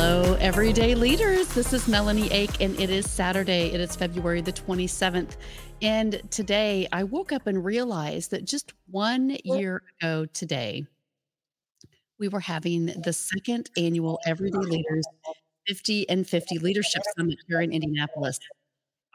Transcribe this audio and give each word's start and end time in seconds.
Hello, 0.00 0.34
everyday 0.34 0.94
leaders. 0.94 1.48
This 1.48 1.72
is 1.72 1.88
Melanie 1.88 2.30
Ake, 2.30 2.60
and 2.60 2.78
it 2.78 2.88
is 2.88 3.10
Saturday. 3.10 3.72
It 3.72 3.80
is 3.80 3.96
February 3.96 4.40
the 4.40 4.52
27th. 4.52 5.36
And 5.82 6.22
today 6.30 6.86
I 6.92 7.02
woke 7.02 7.32
up 7.32 7.48
and 7.48 7.64
realized 7.64 8.30
that 8.30 8.44
just 8.44 8.74
one 8.88 9.36
year 9.42 9.82
ago 10.00 10.26
today, 10.26 10.86
we 12.16 12.28
were 12.28 12.38
having 12.38 12.86
the 12.86 13.12
second 13.12 13.70
annual 13.76 14.20
Everyday 14.24 14.58
Leaders 14.58 15.04
50 15.66 16.08
and 16.08 16.24
50 16.24 16.60
Leadership 16.60 17.02
Summit 17.16 17.38
here 17.48 17.60
in 17.60 17.72
Indianapolis. 17.72 18.38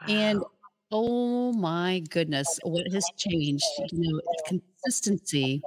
And 0.06 0.42
oh 0.90 1.54
my 1.54 2.02
goodness, 2.10 2.60
what 2.62 2.92
has 2.92 3.06
changed? 3.16 3.64
You 3.90 4.12
know, 4.12 4.20
it's 4.22 4.42
consistency 4.82 5.62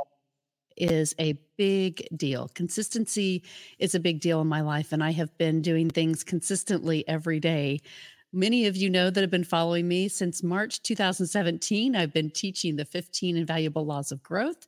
is 0.77 1.13
a 1.19 1.33
big 1.57 2.07
deal. 2.15 2.49
Consistency 2.53 3.43
is 3.79 3.95
a 3.95 3.99
big 3.99 4.19
deal 4.19 4.41
in 4.41 4.47
my 4.47 4.61
life, 4.61 4.91
and 4.93 5.03
I 5.03 5.11
have 5.11 5.35
been 5.37 5.61
doing 5.61 5.89
things 5.89 6.23
consistently 6.23 7.07
every 7.07 7.39
day. 7.39 7.81
Many 8.33 8.67
of 8.67 8.75
you 8.75 8.89
know 8.89 9.09
that 9.09 9.21
have 9.21 9.31
been 9.31 9.43
following 9.43 9.87
me 9.87 10.07
since 10.07 10.43
March 10.43 10.81
2017. 10.83 11.95
I've 11.95 12.13
been 12.13 12.29
teaching 12.29 12.75
the 12.75 12.85
15 12.85 13.37
invaluable 13.37 13.85
laws 13.85 14.11
of 14.11 14.21
growth, 14.21 14.67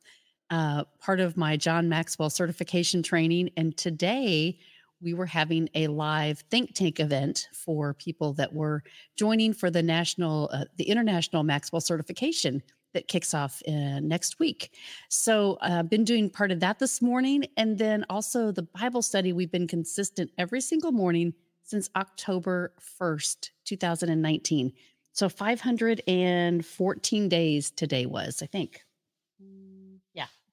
uh, 0.49 0.85
part 0.99 1.19
of 1.19 1.37
my 1.37 1.57
John 1.57 1.89
Maxwell 1.89 2.29
certification 2.29 3.03
training. 3.03 3.49
And 3.57 3.75
today 3.75 4.59
we 5.01 5.13
were 5.13 5.25
having 5.25 5.69
a 5.75 5.87
live 5.87 6.39
think 6.49 6.73
tank 6.73 6.99
event 6.99 7.47
for 7.53 7.93
people 7.93 8.33
that 8.33 8.53
were 8.53 8.83
joining 9.17 9.53
for 9.53 9.69
the 9.69 9.83
national, 9.83 10.49
uh, 10.53 10.65
the 10.77 10.85
international 10.85 11.43
Maxwell 11.43 11.81
certification 11.81 12.63
that 12.93 13.07
kicks 13.07 13.33
off 13.33 13.61
uh, 13.67 13.99
next 13.99 14.39
week. 14.39 14.71
So 15.09 15.57
I've 15.61 15.71
uh, 15.71 15.83
been 15.83 16.03
doing 16.03 16.29
part 16.29 16.51
of 16.51 16.59
that 16.61 16.79
this 16.79 17.01
morning. 17.01 17.45
And 17.57 17.77
then 17.77 18.05
also 18.09 18.51
the 18.51 18.63
Bible 18.63 19.01
study, 19.01 19.33
we've 19.33 19.51
been 19.51 19.67
consistent 19.67 20.31
every 20.37 20.61
single 20.61 20.91
morning 20.91 21.33
since 21.63 21.89
October 21.95 22.73
1st, 22.99 23.51
2019. 23.65 24.73
So 25.13 25.29
514 25.29 27.29
days 27.29 27.71
today 27.71 28.05
was, 28.05 28.41
I 28.41 28.45
think. 28.45 28.83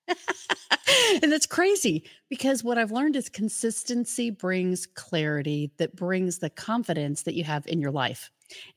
And 1.22 1.32
that's 1.32 1.46
crazy 1.46 2.04
because 2.28 2.62
what 2.62 2.78
I've 2.78 2.92
learned 2.92 3.16
is 3.16 3.28
consistency 3.28 4.30
brings 4.30 4.86
clarity 4.86 5.72
that 5.78 5.96
brings 5.96 6.38
the 6.38 6.50
confidence 6.50 7.22
that 7.22 7.34
you 7.34 7.44
have 7.44 7.66
in 7.66 7.80
your 7.80 7.90
life. 7.90 8.30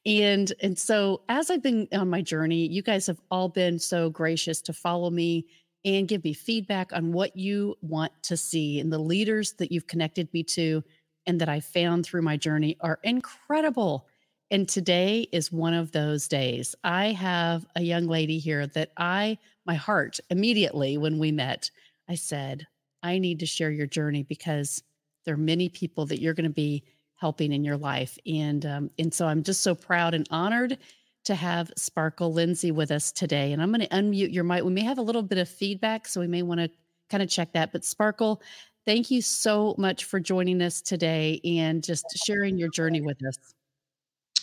And 0.05 0.51
and 0.61 0.77
so 0.77 1.21
as 1.29 1.49
I've 1.49 1.61
been 1.61 1.87
on 1.93 2.09
my 2.09 2.21
journey, 2.21 2.67
you 2.67 2.81
guys 2.81 3.05
have 3.07 3.19
all 3.29 3.49
been 3.49 3.77
so 3.77 4.09
gracious 4.09 4.61
to 4.63 4.73
follow 4.73 5.09
me 5.09 5.45
and 5.85 6.07
give 6.07 6.23
me 6.23 6.33
feedback 6.33 6.91
on 6.93 7.13
what 7.13 7.35
you 7.37 7.75
want 7.81 8.11
to 8.23 8.35
see 8.35 8.79
and 8.79 8.91
the 8.91 8.99
leaders 8.99 9.53
that 9.53 9.71
you've 9.71 9.87
connected 9.87 10.33
me 10.33 10.43
to 10.43 10.83
and 11.25 11.39
that 11.39 11.49
I 11.49 11.59
found 11.59 12.05
through 12.05 12.23
my 12.23 12.37
journey 12.37 12.75
are 12.81 12.99
incredible. 13.03 14.07
And 14.51 14.67
today 14.67 15.27
is 15.31 15.51
one 15.51 15.73
of 15.73 15.91
those 15.91 16.27
days. 16.27 16.75
I 16.83 17.11
have 17.11 17.65
a 17.75 17.81
young 17.81 18.07
lady 18.07 18.39
here 18.39 18.65
that 18.67 18.91
I, 18.97 19.37
my 19.65 19.75
heart 19.75 20.19
immediately 20.29 20.97
when 20.97 21.19
we 21.19 21.31
met, 21.31 21.69
I 22.07 22.15
said, 22.15 22.65
I 23.03 23.19
need 23.19 23.39
to 23.39 23.45
share 23.45 23.71
your 23.71 23.85
journey 23.85 24.23
because 24.23 24.83
there 25.25 25.35
are 25.35 25.37
many 25.37 25.69
people 25.69 26.05
that 26.07 26.19
you're 26.19 26.33
going 26.33 26.49
to 26.49 26.49
be 26.49 26.83
helping 27.15 27.51
in 27.51 27.63
your 27.63 27.77
life. 27.77 28.17
And 28.25 28.65
um, 28.65 28.89
and 28.97 29.13
so 29.13 29.27
I'm 29.27 29.43
just 29.43 29.61
so 29.61 29.75
proud 29.75 30.13
and 30.13 30.27
honored 30.31 30.77
to 31.25 31.35
have 31.35 31.71
Sparkle 31.77 32.33
Lindsay 32.33 32.71
with 32.71 32.91
us 32.91 33.11
today. 33.11 33.53
And 33.53 33.61
I'm 33.61 33.71
going 33.71 33.81
to 33.81 33.87
unmute 33.89 34.33
your 34.33 34.43
mic. 34.43 34.63
We 34.63 34.71
may 34.71 34.83
have 34.83 34.97
a 34.97 35.03
little 35.03 35.21
bit 35.21 35.37
of 35.37 35.47
feedback, 35.47 36.07
so 36.07 36.21
we 36.21 36.27
may 36.27 36.41
want 36.41 36.61
to 36.61 36.69
kind 37.09 37.21
of 37.21 37.29
check 37.29 37.53
that. 37.53 37.71
But 37.71 37.85
Sparkle, 37.85 38.41
thank 38.85 39.11
you 39.11 39.21
so 39.21 39.75
much 39.77 40.05
for 40.05 40.19
joining 40.19 40.61
us 40.61 40.81
today 40.81 41.39
and 41.43 41.83
just 41.83 42.05
sharing 42.25 42.57
your 42.57 42.69
journey 42.69 43.01
with 43.01 43.23
us. 43.25 43.37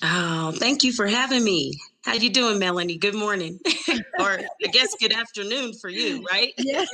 Oh, 0.02 0.52
thank 0.52 0.84
you 0.84 0.92
for 0.92 1.06
having 1.06 1.42
me. 1.42 1.72
How 2.04 2.14
you 2.14 2.30
doing, 2.30 2.58
Melanie? 2.58 2.98
Good 2.98 3.14
morning. 3.14 3.58
or 4.20 4.38
I 4.38 4.68
guess 4.72 4.94
good 5.00 5.12
afternoon 5.12 5.72
for 5.80 5.88
you, 5.88 6.24
right? 6.30 6.52
yeah. 6.58 6.84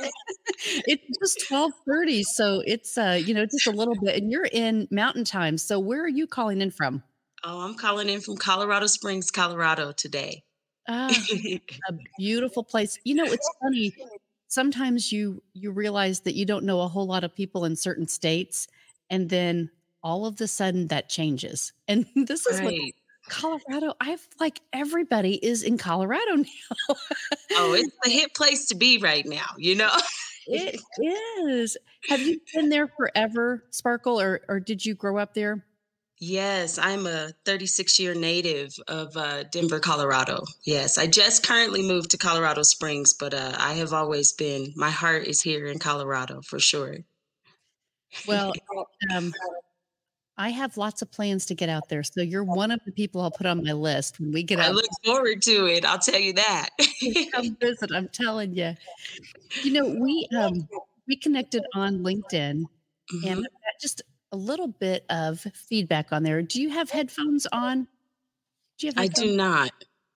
It's 0.65 1.19
just 1.19 1.45
12:30, 1.49 2.23
so 2.23 2.63
it's 2.65 2.97
uh, 2.97 3.21
you 3.23 3.33
know, 3.33 3.45
just 3.45 3.67
a 3.67 3.71
little 3.71 3.95
bit 3.95 4.15
and 4.15 4.31
you're 4.31 4.49
in 4.51 4.87
mountain 4.89 5.23
time. 5.23 5.57
So 5.57 5.79
where 5.79 6.03
are 6.03 6.09
you 6.09 6.25
calling 6.25 6.61
in 6.61 6.71
from? 6.71 7.03
Oh, 7.43 7.61
I'm 7.61 7.75
calling 7.75 8.09
in 8.09 8.21
from 8.21 8.37
Colorado 8.37 8.87
Springs, 8.87 9.29
Colorado 9.29 9.91
today. 9.91 10.43
Ah, 10.87 11.13
a 11.89 11.93
beautiful 12.17 12.63
place. 12.63 12.97
You 13.03 13.15
know, 13.15 13.25
it's 13.25 13.49
funny. 13.61 13.93
Sometimes 14.47 15.11
you 15.11 15.43
you 15.53 15.71
realize 15.71 16.21
that 16.21 16.35
you 16.35 16.45
don't 16.45 16.65
know 16.65 16.81
a 16.81 16.87
whole 16.87 17.05
lot 17.05 17.23
of 17.23 17.35
people 17.35 17.65
in 17.65 17.75
certain 17.75 18.07
states 18.07 18.67
and 19.09 19.29
then 19.29 19.69
all 20.03 20.25
of 20.25 20.37
the 20.37 20.47
sudden 20.47 20.87
that 20.87 21.09
changes. 21.09 21.73
And 21.87 22.05
this 22.15 22.45
is 22.45 22.59
right. 22.59 22.79
what 22.81 22.91
Colorado, 23.29 23.93
I've 24.01 24.27
like 24.39 24.59
everybody 24.73 25.35
is 25.35 25.63
in 25.63 25.77
Colorado 25.77 26.35
now. 26.35 26.95
oh, 27.53 27.73
it's 27.73 27.95
a 28.05 28.09
hit 28.09 28.35
place 28.35 28.67
to 28.67 28.75
be 28.75 28.97
right 28.97 29.25
now, 29.25 29.47
you 29.57 29.75
know? 29.75 29.91
it 30.45 30.81
is. 31.37 31.77
Have 32.09 32.19
you 32.21 32.39
been 32.53 32.69
there 32.69 32.87
forever, 32.87 33.63
Sparkle, 33.71 34.19
or 34.19 34.41
or 34.49 34.59
did 34.59 34.85
you 34.85 34.93
grow 34.93 35.17
up 35.17 35.33
there? 35.33 35.63
Yes, 36.25 36.77
I'm 36.77 37.05
a 37.05 37.31
36 37.43 37.99
year 37.99 38.13
native 38.13 38.73
of 38.87 39.15
uh, 39.17 39.43
Denver, 39.43 39.79
Colorado. 39.79 40.43
Yes, 40.65 40.97
I 40.97 41.05
just 41.05 41.45
currently 41.45 41.81
moved 41.81 42.11
to 42.11 42.17
Colorado 42.17 42.63
Springs, 42.63 43.13
but 43.13 43.33
uh, 43.33 43.53
I 43.57 43.73
have 43.73 43.91
always 43.91 44.31
been, 44.31 44.71
my 44.77 44.89
heart 44.89 45.27
is 45.27 45.41
here 45.41 45.67
in 45.67 45.79
Colorado 45.79 46.41
for 46.41 46.59
sure. 46.59 46.99
Well, 48.25 48.53
um, 49.13 49.33
I 50.37 50.49
have 50.49 50.77
lots 50.77 51.01
of 51.01 51.11
plans 51.11 51.45
to 51.47 51.55
get 51.55 51.69
out 51.69 51.89
there. 51.89 52.03
So 52.03 52.21
you're 52.21 52.43
one 52.43 52.71
of 52.71 52.79
the 52.85 52.91
people 52.91 53.21
I'll 53.21 53.31
put 53.31 53.45
on 53.45 53.63
my 53.63 53.71
list 53.71 54.19
when 54.19 54.31
we 54.31 54.41
get 54.41 54.59
out. 54.59 54.65
I 54.65 54.71
look 54.71 54.85
forward 55.05 55.41
to 55.43 55.67
it. 55.67 55.85
I'll 55.85 55.99
tell 55.99 56.19
you 56.19 56.33
that. 56.33 56.69
Come 57.33 57.55
visit. 57.61 57.91
I'm 57.93 58.07
telling 58.09 58.55
you. 58.55 58.75
You 59.61 59.73
know, 59.73 59.85
we 59.99 60.27
um 60.35 60.67
we 61.07 61.15
connected 61.17 61.63
on 61.75 61.99
LinkedIn 61.99 62.63
mm-hmm. 62.63 63.27
and 63.27 63.47
just 63.79 64.01
a 64.31 64.37
little 64.37 64.67
bit 64.67 65.05
of 65.09 65.39
feedback 65.69 66.11
on 66.11 66.23
there. 66.23 66.41
Do 66.41 66.61
you 66.61 66.69
have 66.69 66.89
headphones 66.89 67.45
on? 67.51 67.87
Do 68.79 68.87
you 68.87 68.93
have 68.95 69.03
I 69.03 69.07
do 69.07 69.35
not. 69.35 69.71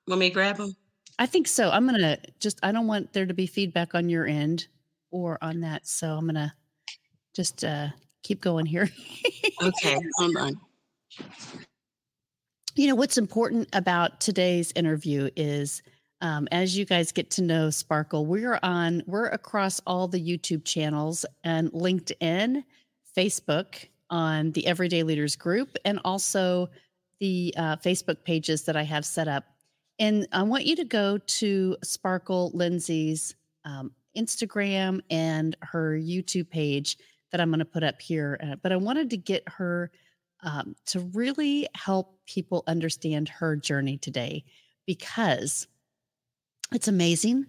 Want 0.08 0.20
me 0.20 0.30
to 0.30 0.34
grab 0.34 0.58
them? 0.58 0.76
I 1.20 1.28
think 1.28 1.48
so. 1.48 1.70
I'm 1.70 1.86
gonna 1.86 2.18
just 2.40 2.60
I 2.64 2.72
don't 2.72 2.88
want 2.88 3.14
there 3.14 3.28
to 3.28 3.34
be 3.34 3.46
feedback 3.46 3.94
on 3.94 4.10
your 4.10 4.26
end 4.26 4.68
or 5.12 5.38
on 5.44 5.62
that. 5.62 5.88
So 5.88 6.14
I'm 6.14 6.26
gonna 6.26 6.56
just 7.36 7.64
uh 7.64 7.90
keep 8.28 8.42
going 8.42 8.66
here. 8.66 8.90
okay, 9.64 9.98
hold 10.18 10.38
on. 10.38 10.60
You 12.76 12.88
know, 12.88 12.96
what's 12.96 13.18
important 13.18 13.70
about 13.74 14.20
today's 14.20 14.72
interview 14.76 15.30
is 15.36 15.82
um, 16.20 16.48
as 16.52 16.78
you 16.78 16.86
guys 16.86 17.12
get 17.12 17.30
to 17.32 17.42
know 17.42 17.70
Sparkle, 17.70 18.26
we're 18.26 18.60
on, 18.62 19.02
we're 19.08 19.28
across 19.28 19.80
all 19.88 20.08
the 20.08 20.20
YouTube 20.20 20.66
channels 20.66 21.26
and 21.44 21.72
LinkedIn, 21.72 22.64
Facebook, 23.18 23.88
on 24.10 24.52
the 24.52 24.68
Everyday 24.68 25.04
Leaders 25.04 25.36
group, 25.36 25.78
and 25.86 26.00
also 26.04 26.70
the 27.20 27.54
uh, 27.58 27.76
Facebook 27.78 28.24
pages 28.24 28.64
that 28.64 28.76
I 28.76 28.84
have 28.84 29.06
set 29.06 29.28
up. 29.28 29.46
And 30.00 30.28
I 30.32 30.44
want 30.44 30.66
you 30.66 30.76
to 30.76 30.86
go 30.86 31.18
to 31.18 31.78
Sparkle 31.84 32.52
Lindsay's 32.54 33.36
um, 33.66 33.92
Instagram 34.18 35.02
and 35.10 35.56
her 35.62 35.98
YouTube 35.98 36.50
page 36.50 36.98
that 37.32 37.42
I'm 37.42 37.50
going 37.50 37.60
to 37.60 37.66
put 37.66 37.84
up 37.84 38.02
here. 38.02 38.40
Uh, 38.42 38.56
but 38.62 38.72
I 38.72 38.78
wanted 38.78 39.10
to 39.12 39.18
get 39.18 39.44
her 39.48 39.92
um, 40.44 40.76
to 40.88 41.00
really 41.00 41.68
help 41.76 42.20
people 42.26 42.64
understand 42.68 43.30
her 43.30 43.56
journey 43.56 43.98
today 43.98 44.44
because 44.86 45.68
it's 46.74 46.88
amazing. 46.88 47.46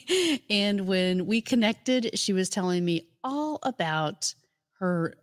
and 0.50 0.86
when 0.86 1.26
we 1.26 1.40
connected, 1.40 2.18
she 2.18 2.32
was 2.32 2.48
telling 2.48 2.84
me 2.84 3.08
all 3.24 3.58
about 3.62 4.34
her 4.78 5.14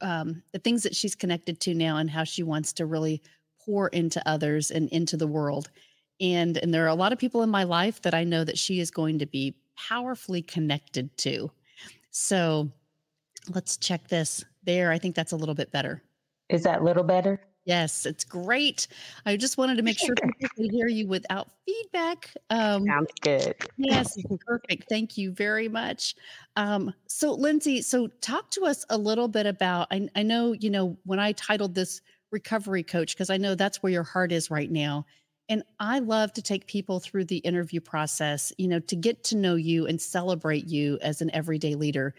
um, 0.00 0.42
the 0.52 0.58
things 0.58 0.82
that 0.82 0.94
she's 0.94 1.14
connected 1.14 1.60
to 1.60 1.74
now 1.74 1.96
and 1.96 2.10
how 2.10 2.24
she 2.24 2.42
wants 2.42 2.72
to 2.74 2.86
really 2.86 3.22
pour 3.64 3.88
into 3.88 4.26
others 4.28 4.70
and 4.70 4.88
into 4.90 5.16
the 5.16 5.26
world. 5.26 5.70
And 6.20 6.56
and 6.58 6.72
there 6.72 6.84
are 6.84 6.88
a 6.88 6.94
lot 6.94 7.12
of 7.12 7.18
people 7.18 7.42
in 7.42 7.50
my 7.50 7.64
life 7.64 8.02
that 8.02 8.14
I 8.14 8.24
know 8.24 8.44
that 8.44 8.58
she 8.58 8.80
is 8.80 8.90
going 8.90 9.18
to 9.20 9.26
be 9.26 9.56
powerfully 9.76 10.42
connected 10.42 11.16
to. 11.18 11.50
So 12.10 12.70
Let's 13.48 13.76
check 13.76 14.08
this 14.08 14.44
there. 14.64 14.90
I 14.90 14.98
think 14.98 15.14
that's 15.14 15.32
a 15.32 15.36
little 15.36 15.54
bit 15.54 15.70
better. 15.70 16.02
Is 16.48 16.62
that 16.64 16.80
a 16.80 16.84
little 16.84 17.04
better? 17.04 17.40
Yes, 17.66 18.04
it's 18.04 18.24
great. 18.24 18.88
I 19.24 19.38
just 19.38 19.56
wanted 19.56 19.76
to 19.76 19.82
make 19.82 19.98
sure 19.98 20.14
people 20.14 20.48
could 20.54 20.70
hear 20.70 20.86
you 20.86 21.06
without 21.06 21.48
feedback. 21.64 22.30
Um, 22.50 22.84
Sounds 22.84 23.10
good. 23.22 23.54
Yes, 23.78 24.18
perfect. 24.46 24.84
Thank 24.90 25.16
you 25.16 25.32
very 25.32 25.68
much. 25.68 26.14
Um, 26.56 26.92
so, 27.06 27.32
Lindsay, 27.32 27.80
so 27.80 28.08
talk 28.20 28.50
to 28.50 28.66
us 28.66 28.84
a 28.90 28.98
little 28.98 29.28
bit 29.28 29.46
about. 29.46 29.88
I, 29.90 30.08
I 30.14 30.22
know, 30.22 30.52
you 30.52 30.68
know, 30.68 30.98
when 31.04 31.18
I 31.18 31.32
titled 31.32 31.74
this 31.74 32.02
recovery 32.30 32.82
coach, 32.82 33.14
because 33.14 33.30
I 33.30 33.38
know 33.38 33.54
that's 33.54 33.82
where 33.82 33.92
your 33.92 34.02
heart 34.02 34.30
is 34.30 34.50
right 34.50 34.70
now. 34.70 35.06
And 35.48 35.62
I 35.80 36.00
love 36.00 36.32
to 36.34 36.42
take 36.42 36.66
people 36.66 37.00
through 37.00 37.24
the 37.26 37.38
interview 37.38 37.80
process, 37.80 38.52
you 38.58 38.68
know, 38.68 38.80
to 38.80 38.96
get 38.96 39.24
to 39.24 39.36
know 39.36 39.54
you 39.56 39.86
and 39.86 40.00
celebrate 40.00 40.66
you 40.66 40.98
as 41.00 41.22
an 41.22 41.30
everyday 41.34 41.74
leader. 41.74 42.14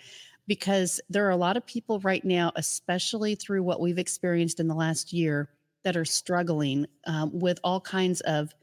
Because 0.47 1.01
there 1.09 1.25
are 1.25 1.31
a 1.31 1.37
lot 1.37 1.57
of 1.57 1.65
people 1.65 1.99
right 2.01 2.23
now, 2.23 2.51
especially 2.55 3.35
through 3.35 3.63
what 3.63 3.81
we've 3.81 3.97
experienced 3.97 4.59
in 4.59 4.67
the 4.67 4.75
last 4.75 5.13
year, 5.13 5.49
that 5.83 5.95
are 5.95 6.05
struggling 6.05 6.87
um, 7.05 7.37
with 7.39 7.59
all 7.63 7.79
kinds 7.79 8.21
of 8.21 8.53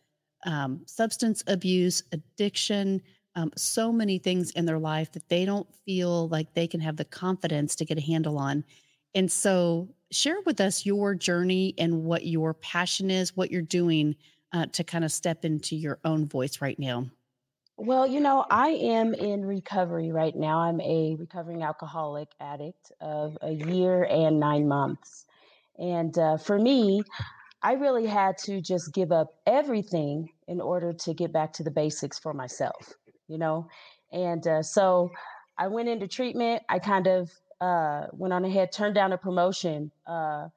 um, 0.45 0.83
substance 0.87 1.43
abuse, 1.47 2.03
addiction, 2.13 3.01
um, 3.35 3.51
so 3.57 3.93
many 3.93 4.19
things 4.19 4.51
in 4.51 4.67
their 4.67 4.79
life 4.79 5.13
that 5.13 5.29
they 5.29 5.45
don't 5.45 5.73
feel 5.87 6.29
like 6.29 6.53
they 6.53 6.67
can 6.67 6.81
have 6.81 6.97
the 6.97 7.05
confidence 7.05 7.75
to 7.77 7.85
get 7.85 7.97
a 7.97 8.03
handle 8.03 8.39
on. 8.39 8.65
And 9.15 9.31
so, 9.31 9.89
share 10.11 10.41
with 10.45 10.61
us 10.61 10.85
your 10.85 11.15
journey 11.15 11.75
and 11.79 12.05
what 12.05 12.27
your 12.27 12.55
passion 12.55 13.11
is, 13.11 13.37
what 13.37 13.51
you're 13.51 13.63
doing 13.63 14.15
uh, 14.53 14.67
to 14.67 14.85
kind 14.85 15.05
of 15.05 15.13
step 15.13 15.45
into 15.45 15.77
your 15.77 15.99
own 16.05 16.27
voice 16.27 16.61
right 16.61 16.79
now. 16.79 17.07
Well, 17.77 18.07
you 18.07 18.21
know, 18.21 18.45
I 18.51 18.69
am 18.71 19.15
in 19.15 19.45
recovery 19.45 20.13
right 20.13 20.37
now. 20.37 20.61
I'm 20.61 20.81
a 20.81 21.17
recovering 21.19 21.63
alcoholic 21.63 22.29
addict 22.41 22.93
of 23.01 23.37
a 23.43 23.53
year 23.53 24.05
and 24.05 24.39
nine 24.39 24.69
months. 24.69 25.27
And 25.79 26.17
uh, 26.19 26.37
for 26.37 26.59
me, 26.59 27.03
I 27.63 27.73
really 27.75 28.07
had 28.07 28.39
to 28.39 28.61
just 28.61 28.93
give 28.95 29.13
up 29.13 29.35
everything 29.47 30.31
in 30.49 30.61
order 30.61 30.93
to 30.93 31.15
get 31.15 31.33
back 31.33 31.53
to 31.55 31.65
the 31.65 31.71
basics 31.71 32.19
for 32.19 32.35
myself, 32.35 32.95
you 33.29 33.39
know? 33.39 33.69
And 34.13 34.47
uh, 34.47 34.63
so 34.63 35.11
I 35.59 35.69
went 35.69 35.89
into 35.89 36.09
treatment. 36.09 36.63
I 36.69 36.79
kind 36.79 37.07
of 37.09 37.31
uh, 37.61 38.07
went 38.13 38.35
on 38.35 38.45
ahead, 38.45 38.73
turned 38.73 38.95
down 38.95 39.13
a 39.13 39.19
promotion. 39.19 39.93
Uh, 40.07 40.49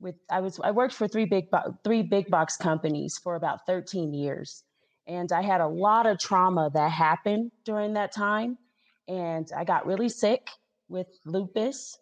with 0.00 0.16
I 0.30 0.40
was 0.40 0.60
I 0.62 0.70
worked 0.72 0.94
for 0.94 1.08
three 1.08 1.26
big 1.26 1.50
bo- 1.50 1.76
three 1.84 2.02
big 2.02 2.30
box 2.30 2.56
companies 2.56 3.18
for 3.18 3.34
about 3.36 3.66
13 3.66 4.14
years, 4.14 4.64
and 5.10 5.32
I 5.32 5.42
had 5.42 5.60
a 5.60 5.66
lot 5.66 6.06
of 6.06 6.20
trauma 6.20 6.70
that 6.72 6.90
happened 6.92 7.50
during 7.64 7.94
that 7.94 8.12
time, 8.12 8.56
and 9.08 9.50
I 9.56 9.64
got 9.64 9.84
really 9.84 10.08
sick 10.08 10.48
with 10.88 11.08
lupus, 11.26 11.98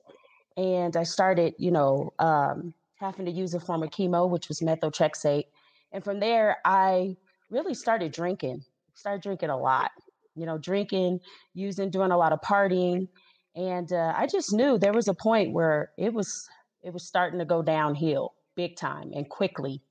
and 0.58 0.94
I 0.94 1.04
started 1.04 1.54
you 1.58 1.70
know 1.70 2.12
um, 2.18 2.74
having 2.96 3.24
to 3.24 3.32
use 3.32 3.54
a 3.54 3.60
form 3.60 3.82
of 3.82 3.90
chemo, 3.90 4.28
which 4.28 4.48
was 4.48 4.60
methotrexate, 4.60 5.44
and 5.90 6.04
from 6.04 6.20
there 6.20 6.58
I 6.66 7.16
really 7.50 7.72
started 7.72 8.12
drinking, 8.12 8.62
started 8.92 9.22
drinking 9.22 9.48
a 9.48 9.56
lot, 9.56 9.90
you 10.34 10.44
know, 10.44 10.58
drinking, 10.58 11.20
using, 11.54 11.88
doing 11.88 12.10
a 12.10 12.18
lot 12.18 12.34
of 12.34 12.42
partying, 12.42 13.08
and 13.56 13.90
uh, 13.90 14.12
I 14.14 14.26
just 14.26 14.52
knew 14.52 14.76
there 14.78 14.92
was 14.92 15.08
a 15.08 15.14
point 15.14 15.54
where 15.54 15.92
it 15.96 16.12
was 16.12 16.46
it 16.82 16.92
was 16.92 17.06
starting 17.06 17.38
to 17.38 17.46
go 17.46 17.62
downhill 17.62 18.34
big 18.54 18.76
time 18.76 19.12
and 19.14 19.26
quickly. 19.30 19.82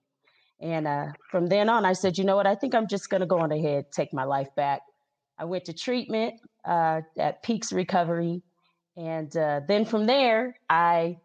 And 0.59 0.87
uh, 0.87 1.07
from 1.29 1.47
then 1.47 1.69
on, 1.69 1.85
I 1.85 1.93
said, 1.93 2.17
you 2.17 2.23
know 2.23 2.35
what? 2.35 2.47
I 2.47 2.55
think 2.55 2.73
I'm 2.73 2.87
just 2.87 3.09
going 3.09 3.21
to 3.21 3.27
go 3.27 3.39
on 3.39 3.51
ahead, 3.51 3.91
take 3.91 4.13
my 4.13 4.23
life 4.23 4.49
back. 4.55 4.81
I 5.37 5.45
went 5.45 5.65
to 5.65 5.73
treatment 5.73 6.35
uh, 6.65 7.01
at 7.17 7.43
Peaks 7.43 7.71
Recovery. 7.71 8.41
And 8.95 9.35
uh, 9.37 9.61
then 9.67 9.85
from 9.85 10.07
there, 10.07 10.57
I 10.69 11.17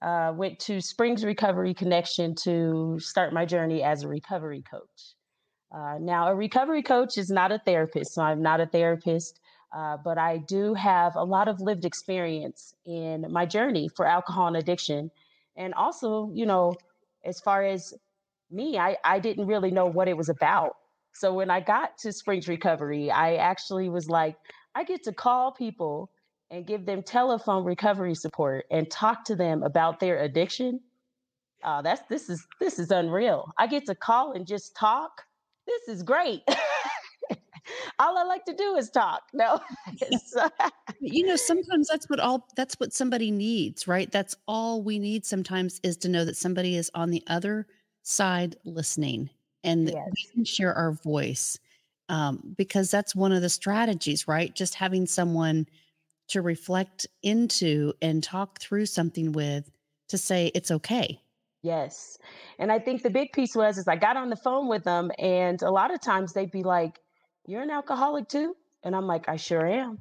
uh, 0.00 0.32
went 0.34 0.58
to 0.60 0.80
Springs 0.80 1.24
Recovery 1.24 1.74
Connection 1.74 2.34
to 2.36 2.98
start 2.98 3.34
my 3.34 3.44
journey 3.44 3.82
as 3.82 4.04
a 4.04 4.08
recovery 4.08 4.62
coach. 4.70 5.14
Uh, 5.70 5.98
now, 6.00 6.28
a 6.28 6.34
recovery 6.34 6.82
coach 6.82 7.18
is 7.18 7.28
not 7.30 7.52
a 7.52 7.58
therapist, 7.58 8.14
so 8.14 8.22
I'm 8.22 8.40
not 8.40 8.60
a 8.60 8.66
therapist. 8.66 9.38
Uh, 9.76 9.98
but 10.02 10.16
I 10.16 10.38
do 10.38 10.72
have 10.72 11.14
a 11.16 11.24
lot 11.24 11.46
of 11.46 11.60
lived 11.60 11.84
experience 11.84 12.74
in 12.86 13.26
my 13.30 13.44
journey 13.44 13.90
for 13.94 14.06
alcohol 14.06 14.46
and 14.46 14.56
addiction. 14.56 15.10
And 15.56 15.74
also, 15.74 16.30
you 16.32 16.46
know, 16.46 16.74
as 17.22 17.38
far 17.40 17.62
as 17.62 17.92
me, 18.50 18.78
I, 18.78 18.96
I 19.04 19.18
didn't 19.18 19.46
really 19.46 19.70
know 19.70 19.86
what 19.86 20.08
it 20.08 20.16
was 20.16 20.28
about. 20.28 20.72
So 21.12 21.34
when 21.34 21.50
I 21.50 21.60
got 21.60 21.98
to 21.98 22.12
Springs 22.12 22.48
Recovery, 22.48 23.10
I 23.10 23.36
actually 23.36 23.88
was 23.88 24.08
like, 24.08 24.36
I 24.74 24.84
get 24.84 25.02
to 25.04 25.12
call 25.12 25.52
people 25.52 26.10
and 26.50 26.66
give 26.66 26.86
them 26.86 27.02
telephone 27.02 27.64
recovery 27.64 28.14
support 28.14 28.64
and 28.70 28.90
talk 28.90 29.24
to 29.24 29.36
them 29.36 29.62
about 29.62 30.00
their 30.00 30.22
addiction. 30.22 30.80
Uh, 31.62 31.82
that's 31.82 32.02
this 32.08 32.30
is 32.30 32.46
this 32.60 32.78
is 32.78 32.90
unreal. 32.90 33.50
I 33.58 33.66
get 33.66 33.86
to 33.86 33.94
call 33.94 34.32
and 34.32 34.46
just 34.46 34.76
talk. 34.76 35.10
This 35.66 35.96
is 35.96 36.02
great. 36.02 36.42
all 37.98 38.16
I 38.16 38.22
like 38.22 38.44
to 38.46 38.54
do 38.54 38.76
is 38.76 38.90
talk. 38.90 39.22
No. 39.32 39.60
you 41.00 41.26
know, 41.26 41.36
sometimes 41.36 41.88
that's 41.88 42.08
what 42.08 42.20
all 42.20 42.46
that's 42.56 42.74
what 42.74 42.92
somebody 42.92 43.30
needs, 43.30 43.86
right? 43.86 44.10
That's 44.10 44.36
all 44.46 44.82
we 44.82 44.98
need 44.98 45.24
sometimes 45.26 45.80
is 45.82 45.96
to 45.98 46.08
know 46.08 46.24
that 46.24 46.36
somebody 46.36 46.76
is 46.76 46.90
on 46.94 47.10
the 47.10 47.22
other 47.26 47.66
side 48.08 48.56
listening 48.64 49.28
and 49.64 49.90
yes. 49.90 50.08
we 50.10 50.30
can 50.32 50.44
share 50.44 50.74
our 50.74 50.92
voice. 50.92 51.58
Um, 52.08 52.54
because 52.56 52.90
that's 52.90 53.14
one 53.14 53.32
of 53.32 53.42
the 53.42 53.50
strategies, 53.50 54.26
right? 54.26 54.54
Just 54.54 54.74
having 54.74 55.06
someone 55.06 55.66
to 56.28 56.40
reflect 56.40 57.06
into 57.22 57.92
and 58.00 58.22
talk 58.22 58.60
through 58.60 58.86
something 58.86 59.32
with 59.32 59.70
to 60.08 60.16
say 60.16 60.50
it's 60.54 60.70
okay. 60.70 61.20
Yes. 61.62 62.16
And 62.58 62.72
I 62.72 62.78
think 62.78 63.02
the 63.02 63.10
big 63.10 63.32
piece 63.32 63.54
was 63.54 63.76
is 63.76 63.86
I 63.86 63.96
got 63.96 64.16
on 64.16 64.30
the 64.30 64.36
phone 64.36 64.68
with 64.68 64.84
them 64.84 65.10
and 65.18 65.60
a 65.60 65.70
lot 65.70 65.92
of 65.92 66.00
times 66.00 66.32
they'd 66.32 66.50
be 66.50 66.62
like, 66.62 66.98
you're 67.46 67.62
an 67.62 67.70
alcoholic 67.70 68.28
too? 68.28 68.56
And 68.84 68.96
I'm 68.96 69.06
like, 69.06 69.28
I 69.28 69.36
sure 69.36 69.66
am. 69.66 69.98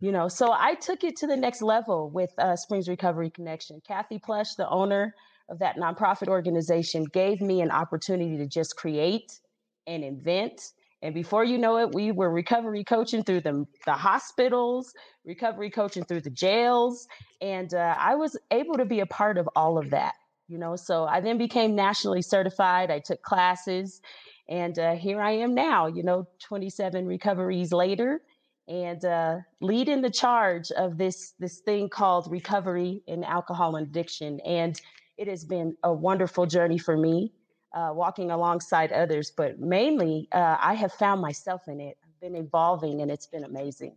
You 0.00 0.10
know, 0.10 0.28
so 0.28 0.52
I 0.52 0.74
took 0.74 1.04
it 1.04 1.16
to 1.16 1.26
the 1.26 1.36
next 1.36 1.60
level 1.60 2.08
with 2.08 2.30
uh, 2.38 2.56
Springs 2.56 2.88
Recovery 2.88 3.28
Connection. 3.28 3.82
Kathy 3.86 4.18
Plush, 4.18 4.54
the 4.54 4.68
owner 4.70 5.14
of 5.52 5.60
that 5.60 5.76
nonprofit 5.76 6.26
organization, 6.26 7.04
gave 7.04 7.40
me 7.40 7.60
an 7.60 7.70
opportunity 7.70 8.36
to 8.38 8.46
just 8.46 8.76
create 8.76 9.38
and 9.86 10.02
invent. 10.02 10.72
And 11.02 11.14
before 11.14 11.44
you 11.44 11.58
know 11.58 11.78
it, 11.78 11.94
we 11.94 12.10
were 12.10 12.30
recovery 12.30 12.82
coaching 12.82 13.22
through 13.22 13.42
the, 13.42 13.64
the 13.86 13.92
hospitals, 13.92 14.92
recovery 15.24 15.70
coaching 15.70 16.04
through 16.04 16.22
the 16.22 16.30
jails. 16.30 17.06
And 17.40 17.72
uh, 17.74 17.94
I 17.98 18.16
was 18.16 18.36
able 18.50 18.74
to 18.74 18.84
be 18.84 19.00
a 19.00 19.06
part 19.06 19.38
of 19.38 19.48
all 19.54 19.78
of 19.78 19.90
that, 19.90 20.14
you 20.48 20.58
know. 20.58 20.74
So 20.74 21.04
I 21.04 21.20
then 21.20 21.38
became 21.38 21.76
nationally 21.76 22.22
certified. 22.22 22.90
I 22.90 22.98
took 22.98 23.22
classes 23.22 24.00
and 24.48 24.78
uh, 24.78 24.94
here 24.96 25.20
I 25.20 25.32
am 25.32 25.54
now, 25.54 25.86
you 25.86 26.02
know, 26.02 26.26
27 26.40 27.06
recoveries 27.06 27.72
later, 27.72 28.20
and 28.68 29.04
uh, 29.04 29.36
leading 29.60 30.02
the 30.02 30.10
charge 30.10 30.70
of 30.72 30.98
this 30.98 31.32
this 31.38 31.60
thing 31.60 31.88
called 31.88 32.30
recovery 32.30 33.02
in 33.06 33.24
alcohol 33.24 33.76
and 33.76 33.86
addiction. 33.86 34.40
And 34.40 34.80
it 35.16 35.28
has 35.28 35.44
been 35.44 35.76
a 35.82 35.92
wonderful 35.92 36.46
journey 36.46 36.78
for 36.78 36.96
me, 36.96 37.32
uh, 37.74 37.90
walking 37.94 38.30
alongside 38.30 38.92
others. 38.92 39.30
But 39.30 39.58
mainly, 39.58 40.28
uh, 40.32 40.56
I 40.60 40.74
have 40.74 40.92
found 40.92 41.20
myself 41.20 41.68
in 41.68 41.80
it. 41.80 41.96
I've 42.04 42.20
been 42.20 42.36
evolving, 42.36 43.02
and 43.02 43.10
it's 43.10 43.26
been 43.26 43.44
amazing. 43.44 43.96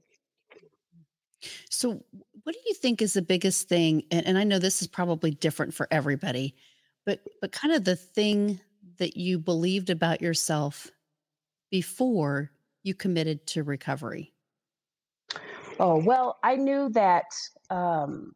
So, 1.69 2.03
what 2.43 2.53
do 2.53 2.59
you 2.65 2.73
think 2.73 3.01
is 3.01 3.13
the 3.13 3.21
biggest 3.21 3.67
thing? 3.67 4.03
And, 4.11 4.25
and 4.25 4.37
I 4.37 4.43
know 4.43 4.59
this 4.59 4.81
is 4.81 4.87
probably 4.87 5.31
different 5.31 5.73
for 5.73 5.87
everybody, 5.91 6.55
but 7.05 7.21
but 7.41 7.51
kind 7.51 7.73
of 7.73 7.83
the 7.83 7.95
thing 7.95 8.59
that 8.97 9.17
you 9.17 9.39
believed 9.39 9.89
about 9.89 10.21
yourself 10.21 10.91
before 11.71 12.51
you 12.83 12.93
committed 12.93 13.45
to 13.47 13.63
recovery? 13.63 14.31
Oh, 15.79 15.97
well, 15.97 16.37
I 16.43 16.55
knew 16.55 16.89
that 16.89 17.25
um, 17.69 18.33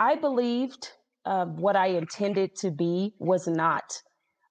I 0.00 0.16
believed 0.16 0.90
what 1.26 1.76
I 1.76 1.88
intended 1.88 2.54
to 2.56 2.70
be 2.70 3.14
was 3.18 3.46
not 3.46 4.02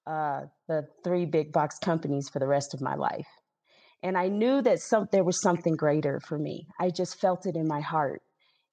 uh, 0.05 0.41
the 0.67 0.87
three 1.03 1.25
big 1.25 1.51
box 1.51 1.79
companies 1.79 2.29
for 2.29 2.39
the 2.39 2.47
rest 2.47 2.73
of 2.73 2.81
my 2.81 2.95
life. 2.95 3.27
And 4.03 4.17
I 4.17 4.27
knew 4.27 4.61
that 4.61 4.79
some, 4.79 5.07
there 5.11 5.23
was 5.23 5.41
something 5.41 5.75
greater 5.75 6.19
for 6.19 6.37
me. 6.37 6.67
I 6.79 6.89
just 6.89 7.19
felt 7.19 7.45
it 7.45 7.55
in 7.55 7.67
my 7.67 7.81
heart. 7.81 8.21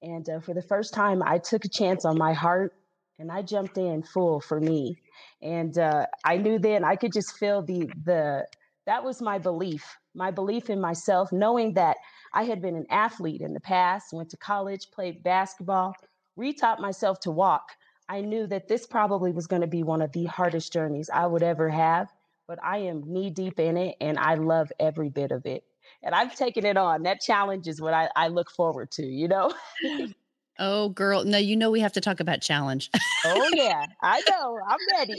And 0.03 0.29
uh, 0.29 0.41
for 0.41 0.53
the 0.53 0.63
first 0.63 0.93
time, 0.93 1.23
I 1.25 1.39
took 1.39 1.65
a 1.65 1.69
chance 1.69 2.05
on 2.05 2.19
my 2.19 2.33
heart 2.33 2.75
and 3.19 3.31
I 3.31 3.43
jumped 3.43 3.79
in 3.79 4.03
full 4.03 4.41
for 4.41 4.61
me. 4.61 4.99
And 5.41 5.79
uh, 5.79 6.07
I 6.25 6.37
knew 6.37 6.59
then 6.59 6.85
I 6.85 6.97
could 6.97 7.13
just 7.13 7.39
feel 7.39 7.63
the 7.63 7.89
the 8.05 8.47
that 8.85 9.05
was 9.05 9.23
my 9.23 9.39
belief, 9.39 9.85
my 10.15 10.33
belief 10.33 10.69
in 10.69 10.81
myself, 10.81 11.31
knowing 11.33 11.75
that 11.75 11.97
I 12.35 12.43
had 12.43 12.61
been 12.61 12.75
an 12.75 12.87
athlete 12.91 13.41
in 13.41 13.55
the 13.55 13.61
past, 13.61 14.13
went 14.13 14.31
to 14.31 14.37
college, 14.37 14.91
played 14.93 15.23
basketball, 15.23 15.95
retaught 16.37 16.81
myself 16.81 17.21
to 17.21 17.31
walk. 17.31 17.71
I 18.09 18.21
knew 18.21 18.47
that 18.49 18.69
this 18.69 18.87
probably 18.87 19.33
was 19.33 19.47
going 19.47 19.63
to 19.63 19.69
be 19.69 19.83
one 19.83 20.03
of 20.03 20.13
the 20.13 20.25
hardest 20.27 20.73
journeys 20.73 21.09
I 21.13 21.27
would 21.27 21.43
ever 21.43 21.69
have, 21.69 22.13
but 22.47 22.59
I 22.63 22.79
am 22.79 23.03
knee 23.07 23.31
deep 23.31 23.59
in 23.59 23.77
it 23.77 23.97
and 24.01 24.19
I 24.19 24.35
love 24.35 24.73
every 24.79 25.09
bit 25.09 25.31
of 25.31 25.47
it. 25.47 25.65
And 26.03 26.15
I've 26.15 26.35
taken 26.35 26.67
it 26.67 26.77
on. 26.77 27.05
That 27.05 27.21
challenge 27.21 27.69
is 27.69 27.81
what 27.81 27.95
I, 27.95 28.11
I 28.17 28.29
look 28.29 28.51
forward 28.51 28.91
to, 28.93 29.07
you 29.07 29.29
know? 29.29 29.53
Oh, 30.59 30.91
girl. 30.91 31.25
No, 31.25 31.39
you 31.39 31.57
know 31.57 31.71
we 31.71 31.81
have 31.81 31.95
to 31.95 32.01
talk 32.01 32.21
about 32.21 32.41
challenge. 32.41 32.91
oh, 33.25 33.51
yeah. 33.55 33.87
I 34.03 34.23
know. 34.31 34.59
I'm 34.69 34.79
ready. 34.93 35.19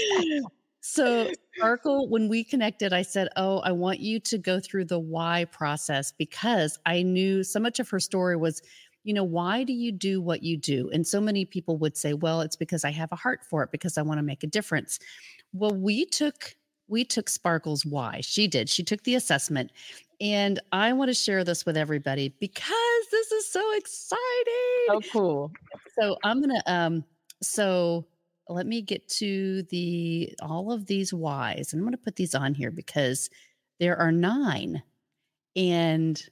so, 0.80 1.30
Sparkle, 1.56 2.08
when 2.08 2.28
we 2.28 2.44
connected, 2.44 2.92
I 2.92 3.02
said, 3.02 3.28
Oh, 3.36 3.58
I 3.58 3.72
want 3.72 4.00
you 4.00 4.20
to 4.20 4.38
go 4.38 4.60
through 4.60 4.84
the 4.86 5.00
why 5.00 5.46
process 5.46 6.12
because 6.16 6.78
I 6.86 7.02
knew 7.02 7.42
so 7.42 7.58
much 7.58 7.80
of 7.80 7.88
her 7.90 8.00
story 8.00 8.36
was, 8.36 8.62
you 9.06 9.14
know, 9.14 9.22
why 9.22 9.62
do 9.62 9.72
you 9.72 9.92
do 9.92 10.20
what 10.20 10.42
you 10.42 10.56
do? 10.56 10.90
And 10.92 11.06
so 11.06 11.20
many 11.20 11.44
people 11.44 11.76
would 11.76 11.96
say, 11.96 12.12
Well, 12.12 12.40
it's 12.40 12.56
because 12.56 12.84
I 12.84 12.90
have 12.90 13.12
a 13.12 13.16
heart 13.16 13.44
for 13.48 13.62
it, 13.62 13.70
because 13.70 13.96
I 13.96 14.02
want 14.02 14.18
to 14.18 14.22
make 14.24 14.42
a 14.42 14.48
difference. 14.48 14.98
Well, 15.52 15.70
we 15.70 16.06
took 16.06 16.56
we 16.88 17.04
took 17.04 17.28
Sparkle's 17.28 17.86
why. 17.86 18.20
She 18.20 18.48
did. 18.48 18.68
She 18.68 18.82
took 18.82 19.04
the 19.04 19.14
assessment. 19.14 19.70
And 20.20 20.58
I 20.72 20.92
want 20.92 21.08
to 21.08 21.14
share 21.14 21.44
this 21.44 21.64
with 21.64 21.76
everybody 21.76 22.34
because 22.40 23.06
this 23.12 23.30
is 23.30 23.48
so 23.48 23.62
exciting. 23.76 24.86
So 24.88 25.00
cool. 25.12 25.52
So 26.00 26.16
I'm 26.24 26.42
going 26.42 26.60
to 26.60 26.72
um 26.72 27.04
so 27.42 28.06
let 28.48 28.66
me 28.66 28.82
get 28.82 29.06
to 29.08 29.62
the 29.64 30.34
all 30.42 30.72
of 30.72 30.86
these 30.86 31.14
whys. 31.14 31.72
And 31.72 31.78
I'm 31.78 31.84
going 31.84 31.92
to 31.92 32.04
put 32.04 32.16
these 32.16 32.34
on 32.34 32.54
here 32.54 32.72
because 32.72 33.30
there 33.78 33.96
are 33.96 34.10
9 34.10 34.82
and 35.54 36.28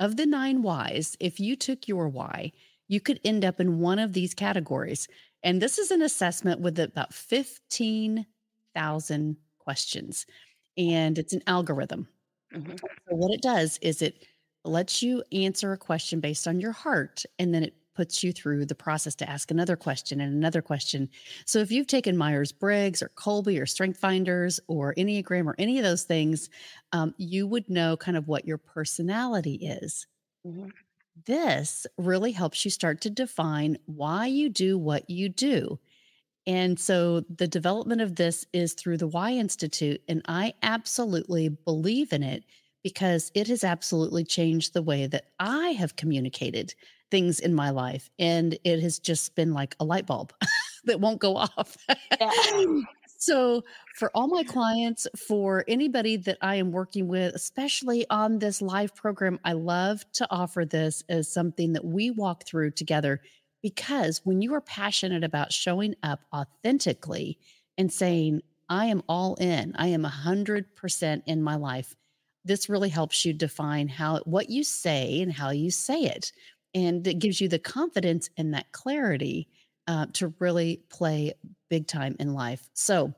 of 0.00 0.16
the 0.16 0.26
9 0.26 0.62
whys, 0.62 1.16
if 1.20 1.40
you 1.40 1.56
took 1.56 1.88
your 1.88 2.08
why, 2.08 2.52
you 2.88 3.00
could 3.00 3.18
end 3.24 3.44
up 3.44 3.60
in 3.60 3.80
one 3.80 3.98
of 3.98 4.12
these 4.12 4.34
categories. 4.34 5.08
And 5.42 5.60
this 5.60 5.78
is 5.78 5.90
an 5.90 6.02
assessment 6.02 6.60
with 6.60 6.78
about 6.78 7.12
15,000 7.14 9.36
questions 9.58 10.26
and 10.78 11.18
it's 11.18 11.32
an 11.32 11.42
algorithm. 11.46 12.08
Mm-hmm. 12.54 12.76
So, 12.76 12.88
what 13.08 13.34
it 13.34 13.42
does 13.42 13.78
is 13.82 14.00
it 14.00 14.24
lets 14.64 15.02
you 15.02 15.22
answer 15.32 15.72
a 15.72 15.78
question 15.78 16.20
based 16.20 16.46
on 16.46 16.60
your 16.60 16.72
heart, 16.72 17.24
and 17.38 17.52
then 17.52 17.64
it 17.64 17.74
puts 17.98 18.22
you 18.22 18.32
through 18.32 18.64
the 18.64 18.76
process 18.76 19.16
to 19.16 19.28
ask 19.28 19.50
another 19.50 19.74
question 19.74 20.20
and 20.20 20.32
another 20.32 20.62
question. 20.62 21.08
So, 21.46 21.58
if 21.58 21.72
you've 21.72 21.88
taken 21.88 22.16
Myers 22.16 22.52
Briggs 22.52 23.02
or 23.02 23.10
Kolbe 23.16 23.60
or 23.60 23.66
Strength 23.66 23.98
Finders 23.98 24.60
or 24.68 24.94
Enneagram 24.94 25.46
or 25.46 25.56
any 25.58 25.78
of 25.78 25.84
those 25.84 26.04
things, 26.04 26.48
um, 26.92 27.12
you 27.18 27.48
would 27.48 27.68
know 27.68 27.96
kind 27.96 28.16
of 28.16 28.28
what 28.28 28.46
your 28.46 28.56
personality 28.56 29.54
is. 29.54 30.06
Mm-hmm. 30.46 30.68
This 31.26 31.88
really 31.98 32.30
helps 32.30 32.64
you 32.64 32.70
start 32.70 33.00
to 33.00 33.10
define 33.10 33.76
why 33.86 34.26
you 34.26 34.48
do 34.48 34.78
what 34.78 35.10
you 35.10 35.28
do. 35.28 35.80
And 36.46 36.78
so 36.78 37.22
the 37.22 37.48
development 37.48 38.00
of 38.00 38.14
this 38.14 38.46
is 38.52 38.74
through 38.74 38.98
the 38.98 39.08
Why 39.08 39.32
Institute. 39.32 40.00
And 40.06 40.22
I 40.28 40.54
absolutely 40.62 41.48
believe 41.48 42.12
in 42.12 42.22
it 42.22 42.44
because 42.84 43.32
it 43.34 43.48
has 43.48 43.64
absolutely 43.64 44.22
changed 44.22 44.72
the 44.72 44.82
way 44.82 45.08
that 45.08 45.24
I 45.40 45.70
have 45.70 45.96
communicated 45.96 46.76
things 47.10 47.40
in 47.40 47.54
my 47.54 47.70
life. 47.70 48.10
And 48.18 48.58
it 48.64 48.80
has 48.80 48.98
just 48.98 49.34
been 49.34 49.52
like 49.52 49.74
a 49.80 49.84
light 49.84 50.06
bulb 50.06 50.32
that 50.84 51.00
won't 51.00 51.20
go 51.20 51.36
off. 51.36 51.76
Yeah. 52.20 52.30
so, 53.18 53.64
for 53.96 54.10
all 54.14 54.28
my 54.28 54.44
clients, 54.44 55.06
for 55.16 55.64
anybody 55.66 56.16
that 56.16 56.38
I 56.40 56.56
am 56.56 56.70
working 56.70 57.08
with, 57.08 57.34
especially 57.34 58.06
on 58.10 58.38
this 58.38 58.62
live 58.62 58.94
program, 58.94 59.40
I 59.44 59.52
love 59.52 60.04
to 60.14 60.26
offer 60.30 60.64
this 60.64 61.02
as 61.08 61.32
something 61.32 61.72
that 61.72 61.84
we 61.84 62.10
walk 62.10 62.46
through 62.46 62.72
together 62.72 63.20
because 63.62 64.20
when 64.24 64.40
you 64.40 64.54
are 64.54 64.60
passionate 64.60 65.24
about 65.24 65.52
showing 65.52 65.94
up 66.02 66.20
authentically 66.32 67.38
and 67.76 67.92
saying, 67.92 68.42
I 68.68 68.86
am 68.86 69.02
all 69.08 69.34
in, 69.36 69.74
I 69.76 69.88
am 69.88 70.04
100% 70.04 71.22
in 71.26 71.42
my 71.42 71.56
life, 71.56 71.96
this 72.44 72.68
really 72.68 72.88
helps 72.88 73.24
you 73.24 73.32
define 73.32 73.88
how 73.88 74.20
what 74.20 74.48
you 74.48 74.64
say 74.64 75.20
and 75.20 75.32
how 75.32 75.50
you 75.50 75.70
say 75.70 76.02
it. 76.02 76.32
And 76.74 77.06
it 77.06 77.18
gives 77.18 77.40
you 77.40 77.48
the 77.48 77.58
confidence 77.58 78.30
and 78.36 78.54
that 78.54 78.70
clarity 78.72 79.48
uh, 79.86 80.06
to 80.14 80.34
really 80.38 80.82
play 80.90 81.32
big 81.70 81.86
time 81.86 82.14
in 82.20 82.34
life. 82.34 82.68
So, 82.74 83.14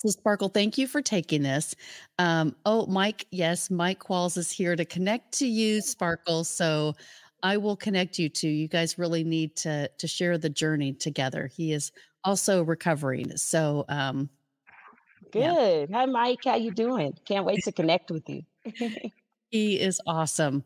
so 0.00 0.08
Sparkle, 0.08 0.48
thank 0.48 0.76
you 0.76 0.86
for 0.86 1.00
taking 1.00 1.42
this. 1.42 1.74
Um, 2.18 2.54
oh, 2.66 2.86
Mike, 2.86 3.26
yes, 3.30 3.70
Mike 3.70 4.00
Qualls 4.00 4.36
is 4.36 4.50
here 4.50 4.76
to 4.76 4.84
connect 4.84 5.38
to 5.38 5.46
you, 5.46 5.80
Sparkle. 5.80 6.44
So 6.44 6.94
I 7.42 7.56
will 7.56 7.76
connect 7.76 8.18
you 8.18 8.28
to. 8.28 8.48
You 8.48 8.68
guys 8.68 8.98
really 8.98 9.24
need 9.24 9.56
to 9.56 9.88
to 9.88 10.06
share 10.06 10.38
the 10.38 10.48
journey 10.48 10.92
together. 10.92 11.46
He 11.46 11.72
is 11.72 11.92
also 12.24 12.62
recovering. 12.62 13.36
So 13.36 13.84
um 13.88 14.30
good. 15.32 15.90
Yeah. 15.90 15.98
Hi 15.98 16.06
Mike, 16.06 16.40
how 16.44 16.56
you 16.56 16.70
doing? 16.70 17.14
Can't 17.24 17.44
wait 17.44 17.64
to 17.64 17.72
connect 17.72 18.10
with 18.10 18.28
you. 18.28 18.42
he 19.50 19.80
is 19.80 20.00
awesome. 20.06 20.64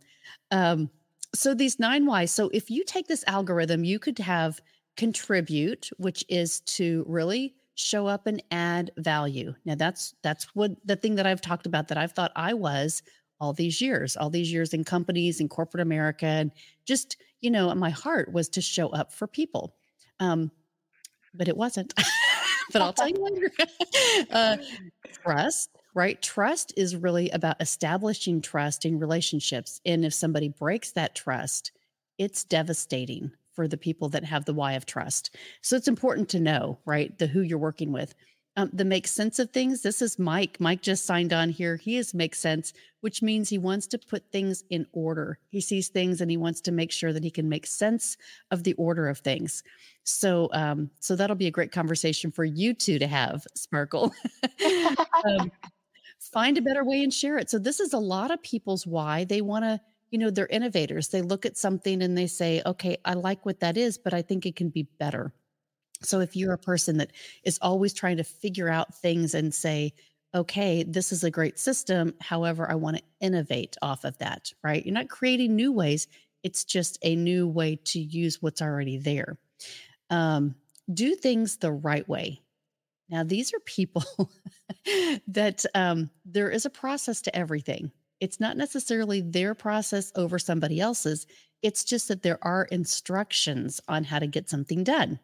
Um 0.50 0.90
so 1.34 1.54
these 1.54 1.78
nine 1.78 2.06
whys. 2.06 2.30
So 2.30 2.50
if 2.52 2.70
you 2.70 2.84
take 2.84 3.08
this 3.08 3.24
algorithm, 3.26 3.84
you 3.84 3.98
could 3.98 4.18
have 4.18 4.60
contribute, 4.96 5.90
which 5.98 6.24
is 6.28 6.60
to 6.60 7.04
really 7.06 7.54
show 7.74 8.06
up 8.06 8.26
and 8.26 8.42
add 8.50 8.90
value. 8.96 9.54
Now 9.64 9.74
that's 9.74 10.14
that's 10.22 10.44
what 10.54 10.72
the 10.84 10.96
thing 10.96 11.16
that 11.16 11.26
I've 11.26 11.42
talked 11.42 11.66
about 11.66 11.88
that 11.88 11.98
I've 11.98 12.12
thought 12.12 12.32
I 12.34 12.54
was 12.54 13.02
all 13.40 13.52
these 13.52 13.80
years, 13.80 14.16
all 14.16 14.30
these 14.30 14.52
years 14.52 14.72
in 14.72 14.84
companies 14.84 15.40
in 15.40 15.48
corporate 15.48 15.82
America. 15.82 16.26
And 16.26 16.52
just, 16.86 17.16
you 17.40 17.50
know, 17.50 17.74
my 17.74 17.90
heart 17.90 18.32
was 18.32 18.48
to 18.50 18.60
show 18.60 18.88
up 18.88 19.12
for 19.12 19.26
people. 19.26 19.74
Um, 20.20 20.50
but 21.34 21.48
it 21.48 21.56
wasn't. 21.56 21.92
but 22.72 22.82
I'll 22.82 22.92
tell 22.92 23.08
you 23.08 23.16
later. 23.18 23.50
uh, 24.30 24.56
trust, 25.22 25.70
right? 25.96 26.20
Trust 26.20 26.74
is 26.76 26.94
really 26.94 27.30
about 27.30 27.56
establishing 27.58 28.42
trust 28.42 28.84
in 28.84 28.98
relationships. 28.98 29.80
And 29.86 30.04
if 30.04 30.12
somebody 30.12 30.50
breaks 30.50 30.92
that 30.92 31.14
trust, 31.14 31.72
it's 32.18 32.44
devastating 32.44 33.32
for 33.54 33.66
the 33.66 33.78
people 33.78 34.10
that 34.10 34.22
have 34.22 34.44
the 34.44 34.52
why 34.52 34.74
of 34.74 34.84
trust. 34.84 35.34
So 35.62 35.74
it's 35.74 35.88
important 35.88 36.28
to 36.28 36.40
know, 36.40 36.78
right, 36.84 37.18
the 37.18 37.26
who 37.26 37.40
you're 37.40 37.58
working 37.58 37.92
with 37.92 38.14
um, 38.56 38.70
the 38.72 38.84
make 38.84 39.06
sense 39.06 39.38
of 39.38 39.50
things. 39.50 39.82
This 39.82 40.00
is 40.00 40.18
Mike. 40.18 40.58
Mike 40.58 40.80
just 40.80 41.04
signed 41.04 41.32
on 41.32 41.50
here. 41.50 41.76
He 41.76 41.96
is 41.96 42.14
make 42.14 42.34
sense, 42.34 42.72
which 43.02 43.20
means 43.20 43.48
he 43.48 43.58
wants 43.58 43.86
to 43.88 43.98
put 43.98 44.30
things 44.32 44.64
in 44.70 44.86
order. 44.92 45.38
He 45.50 45.60
sees 45.60 45.88
things 45.88 46.20
and 46.20 46.30
he 46.30 46.38
wants 46.38 46.62
to 46.62 46.72
make 46.72 46.90
sure 46.90 47.12
that 47.12 47.22
he 47.22 47.30
can 47.30 47.48
make 47.48 47.66
sense 47.66 48.16
of 48.50 48.64
the 48.64 48.72
order 48.74 49.08
of 49.08 49.18
things. 49.18 49.62
So, 50.04 50.48
um, 50.52 50.90
so 51.00 51.16
that'll 51.16 51.36
be 51.36 51.48
a 51.48 51.50
great 51.50 51.70
conversation 51.70 52.30
for 52.30 52.44
you 52.44 52.72
two 52.72 52.98
to 52.98 53.06
have, 53.06 53.46
Sparkle. 53.54 54.14
um, 55.24 55.52
find 56.32 56.58
a 56.58 56.62
better 56.62 56.84
way 56.84 57.02
and 57.02 57.12
share 57.12 57.38
it. 57.38 57.50
So 57.50 57.58
this 57.58 57.80
is 57.80 57.92
a 57.92 57.98
lot 57.98 58.30
of 58.30 58.42
people's 58.42 58.86
why 58.86 59.24
they 59.24 59.40
want 59.40 59.64
to. 59.64 59.80
You 60.10 60.18
know, 60.18 60.30
they're 60.30 60.46
innovators. 60.46 61.08
They 61.08 61.22
look 61.22 61.44
at 61.44 61.56
something 61.58 62.00
and 62.02 62.16
they 62.16 62.28
say, 62.28 62.62
"Okay, 62.64 62.96
I 63.04 63.14
like 63.14 63.44
what 63.44 63.60
that 63.60 63.76
is, 63.76 63.98
but 63.98 64.14
I 64.14 64.22
think 64.22 64.46
it 64.46 64.56
can 64.56 64.70
be 64.70 64.84
better." 64.98 65.34
So 66.02 66.20
if 66.20 66.36
you're 66.36 66.52
a 66.52 66.58
person 66.58 66.98
that 66.98 67.12
is 67.44 67.58
always 67.62 67.92
trying 67.92 68.18
to 68.18 68.24
figure 68.24 68.68
out 68.68 68.94
things 68.94 69.34
and 69.34 69.54
say, 69.54 69.94
okay, 70.34 70.82
this 70.82 71.12
is 71.12 71.24
a 71.24 71.30
great 71.30 71.58
system. 71.58 72.14
However, 72.20 72.70
I 72.70 72.74
want 72.74 72.98
to 72.98 73.02
innovate 73.20 73.76
off 73.82 74.04
of 74.04 74.18
that, 74.18 74.52
right? 74.62 74.84
You're 74.84 74.94
not 74.94 75.08
creating 75.08 75.56
new 75.56 75.72
ways. 75.72 76.06
It's 76.42 76.64
just 76.64 76.98
a 77.02 77.16
new 77.16 77.48
way 77.48 77.76
to 77.86 78.00
use 78.00 78.42
what's 78.42 78.60
already 78.60 78.98
there. 78.98 79.38
Um, 80.10 80.54
do 80.92 81.14
things 81.14 81.56
the 81.58 81.72
right 81.72 82.08
way. 82.08 82.42
Now, 83.08 83.22
these 83.24 83.52
are 83.54 83.60
people 83.60 84.04
that 85.28 85.64
um, 85.74 86.10
there 86.24 86.50
is 86.50 86.66
a 86.66 86.70
process 86.70 87.20
to 87.22 87.36
everything. 87.36 87.92
It's 88.20 88.40
not 88.40 88.56
necessarily 88.56 89.20
their 89.20 89.54
process 89.54 90.10
over 90.16 90.38
somebody 90.38 90.80
else's. 90.80 91.26
It's 91.62 91.84
just 91.84 92.08
that 92.08 92.22
there 92.22 92.38
are 92.42 92.64
instructions 92.64 93.80
on 93.88 94.04
how 94.04 94.18
to 94.18 94.26
get 94.26 94.48
something 94.48 94.84
done. 94.84 95.20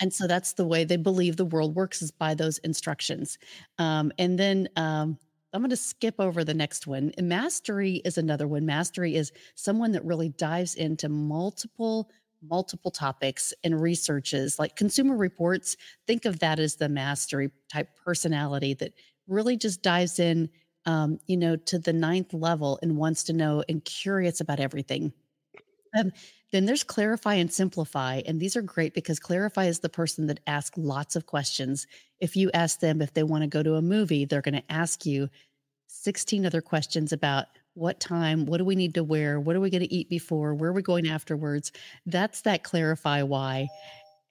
And 0.00 0.12
so 0.12 0.26
that's 0.26 0.52
the 0.52 0.66
way 0.66 0.84
they 0.84 0.96
believe 0.96 1.36
the 1.36 1.44
world 1.44 1.74
works 1.74 2.02
is 2.02 2.10
by 2.10 2.34
those 2.34 2.58
instructions. 2.58 3.38
Um, 3.78 4.12
and 4.18 4.38
then 4.38 4.68
um, 4.76 5.18
I'm 5.52 5.60
going 5.60 5.70
to 5.70 5.76
skip 5.76 6.16
over 6.18 6.44
the 6.44 6.54
next 6.54 6.86
one. 6.86 7.12
Mastery 7.20 7.96
is 8.04 8.18
another 8.18 8.46
one. 8.46 8.66
Mastery 8.66 9.16
is 9.16 9.32
someone 9.54 9.92
that 9.92 10.04
really 10.04 10.28
dives 10.28 10.74
into 10.74 11.08
multiple 11.08 12.10
multiple 12.48 12.90
topics 12.90 13.52
and 13.64 13.80
researches 13.80 14.58
like 14.58 14.76
consumer 14.76 15.16
reports 15.16 15.76
think 16.06 16.24
of 16.24 16.38
that 16.38 16.58
as 16.58 16.76
the 16.76 16.88
mastery 16.88 17.50
type 17.70 17.88
personality 18.04 18.74
that 18.74 18.92
really 19.26 19.56
just 19.56 19.82
dives 19.82 20.18
in 20.18 20.48
um, 20.84 21.18
you 21.26 21.36
know 21.36 21.56
to 21.56 21.78
the 21.78 21.92
ninth 21.92 22.32
level 22.32 22.78
and 22.82 22.96
wants 22.96 23.24
to 23.24 23.32
know 23.32 23.62
and 23.68 23.84
curious 23.84 24.40
about 24.40 24.60
everything 24.60 25.12
um, 25.98 26.12
then 26.52 26.64
there's 26.64 26.84
clarify 26.84 27.34
and 27.34 27.52
simplify. 27.52 28.22
And 28.26 28.40
these 28.40 28.56
are 28.56 28.62
great 28.62 28.94
because 28.94 29.18
clarify 29.18 29.66
is 29.66 29.80
the 29.80 29.88
person 29.88 30.26
that 30.28 30.40
asks 30.46 30.78
lots 30.78 31.16
of 31.16 31.26
questions. 31.26 31.86
If 32.20 32.36
you 32.36 32.50
ask 32.54 32.80
them 32.80 33.02
if 33.02 33.14
they 33.14 33.22
want 33.22 33.42
to 33.42 33.48
go 33.48 33.62
to 33.62 33.74
a 33.74 33.82
movie, 33.82 34.24
they're 34.24 34.42
going 34.42 34.54
to 34.54 34.72
ask 34.72 35.04
you 35.04 35.28
16 35.88 36.46
other 36.46 36.60
questions 36.60 37.12
about 37.12 37.46
what 37.76 38.00
time, 38.00 38.46
what 38.46 38.58
do 38.58 38.64
we 38.64 38.74
need 38.74 38.94
to 38.94 39.04
wear, 39.04 39.38
what 39.38 39.54
are 39.54 39.60
we 39.60 39.70
going 39.70 39.82
to 39.82 39.94
eat 39.94 40.08
before, 40.08 40.54
where 40.54 40.70
are 40.70 40.74
we 40.74 40.82
going 40.82 41.06
afterwards. 41.06 41.72
That's 42.06 42.40
that 42.42 42.64
clarify 42.64 43.22
why. 43.22 43.68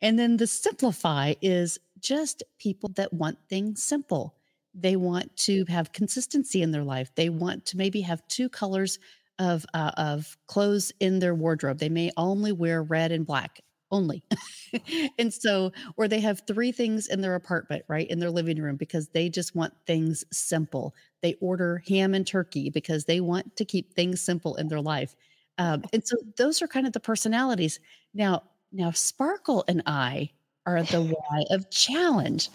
And 0.01 0.17
then 0.19 0.37
the 0.37 0.47
simplify 0.47 1.35
is 1.41 1.79
just 1.99 2.43
people 2.59 2.89
that 2.95 3.13
want 3.13 3.37
things 3.49 3.83
simple. 3.83 4.35
They 4.73 4.95
want 4.95 5.35
to 5.37 5.63
have 5.69 5.93
consistency 5.93 6.61
in 6.61 6.71
their 6.71 6.83
life. 6.83 7.11
They 7.15 7.29
want 7.29 7.65
to 7.67 7.77
maybe 7.77 8.01
have 8.01 8.27
two 8.27 8.49
colors 8.49 8.99
of 9.39 9.65
uh, 9.73 9.91
of 9.97 10.37
clothes 10.47 10.91
in 10.99 11.19
their 11.19 11.35
wardrobe. 11.35 11.79
They 11.79 11.89
may 11.89 12.11
only 12.17 12.51
wear 12.51 12.83
red 12.83 13.11
and 13.11 13.25
black 13.25 13.61
only. 13.91 14.23
and 15.19 15.33
so 15.33 15.71
or 15.97 16.07
they 16.07 16.19
have 16.19 16.43
three 16.47 16.71
things 16.71 17.07
in 17.07 17.21
their 17.21 17.35
apartment, 17.35 17.83
right? 17.87 18.09
In 18.09 18.19
their 18.19 18.31
living 18.31 18.61
room 18.61 18.75
because 18.75 19.09
they 19.09 19.29
just 19.29 19.55
want 19.55 19.73
things 19.85 20.23
simple. 20.31 20.93
They 21.21 21.35
order 21.41 21.83
ham 21.87 22.13
and 22.13 22.25
turkey 22.25 22.69
because 22.69 23.05
they 23.05 23.21
want 23.21 23.55
to 23.55 23.65
keep 23.65 23.93
things 23.93 24.21
simple 24.21 24.55
in 24.55 24.67
their 24.67 24.81
life. 24.81 25.15
Um, 25.57 25.83
and 25.93 26.05
so 26.05 26.17
those 26.37 26.61
are 26.61 26.67
kind 26.67 26.85
of 26.85 26.93
the 26.93 26.99
personalities. 26.99 27.79
Now, 28.13 28.43
now 28.71 28.91
Sparkle 28.91 29.63
and 29.67 29.81
I 29.85 30.31
are 30.65 30.83
the 30.83 31.01
why 31.29 31.45
of 31.51 31.69
challenge. 31.69 32.49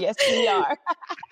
yes, 0.00 0.16
we 0.28 0.48
are. 0.48 0.76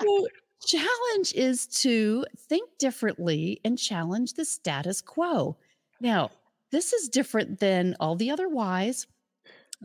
Challenge 0.66 1.32
is 1.34 1.66
to 1.66 2.26
think 2.36 2.68
differently 2.78 3.60
and 3.64 3.78
challenge 3.78 4.34
the 4.34 4.44
status 4.44 5.00
quo. 5.00 5.56
Now, 6.00 6.30
this 6.70 6.92
is 6.92 7.08
different 7.08 7.60
than 7.60 7.96
all 8.00 8.16
the 8.16 8.30
other 8.30 8.48
whys. 8.48 9.06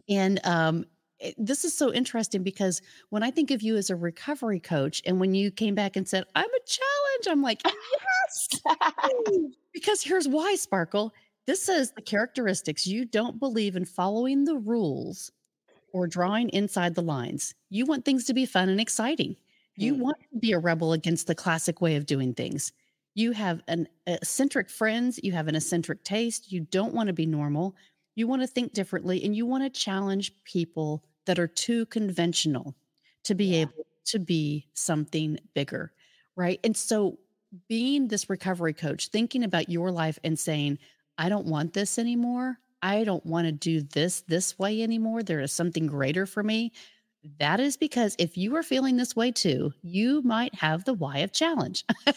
And 0.09 0.39
um, 0.45 0.85
it- 1.19 1.35
this 1.37 1.63
is 1.65 1.75
so 1.77 1.93
interesting 1.93 2.43
because 2.43 2.81
when 3.09 3.23
I 3.23 3.31
think 3.31 3.51
of 3.51 3.61
you 3.61 3.75
as 3.77 3.89
a 3.89 3.95
recovery 3.95 4.59
coach, 4.59 5.01
and 5.05 5.19
when 5.19 5.33
you 5.33 5.51
came 5.51 5.75
back 5.75 5.95
and 5.95 6.07
said, 6.07 6.25
I'm 6.35 6.45
a 6.45 6.65
challenge, 6.65 7.27
I'm 7.29 7.41
like, 7.41 7.61
yes. 7.65 8.61
because 9.73 10.01
here's 10.03 10.27
why, 10.27 10.55
Sparkle. 10.55 11.13
This 11.45 11.61
says 11.61 11.91
the 11.91 12.01
characteristics 12.01 12.87
you 12.87 13.03
don't 13.05 13.39
believe 13.39 13.75
in 13.75 13.85
following 13.85 14.45
the 14.45 14.55
rules 14.55 15.31
or 15.91 16.07
drawing 16.07 16.49
inside 16.49 16.95
the 16.95 17.01
lines. 17.01 17.53
You 17.69 17.85
want 17.85 18.05
things 18.05 18.25
to 18.25 18.33
be 18.33 18.45
fun 18.45 18.69
and 18.69 18.79
exciting. 18.79 19.35
You 19.75 19.95
Hmm. 19.95 20.01
want 20.01 20.17
to 20.31 20.39
be 20.39 20.51
a 20.53 20.59
rebel 20.59 20.93
against 20.93 21.27
the 21.27 21.35
classic 21.35 21.81
way 21.81 21.95
of 21.95 22.05
doing 22.05 22.33
things. 22.33 22.71
You 23.15 23.31
have 23.33 23.61
an 23.67 23.87
eccentric 24.07 24.69
friends, 24.69 25.19
you 25.23 25.31
have 25.33 25.47
an 25.47 25.55
eccentric 25.55 26.03
taste, 26.03 26.51
you 26.51 26.61
don't 26.61 26.93
want 26.93 27.07
to 27.07 27.13
be 27.13 27.25
normal. 27.25 27.75
You 28.15 28.27
want 28.27 28.41
to 28.41 28.47
think 28.47 28.73
differently 28.73 29.23
and 29.23 29.35
you 29.35 29.45
want 29.45 29.63
to 29.63 29.69
challenge 29.69 30.33
people 30.45 31.03
that 31.25 31.39
are 31.39 31.47
too 31.47 31.85
conventional 31.87 32.75
to 33.23 33.35
be 33.35 33.55
Yeah. 33.55 33.61
able 33.61 33.85
to 34.05 34.19
be 34.19 34.67
something 34.73 35.37
bigger, 35.53 35.93
right? 36.35 36.59
And 36.63 36.75
so 36.75 37.19
being 37.67 38.07
this 38.07 38.29
recovery 38.29 38.73
coach, 38.73 39.07
thinking 39.09 39.43
about 39.43 39.69
your 39.69 39.91
life 39.91 40.19
and 40.23 40.37
saying, 40.37 40.79
I 41.17 41.29
don't 41.29 41.45
want 41.47 41.73
this 41.73 41.97
anymore. 41.99 42.57
I 42.81 43.03
don't 43.03 43.25
want 43.25 43.45
to 43.47 43.51
do 43.51 43.81
this 43.81 44.21
this 44.21 44.57
way 44.59 44.81
anymore. 44.81 45.23
There 45.23 45.39
is 45.39 45.51
something 45.53 45.87
greater 45.87 46.25
for 46.25 46.43
me. 46.43 46.71
That 47.39 47.59
is 47.61 47.77
because 47.77 48.15
if 48.19 48.35
you 48.37 48.55
are 48.57 48.63
feeling 48.63 48.97
this 48.97 49.15
way 49.15 49.31
too, 49.31 49.71
you 49.81 50.21
might 50.23 50.53
have 50.55 50.83
the 50.83 50.93
why 50.93 51.19
of 51.19 51.31
challenge. 51.31 51.85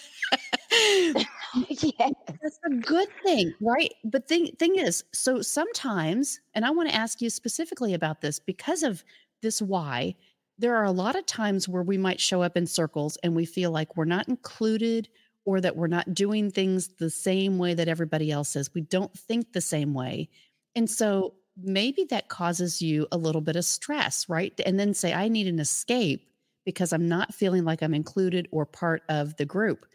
yes. 1.68 2.12
That's 2.42 2.58
a 2.66 2.74
good 2.74 3.08
thing, 3.24 3.52
right? 3.60 3.92
But 4.04 4.28
thing 4.28 4.48
thing 4.58 4.76
is, 4.76 5.04
so 5.12 5.40
sometimes, 5.42 6.40
and 6.54 6.64
I 6.64 6.70
want 6.70 6.88
to 6.88 6.94
ask 6.94 7.20
you 7.20 7.30
specifically 7.30 7.94
about 7.94 8.20
this 8.20 8.38
because 8.38 8.82
of 8.82 9.04
this 9.42 9.60
why, 9.62 10.14
there 10.58 10.76
are 10.76 10.84
a 10.84 10.92
lot 10.92 11.16
of 11.16 11.26
times 11.26 11.68
where 11.68 11.82
we 11.82 11.98
might 11.98 12.20
show 12.20 12.42
up 12.42 12.56
in 12.56 12.66
circles 12.66 13.16
and 13.22 13.34
we 13.34 13.44
feel 13.44 13.70
like 13.70 13.96
we're 13.96 14.04
not 14.04 14.28
included 14.28 15.08
or 15.44 15.60
that 15.60 15.76
we're 15.76 15.86
not 15.86 16.14
doing 16.14 16.50
things 16.50 16.88
the 16.98 17.10
same 17.10 17.58
way 17.58 17.74
that 17.74 17.88
everybody 17.88 18.30
else 18.30 18.56
is. 18.56 18.74
We 18.74 18.80
don't 18.80 19.12
think 19.16 19.52
the 19.52 19.60
same 19.60 19.94
way. 19.94 20.28
And 20.74 20.90
so 20.90 21.34
maybe 21.56 22.04
that 22.10 22.28
causes 22.28 22.82
you 22.82 23.06
a 23.12 23.16
little 23.16 23.40
bit 23.40 23.56
of 23.56 23.64
stress, 23.64 24.28
right? 24.28 24.52
And 24.66 24.78
then 24.78 24.92
say, 24.92 25.12
I 25.12 25.28
need 25.28 25.46
an 25.46 25.58
escape 25.58 26.28
because 26.64 26.92
I'm 26.92 27.08
not 27.08 27.34
feeling 27.34 27.64
like 27.64 27.82
I'm 27.82 27.94
included 27.94 28.48
or 28.50 28.66
part 28.66 29.02
of 29.08 29.36
the 29.36 29.46
group. 29.46 29.86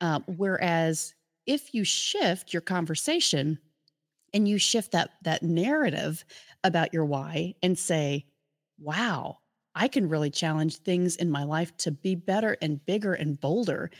Uh, 0.00 0.20
whereas 0.26 1.14
if 1.46 1.74
you 1.74 1.84
shift 1.84 2.52
your 2.52 2.62
conversation 2.62 3.58
and 4.34 4.48
you 4.48 4.58
shift 4.58 4.92
that 4.92 5.12
that 5.22 5.42
narrative 5.42 6.24
about 6.64 6.92
your 6.94 7.04
why 7.04 7.54
and 7.62 7.78
say, 7.78 8.26
"Wow, 8.78 9.38
I 9.74 9.88
can 9.88 10.08
really 10.08 10.30
challenge 10.30 10.76
things 10.78 11.16
in 11.16 11.30
my 11.30 11.44
life 11.44 11.76
to 11.78 11.92
be 11.92 12.14
better 12.14 12.56
and 12.62 12.84
bigger 12.86 13.14
and 13.14 13.40
bolder. 13.40 13.90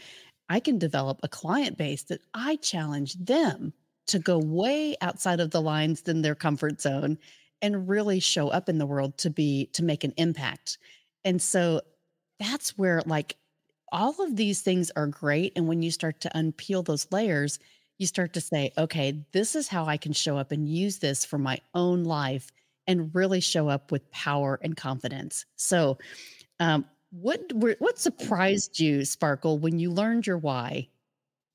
I 0.49 0.61
can 0.61 0.79
develop 0.79 1.21
a 1.23 1.29
client 1.29 1.79
base 1.79 2.05
that 2.05 2.23
I 2.35 2.57
challenge 2.57 3.15
them 3.15 3.75
to 4.09 4.19
go 4.19 4.39
way 4.39 4.97
outside 5.01 5.41
of 5.41 5.51
the 5.51 5.63
lines 5.63 6.03
than 6.03 6.23
their 6.23 6.35
comfort 6.35 6.81
zone 6.81 7.19
and 7.63 7.89
really 7.89 8.21
show 8.21 8.49
up 8.49 8.69
in 8.69 8.79
the 8.79 8.87
world 8.87 9.19
to 9.19 9.31
be 9.31 9.67
to 9.75 9.85
make 9.85 10.05
an 10.05 10.15
impact." 10.17 10.79
And 11.25 11.43
so 11.43 11.83
that's 12.39 12.79
where 12.79 13.03
like 13.07 13.37
all 13.93 14.15
of 14.21 14.37
these 14.37 14.61
things 14.61 14.91
are 14.97 15.07
great. 15.07 15.53
And 15.57 15.69
when 15.69 15.83
you 15.83 15.91
start 15.91 16.21
to 16.21 16.31
unpeel 16.35 16.85
those 16.85 17.07
layers, 17.11 17.59
you 17.99 18.07
start 18.07 18.33
to 18.35 18.41
say, 18.41 18.73
okay, 18.79 19.25
this 19.33 19.55
is 19.55 19.69
how 19.69 19.87
I 19.87 19.97
can 19.97 20.13
show 20.13 20.37
up 20.37 20.53
and 20.53 20.69
use 20.69 20.99
this 20.99 21.25
for 21.25 21.39
my 21.39 21.59
own 21.75 22.05
life 22.05 22.51
and 22.87 23.15
really 23.15 23.41
show 23.41 23.69
up 23.69 23.91
with 23.91 24.11
power 24.11 24.59
and 24.63 24.77
confidence. 24.77 25.45
So, 25.57 25.99
um, 26.61 26.85
what 27.11 27.41
what 27.55 27.99
surprised 27.99 28.79
you, 28.79 29.05
Sparkle, 29.05 29.59
when 29.59 29.79
you 29.79 29.91
learned 29.91 30.27
your 30.27 30.37
why? 30.37 30.89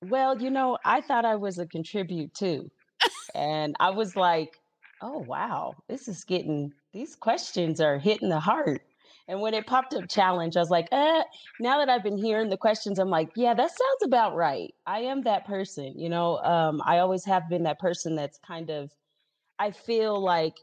Well, 0.01 0.41
you 0.41 0.49
know, 0.49 0.77
I 0.83 1.01
thought 1.01 1.25
I 1.25 1.35
was 1.35 1.59
a 1.59 1.67
contribute 1.67 2.33
too. 2.33 2.69
And 3.35 3.75
I 3.79 3.91
was 3.91 4.15
like, 4.15 4.59
oh, 5.01 5.19
wow, 5.19 5.75
this 5.87 6.07
is 6.07 6.23
getting, 6.23 6.73
these 6.93 7.15
questions 7.15 7.81
are 7.81 7.97
hitting 7.97 8.29
the 8.29 8.39
heart. 8.39 8.81
And 9.27 9.39
when 9.39 9.53
it 9.53 9.65
popped 9.65 9.93
up 9.93 10.09
challenge, 10.09 10.57
I 10.57 10.59
was 10.59 10.69
like, 10.69 10.87
eh, 10.91 11.23
now 11.59 11.79
that 11.79 11.89
I've 11.89 12.03
been 12.03 12.17
hearing 12.17 12.49
the 12.49 12.57
questions, 12.57 12.99
I'm 12.99 13.09
like, 13.09 13.29
yeah, 13.35 13.53
that 13.53 13.69
sounds 13.69 14.03
about 14.03 14.35
right. 14.35 14.73
I 14.85 14.99
am 15.01 15.23
that 15.23 15.45
person. 15.45 15.93
You 15.97 16.09
know, 16.09 16.37
um, 16.39 16.81
I 16.85 16.99
always 16.99 17.23
have 17.25 17.47
been 17.49 17.63
that 17.63 17.79
person 17.79 18.15
that's 18.15 18.37
kind 18.45 18.69
of, 18.69 18.91
I 19.59 19.71
feel 19.71 20.21
like 20.21 20.55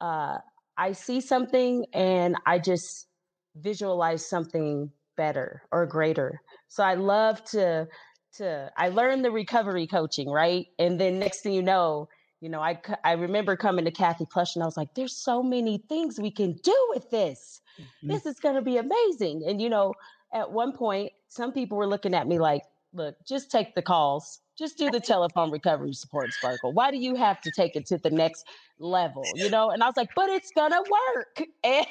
uh, 0.00 0.38
I 0.76 0.92
see 0.92 1.20
something 1.20 1.86
and 1.92 2.36
I 2.46 2.58
just 2.58 3.08
visualize 3.56 4.28
something 4.28 4.90
better 5.16 5.62
or 5.72 5.86
greater. 5.86 6.40
So 6.68 6.84
I 6.84 6.94
love 6.94 7.42
to 7.46 7.88
to 8.36 8.70
I 8.76 8.90
learned 8.90 9.24
the 9.24 9.30
recovery 9.30 9.86
coaching, 9.86 10.28
right? 10.28 10.66
And 10.78 11.00
then 11.00 11.18
next 11.18 11.42
thing 11.42 11.54
you 11.54 11.62
know, 11.62 12.08
you 12.40 12.50
know, 12.50 12.60
I 12.60 12.78
I 13.02 13.12
remember 13.12 13.56
coming 13.56 13.86
to 13.86 13.90
Kathy 13.90 14.26
Plush 14.30 14.54
and 14.54 14.62
I 14.62 14.66
was 14.66 14.76
like, 14.76 14.94
there's 14.94 15.16
so 15.16 15.42
many 15.42 15.82
things 15.88 16.20
we 16.20 16.30
can 16.30 16.52
do 16.62 16.86
with 16.94 17.10
this. 17.10 17.60
Mhm. 17.78 18.20
This 18.20 18.26
is 18.26 18.40
going 18.40 18.54
to 18.56 18.62
be 18.62 18.76
amazing. 18.76 19.42
And 19.46 19.60
you 19.60 19.68
know, 19.68 19.96
at 20.32 20.52
one 20.52 20.72
point, 20.72 21.12
some 21.28 21.52
people 21.52 21.76
were 21.78 21.86
looking 21.86 22.14
at 22.14 22.26
me 22.26 22.38
like, 22.38 22.62
look, 22.92 23.16
just 23.26 23.50
take 23.50 23.74
the 23.74 23.82
calls. 23.82 24.40
Just 24.58 24.78
do 24.78 24.88
the 24.88 25.00
telephone 25.00 25.50
recovery 25.50 25.92
support 25.92 26.32
sparkle. 26.32 26.72
Why 26.72 26.90
do 26.90 26.96
you 26.96 27.14
have 27.14 27.42
to 27.42 27.50
take 27.50 27.76
it 27.76 27.84
to 27.86 27.98
the 27.98 28.10
next 28.10 28.46
level? 28.78 29.34
You 29.36 29.50
know, 29.50 29.70
and 29.70 29.82
I 29.82 29.86
was 29.86 29.96
like, 29.98 30.14
but 30.14 30.30
it's 30.30 30.50
gonna 30.50 30.80
work. 31.14 31.42
And 31.64 31.86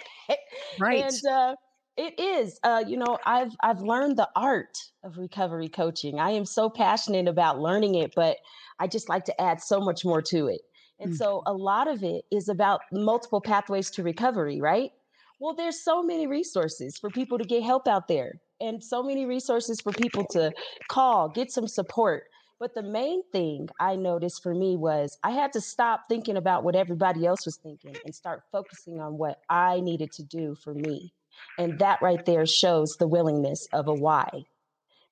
Right. 0.78 1.12
and 1.12 1.26
uh, 1.26 1.56
it 1.98 2.20
is. 2.20 2.60
Uh, 2.64 2.84
you 2.86 2.98
know, 2.98 3.20
I've 3.26 3.56
I've 3.62 3.82
learned 3.82 4.18
the 4.18 4.30
art 4.36 4.78
of 5.04 5.18
recovery 5.18 5.70
coaching. 5.70 6.20
I 6.20 6.32
am 6.32 6.46
so 6.46 6.70
passionate 6.70 7.28
about 7.28 7.60
learning 7.60 7.96
it, 7.96 8.14
but 8.16 8.38
I 8.80 8.88
just 8.88 9.10
like 9.10 9.26
to 9.26 9.42
add 9.42 9.62
so 9.62 9.80
much 9.80 10.04
more 10.06 10.22
to 10.24 10.48
it. 10.48 10.62
And 11.00 11.14
Mm. 11.14 11.16
so 11.16 11.44
a 11.46 11.54
lot 11.54 11.88
of 11.88 12.04
it 12.04 12.26
is 12.32 12.48
about 12.50 12.82
multiple 12.92 13.42
pathways 13.42 13.90
to 13.92 14.04
recovery, 14.04 14.62
right? 14.62 14.92
Well, 15.40 15.54
there's 15.54 15.84
so 15.84 16.02
many 16.02 16.28
resources 16.28 16.98
for 16.98 17.10
people 17.10 17.38
to 17.38 17.44
get 17.44 17.64
help 17.64 17.88
out 17.88 18.08
there, 18.08 18.40
and 18.62 18.84
so 18.84 19.04
many 19.04 19.26
resources 19.26 19.82
for 19.82 19.92
people 19.92 20.26
to 20.32 20.52
call, 20.90 21.30
get 21.30 21.52
some 21.52 21.68
support. 21.68 22.24
But 22.58 22.74
the 22.74 22.84
main 22.84 23.22
thing 23.32 23.68
I 23.82 23.98
noticed 23.98 24.42
for 24.42 24.56
me 24.56 24.78
was 24.78 25.18
I 25.24 25.32
had 25.32 25.52
to 25.54 25.62
stop 25.62 26.06
thinking 26.08 26.38
about 26.38 26.64
what 26.64 26.76
everybody 26.76 27.26
else 27.26 27.46
was 27.46 27.58
thinking 27.58 27.96
and 28.06 28.16
start 28.16 28.44
focusing 28.52 29.02
on 29.02 29.18
what 29.18 29.42
I 29.50 29.82
needed 29.82 30.14
to 30.14 30.24
do 30.24 30.56
for 30.56 30.74
me. 30.74 31.14
And 31.58 31.78
that 31.80 32.02
right 32.02 32.26
there 32.26 32.46
shows 32.46 32.96
the 32.96 33.08
willingness 33.08 33.68
of 33.74 33.90
a 33.90 33.94
why. 33.94 34.46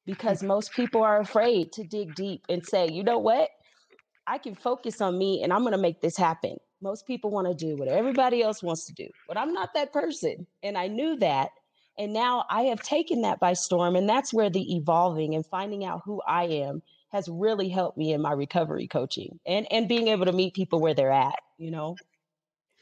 Because 0.05 0.41
mm. 0.41 0.47
most 0.47 0.71
people 0.71 1.03
are 1.03 1.19
afraid 1.19 1.73
to 1.73 1.83
dig 1.83 2.15
deep 2.15 2.45
and 2.47 2.65
say, 2.65 2.88
you 2.89 3.03
know 3.03 3.19
what? 3.19 3.49
I 4.25 4.38
can 4.38 4.55
focus 4.55 5.01
on 5.01 5.17
me 5.17 5.43
and 5.43 5.51
I'm 5.51 5.62
going 5.62 5.73
to 5.73 5.77
make 5.77 5.99
this 5.99 6.15
happen. 6.15 6.57
Most 6.84 7.08
people 7.08 7.32
want 7.32 7.48
to 7.48 7.54
do 7.54 7.78
what 7.78 7.88
everybody 7.88 8.43
else 8.43 8.62
wants 8.62 8.86
to 8.88 8.93
do, 8.93 9.08
but 9.26 9.38
I'm 9.38 9.54
not 9.54 9.74
that 9.74 9.93
person. 9.93 10.46
And 10.63 10.78
I 10.78 10.88
knew 10.88 11.15
that. 11.19 11.52
And 11.98 12.12
now 12.12 12.43
I 12.50 12.63
have 12.63 12.82
taken 12.82 13.22
that 13.22 13.39
by 13.39 13.54
storm. 13.54 13.96
And 13.96 14.10
that's 14.10 14.34
where 14.34 14.50
the 14.50 14.76
evolving 14.76 15.34
and 15.34 15.46
finding 15.46 15.86
out 15.86 16.02
who 16.04 16.22
I 16.28 16.43
am 16.43 16.82
has 17.13 17.30
really 17.30 17.69
helped 17.69 17.98
me 17.98 18.12
in 18.12 18.22
my 18.22 18.34
recovery 18.34 18.88
coaching 18.88 19.39
and, 19.46 19.65
and 19.72 19.88
being 19.88 20.10
able 20.10 20.26
to 20.26 20.34
meet 20.34 20.56
people 20.56 20.82
where 20.82 20.93
they're 20.93 21.12
at, 21.12 21.39
you 21.58 21.72
know? 21.72 21.96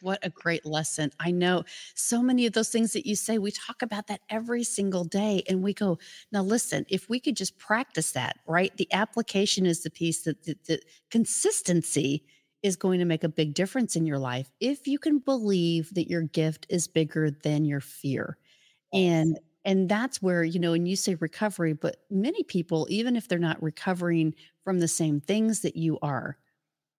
What 0.02 0.18
a 0.24 0.32
great 0.32 0.66
lesson. 0.66 1.12
I 1.20 1.30
know 1.30 1.64
so 1.94 2.24
many 2.24 2.48
of 2.48 2.54
those 2.54 2.70
things 2.70 2.94
that 2.94 3.06
you 3.06 3.16
say, 3.16 3.38
we 3.38 3.52
talk 3.52 3.84
about 3.84 4.08
that 4.08 4.22
every 4.32 4.64
single 4.64 5.04
day. 5.04 5.44
And 5.48 5.62
we 5.62 5.76
go, 5.76 6.00
now 6.32 6.42
listen, 6.42 6.88
if 6.90 7.08
we 7.08 7.20
could 7.20 7.36
just 7.36 7.60
practice 7.60 8.14
that, 8.14 8.38
right? 8.48 8.76
The 8.78 8.92
application 8.92 9.68
is 9.68 9.84
the 9.84 9.92
piece 9.92 10.24
that 10.24 10.44
the, 10.44 10.58
the 10.66 10.82
consistency 11.12 12.24
is 12.64 12.76
going 12.76 13.00
to 13.00 13.06
make 13.06 13.24
a 13.24 13.30
big 13.30 13.54
difference 13.54 13.96
in 13.96 14.06
your 14.06 14.20
life 14.20 14.52
if 14.60 14.88
you 14.88 15.00
can 15.00 15.20
believe 15.20 15.94
that 15.96 16.10
your 16.10 16.24
gift 16.24 16.66
is 16.70 16.88
bigger 16.88 17.32
than 17.32 17.66
your 17.66 17.82
fear. 17.82 18.38
And 18.94 19.40
and 19.66 19.90
that's 19.90 20.22
where, 20.22 20.44
you 20.44 20.60
know, 20.60 20.74
and 20.74 20.88
you 20.88 20.96
say 20.96 21.16
recovery, 21.16 21.74
but 21.74 21.98
many 22.10 22.44
people, 22.44 22.88
even 22.90 23.16
if 23.16 23.28
they're 23.28 23.40
not 23.40 23.62
recovering 23.64 24.36
from 24.64 24.80
the 24.80 24.88
same 24.90 25.22
things 25.22 25.62
that 25.62 25.76
you 25.78 26.00
are, 26.02 26.38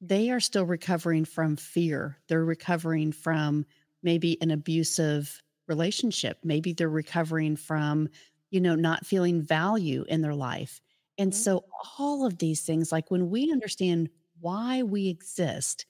they 0.00 0.30
are 0.30 0.40
still 0.40 0.66
recovering 0.66 1.24
from 1.24 1.56
fear. 1.56 2.18
They're 2.28 2.44
recovering 2.44 3.12
from 3.12 3.64
maybe 4.02 4.40
an 4.42 4.50
abusive 4.50 5.42
relationship. 5.68 6.38
Maybe 6.42 6.72
they're 6.72 6.88
recovering 6.88 7.56
from, 7.56 8.08
you 8.50 8.60
know, 8.60 8.74
not 8.74 9.06
feeling 9.06 9.42
value 9.42 10.04
in 10.08 10.22
their 10.22 10.34
life. 10.34 10.80
And 11.18 11.32
Mhm. 11.32 11.32
so, 11.34 11.64
all 11.98 12.26
of 12.26 12.38
these 12.38 12.62
things, 12.62 12.90
like 12.90 13.10
when 13.10 13.30
we 13.30 13.52
understand 13.52 14.10
why 14.42 14.84
we 14.84 15.08
exist, 15.08 15.86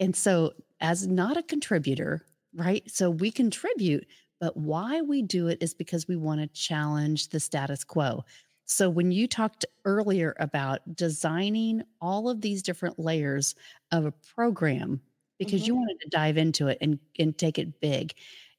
and 0.00 0.14
so 0.14 0.52
as 0.80 1.06
not 1.06 1.36
a 1.36 1.42
contributor, 1.42 2.24
right? 2.54 2.88
So 2.90 3.10
we 3.10 3.30
contribute, 3.30 4.06
but 4.40 4.56
why 4.56 5.00
we 5.02 5.22
do 5.22 5.48
it 5.48 5.58
is 5.62 5.74
because 5.74 6.08
we 6.08 6.16
want 6.16 6.40
to 6.40 6.46
challenge 6.48 7.28
the 7.28 7.40
status 7.40 7.84
quo. 7.84 8.24
So, 8.66 8.90
when 8.90 9.12
you 9.12 9.26
talked 9.28 9.64
earlier 9.86 10.34
about 10.38 10.80
designing 10.94 11.82
all 12.00 12.28
of 12.28 12.42
these 12.42 12.62
different 12.62 12.98
layers 12.98 13.54
of 13.92 14.04
a 14.06 14.12
program 14.12 15.00
because 15.38 15.66
hmm 15.66 15.68
you 15.68 15.74
wanted 15.74 15.98
to 16.02 16.08
dive 16.10 16.36
into 16.36 16.68
it 16.68 16.78
and, 16.80 16.98
and 17.18 17.36
take 17.38 17.58
it 17.58 17.80
big, 17.80 18.14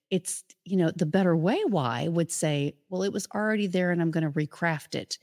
it's, 0.10 0.43
you 0.65 0.75
know, 0.78 0.91
the 0.95 1.06
better 1.06 1.36
way 1.36 1.63
why 1.65 2.08
would 2.08 2.32
say, 2.32 2.75
well, 2.89 3.04
it 3.04 3.13
was 3.13 3.28
already 3.36 3.67
there 3.67 3.91
and 3.91 4.02
I'm 4.02 4.12
going 4.12 4.23
to 4.23 4.32
recraft 4.32 4.95
it. 4.95 5.19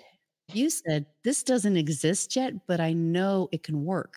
You 0.53 0.71
said, 0.71 1.07
this 1.25 1.43
doesn't 1.43 1.77
exist 1.77 2.37
yet, 2.37 2.67
but 2.67 2.81
I 2.81 2.93
know 2.93 3.49
it 3.53 3.63
can 3.63 3.85
work. 3.85 4.15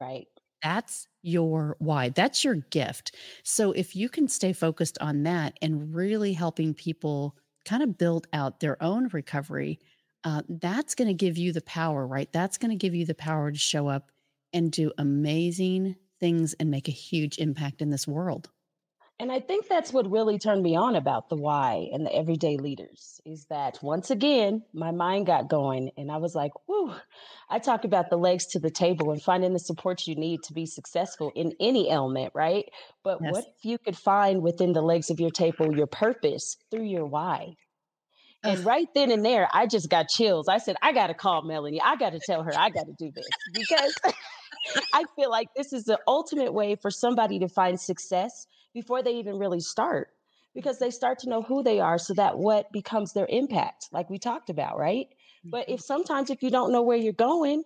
Right. 0.00 0.28
That's 0.62 1.08
your 1.22 1.76
why. 1.80 2.10
That's 2.10 2.44
your 2.44 2.54
gift. 2.56 3.14
So 3.42 3.72
if 3.72 3.96
you 3.96 4.08
can 4.08 4.28
stay 4.28 4.52
focused 4.52 4.96
on 5.00 5.24
that 5.24 5.56
and 5.60 5.94
really 5.94 6.32
helping 6.32 6.72
people 6.74 7.36
kind 7.64 7.82
of 7.82 7.98
build 7.98 8.26
out 8.32 8.60
their 8.60 8.80
own 8.82 9.08
recovery, 9.08 9.80
uh, 10.24 10.42
that's 10.48 10.94
going 10.94 11.08
to 11.08 11.14
give 11.14 11.36
you 11.36 11.52
the 11.52 11.62
power, 11.62 12.06
right? 12.06 12.32
That's 12.32 12.58
going 12.58 12.70
to 12.70 12.76
give 12.76 12.94
you 12.94 13.04
the 13.04 13.14
power 13.14 13.50
to 13.50 13.58
show 13.58 13.88
up 13.88 14.10
and 14.52 14.70
do 14.70 14.92
amazing 14.98 15.96
things 16.20 16.54
and 16.54 16.70
make 16.70 16.86
a 16.88 16.92
huge 16.92 17.38
impact 17.38 17.82
in 17.82 17.90
this 17.90 18.06
world. 18.06 18.50
And 19.22 19.30
I 19.30 19.38
think 19.38 19.68
that's 19.68 19.92
what 19.92 20.10
really 20.10 20.36
turned 20.36 20.64
me 20.64 20.74
on 20.74 20.96
about 20.96 21.28
the 21.28 21.36
why 21.36 21.88
and 21.92 22.04
the 22.04 22.12
everyday 22.12 22.56
leaders 22.56 23.20
is 23.24 23.44
that 23.50 23.78
once 23.80 24.10
again, 24.10 24.64
my 24.74 24.90
mind 24.90 25.26
got 25.26 25.48
going 25.48 25.92
and 25.96 26.10
I 26.10 26.16
was 26.16 26.34
like, 26.34 26.50
whoo, 26.66 26.92
I 27.48 27.60
talk 27.60 27.84
about 27.84 28.10
the 28.10 28.16
legs 28.16 28.46
to 28.46 28.58
the 28.58 28.68
table 28.68 29.12
and 29.12 29.22
finding 29.22 29.52
the 29.52 29.60
support 29.60 30.08
you 30.08 30.16
need 30.16 30.42
to 30.42 30.52
be 30.52 30.66
successful 30.66 31.30
in 31.36 31.52
any 31.60 31.88
element, 31.88 32.32
right? 32.34 32.64
But 33.04 33.22
what 33.22 33.44
if 33.44 33.64
you 33.64 33.78
could 33.78 33.96
find 33.96 34.42
within 34.42 34.72
the 34.72 34.82
legs 34.82 35.08
of 35.08 35.20
your 35.20 35.30
table 35.30 35.72
your 35.72 35.86
purpose 35.86 36.56
through 36.72 36.86
your 36.86 37.06
why? 37.06 37.54
And 38.42 38.58
Ugh. 38.58 38.66
right 38.66 38.88
then 38.92 39.12
and 39.12 39.24
there, 39.24 39.48
I 39.54 39.68
just 39.68 39.88
got 39.88 40.08
chills. 40.08 40.48
I 40.48 40.58
said, 40.58 40.74
I 40.82 40.92
got 40.92 41.06
to 41.06 41.14
call 41.14 41.42
Melanie. 41.42 41.80
I 41.80 41.94
got 41.94 42.10
to 42.10 42.18
tell 42.26 42.42
her 42.42 42.58
I 42.58 42.70
got 42.70 42.86
to 42.86 42.94
do 42.98 43.12
this 43.14 43.28
because 43.52 43.94
I 44.92 45.04
feel 45.14 45.30
like 45.30 45.46
this 45.56 45.72
is 45.72 45.84
the 45.84 46.00
ultimate 46.08 46.52
way 46.52 46.74
for 46.74 46.90
somebody 46.90 47.38
to 47.38 47.48
find 47.48 47.78
success 47.78 48.48
before 48.74 49.02
they 49.02 49.12
even 49.16 49.38
really 49.38 49.60
start 49.60 50.08
because 50.54 50.78
they 50.78 50.90
start 50.90 51.18
to 51.20 51.28
know 51.28 51.42
who 51.42 51.62
they 51.62 51.80
are 51.80 51.98
so 51.98 52.14
that 52.14 52.38
what 52.38 52.70
becomes 52.72 53.12
their 53.12 53.26
impact 53.28 53.88
like 53.92 54.10
we 54.10 54.18
talked 54.18 54.50
about 54.50 54.78
right? 54.78 55.08
But 55.50 55.68
if 55.68 55.80
Mhm. 55.80 55.84
sometimes 55.84 56.30
if 56.30 56.42
you 56.42 56.50
don't 56.50 56.72
know 56.72 56.82
where 56.82 56.96
you're 56.96 57.12
going 57.12 57.64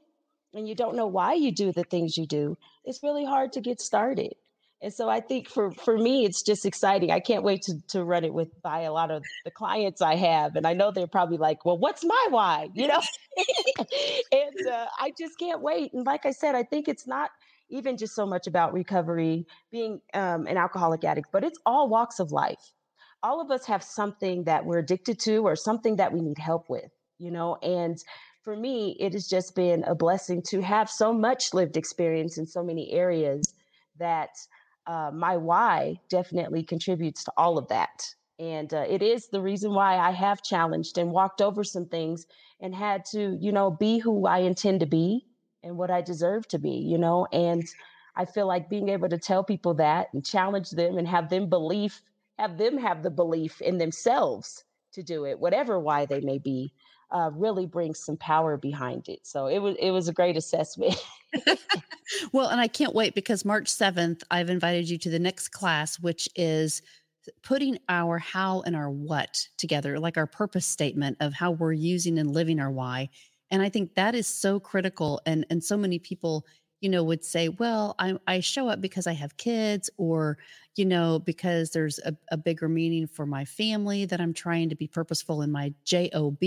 and 0.55 0.69
you 0.69 0.75
don't 0.75 0.97
know 0.97 1.07
why 1.07 1.35
you 1.35 1.53
do 1.53 1.73
the 1.73 1.85
things 1.85 2.16
you 2.16 2.27
do 2.27 2.57
it's 2.85 3.03
really 3.03 3.25
hard 3.25 3.53
to 3.53 3.61
get 3.61 3.81
started. 3.81 4.35
And 4.83 4.92
so 4.92 5.09
i 5.09 5.21
think 5.21 5.49
for 5.49 5.71
for 5.73 5.97
me 5.99 6.25
it's 6.25 6.42
just 6.42 6.66
exciting. 6.66 7.11
I 7.11 7.21
can't 7.21 7.42
wait 7.45 7.62
to 7.62 7.75
to 7.88 8.05
run 8.05 8.25
it 8.25 8.35
with 8.35 8.51
by 8.62 8.81
a 8.83 8.92
lot 8.92 9.11
of 9.11 9.25
the 9.45 9.51
clients 9.51 10.03
i 10.03 10.16
have 10.16 10.55
and 10.57 10.66
i 10.66 10.75
know 10.75 10.90
they're 10.90 11.07
probably 11.07 11.38
like 11.38 11.64
well 11.64 11.79
what's 11.79 12.05
my 12.05 12.27
why? 12.31 12.69
You 12.75 12.88
know? 12.88 13.01
And 14.33 14.66
uh, 14.66 14.87
I 14.99 15.12
just 15.19 15.38
can't 15.38 15.61
wait. 15.62 15.92
And 15.92 16.07
like 16.07 16.27
I 16.27 16.31
said, 16.31 16.55
I 16.55 16.62
think 16.62 16.88
it's 16.88 17.07
not 17.07 17.31
even 17.68 17.96
just 17.96 18.14
so 18.14 18.26
much 18.26 18.46
about 18.46 18.72
recovery, 18.72 19.46
being 19.70 20.00
um, 20.14 20.46
an 20.46 20.57
alcoholic 20.57 21.05
addict, 21.05 21.29
but 21.33 21.44
it's 21.44 21.59
all 21.66 21.88
walks 21.88 22.20
of 22.20 22.33
life. 22.33 22.72
All 23.22 23.40
of 23.40 23.50
us 23.50 23.66
have 23.66 23.83
something 23.83 24.44
that 24.44 24.64
we're 24.64 24.79
addicted 24.79 25.18
to 25.20 25.38
or 25.38 25.57
something 25.57 25.96
that 25.96 26.12
we 26.12 26.20
need 26.20 26.38
help 26.38 26.68
with, 26.68 26.90
you 27.18 27.31
know? 27.31 27.57
And 27.57 27.98
for 28.42 28.57
me, 28.57 28.96
it 29.00 29.14
has 29.14 29.26
just 29.26 29.57
been 29.57 29.83
a 29.85 29.94
blessing 29.94 30.42
to 30.48 30.61
have 30.61 30.88
so 30.88 31.12
much 31.12 31.52
lived 31.52 31.76
experience 31.76 32.38
in 32.38 32.46
so 32.46 32.62
many 32.62 32.92
areas 32.92 33.55
that 33.98 34.31
uh, 34.87 35.11
my 35.12 35.37
why 35.37 35.96
definitely 36.09 36.62
contributes 36.62 37.24
to 37.24 37.33
all 37.37 37.59
of 37.59 37.66
that. 37.68 38.07
And 38.38 38.72
uh, 38.72 38.85
it 38.88 39.02
is 39.02 39.29
the 39.29 39.40
reason 39.40 39.72
why 39.72 39.96
I 39.96 40.11
have 40.11 40.42
challenged 40.42 40.98
and 40.98 41.11
walked 41.11 41.40
over 41.40 41.64
some 41.64 41.87
things 41.87 42.26
and 42.61 42.74
had 42.74 43.05
to, 43.07 43.37
you 43.40 43.50
know, 43.50 43.70
be 43.70 43.98
who 43.98 44.26
I 44.26 44.38
intend 44.38 44.81
to 44.81 44.87
be 44.87 45.26
and 45.66 45.76
what 45.76 45.90
I 45.90 46.00
deserve 46.00 46.48
to 46.48 46.59
be, 46.59 46.70
you 46.70 46.98
know. 46.98 47.26
And 47.33 47.64
I 48.16 48.24
feel 48.24 48.46
like 48.46 48.70
being 48.70 48.88
able 48.88 49.09
to 49.09 49.18
tell 49.18 49.44
people 49.44 49.74
that 49.74 50.09
and 50.12 50.24
challenge 50.24 50.70
them 50.70 50.98
and 50.98 51.07
have 51.07 51.29
them 51.29 51.48
belief, 51.48 52.02
have 52.38 52.59
them 52.59 52.79
have 52.79 53.02
the 53.02 53.11
belief 53.11 53.61
in 53.61 53.79
themselves 53.79 54.64
to 54.92 55.02
do 55.02 55.24
it, 55.24 55.38
whatever 55.38 55.79
why 55.79 56.07
they 56.07 56.20
may 56.20 56.38
be, 56.38 56.72
uh, 57.11 57.31
really 57.35 57.66
brings 57.66 57.98
some 57.98 58.16
power 58.16 58.57
behind 58.57 59.09
it. 59.09 59.20
So 59.22 59.46
it 59.46 59.59
was 59.59 59.76
it 59.79 59.90
was 59.90 60.09
a 60.09 60.12
great 60.12 60.37
assessment. 60.37 60.96
Well, 62.33 62.48
and 62.48 62.61
I 62.61 62.68
can't 62.68 62.94
wait 62.94 63.14
because 63.14 63.44
March 63.44 63.66
7th, 63.66 64.22
I've 64.31 64.50
invited 64.50 64.88
you 64.88 64.98
to 64.98 65.11
the 65.11 65.18
next 65.18 65.48
class, 65.48 65.98
which 65.98 66.29
is 66.37 66.83
putting 67.42 67.79
our 67.88 68.18
how 68.18 68.62
and 68.62 68.76
our 68.76 68.90
what 68.90 69.48
together, 69.59 69.98
like 69.98 70.16
our 70.16 70.26
purpose 70.26 70.66
statement 70.66 71.16
of 71.20 71.33
how 71.33 71.50
we're 71.50 71.72
using 71.72 72.18
and 72.18 72.33
living 72.33 72.61
our 72.61 72.70
why. 72.70 73.09
And 73.51 73.63
I 73.63 73.69
think 73.69 73.95
that 73.95 74.15
is 74.15 74.27
so 74.27 74.59
critical. 74.61 75.21
And 75.27 75.47
and 75.51 75.63
so 75.63 75.77
many 75.77 75.99
people, 75.99 76.47
you 76.81 76.89
know, 76.89 77.05
would 77.05 77.25
say, 77.25 77.49
well, 77.49 77.95
I, 77.99 78.19
I 78.27 78.41
show 78.41 78.69
up 78.69 78.81
because 78.81 79.07
I 79.07 79.13
have 79.13 79.37
kids, 79.37 79.89
or, 79.97 80.39
you 80.77 80.85
know, 80.85 81.21
because 81.21 81.71
there's 81.71 81.99
a, 82.01 82.17
a 82.31 82.37
bigger 82.37 82.69
meaning 82.69 83.07
for 83.07 83.27
my 83.27 83.45
family 83.45 84.05
that 84.05 84.21
I'm 84.21 84.35
trying 84.35 84.69
to 84.69 84.77
be 84.77 84.87
purposeful 84.87 85.43
in 85.43 85.51
my 85.53 85.73
job. 85.85 86.39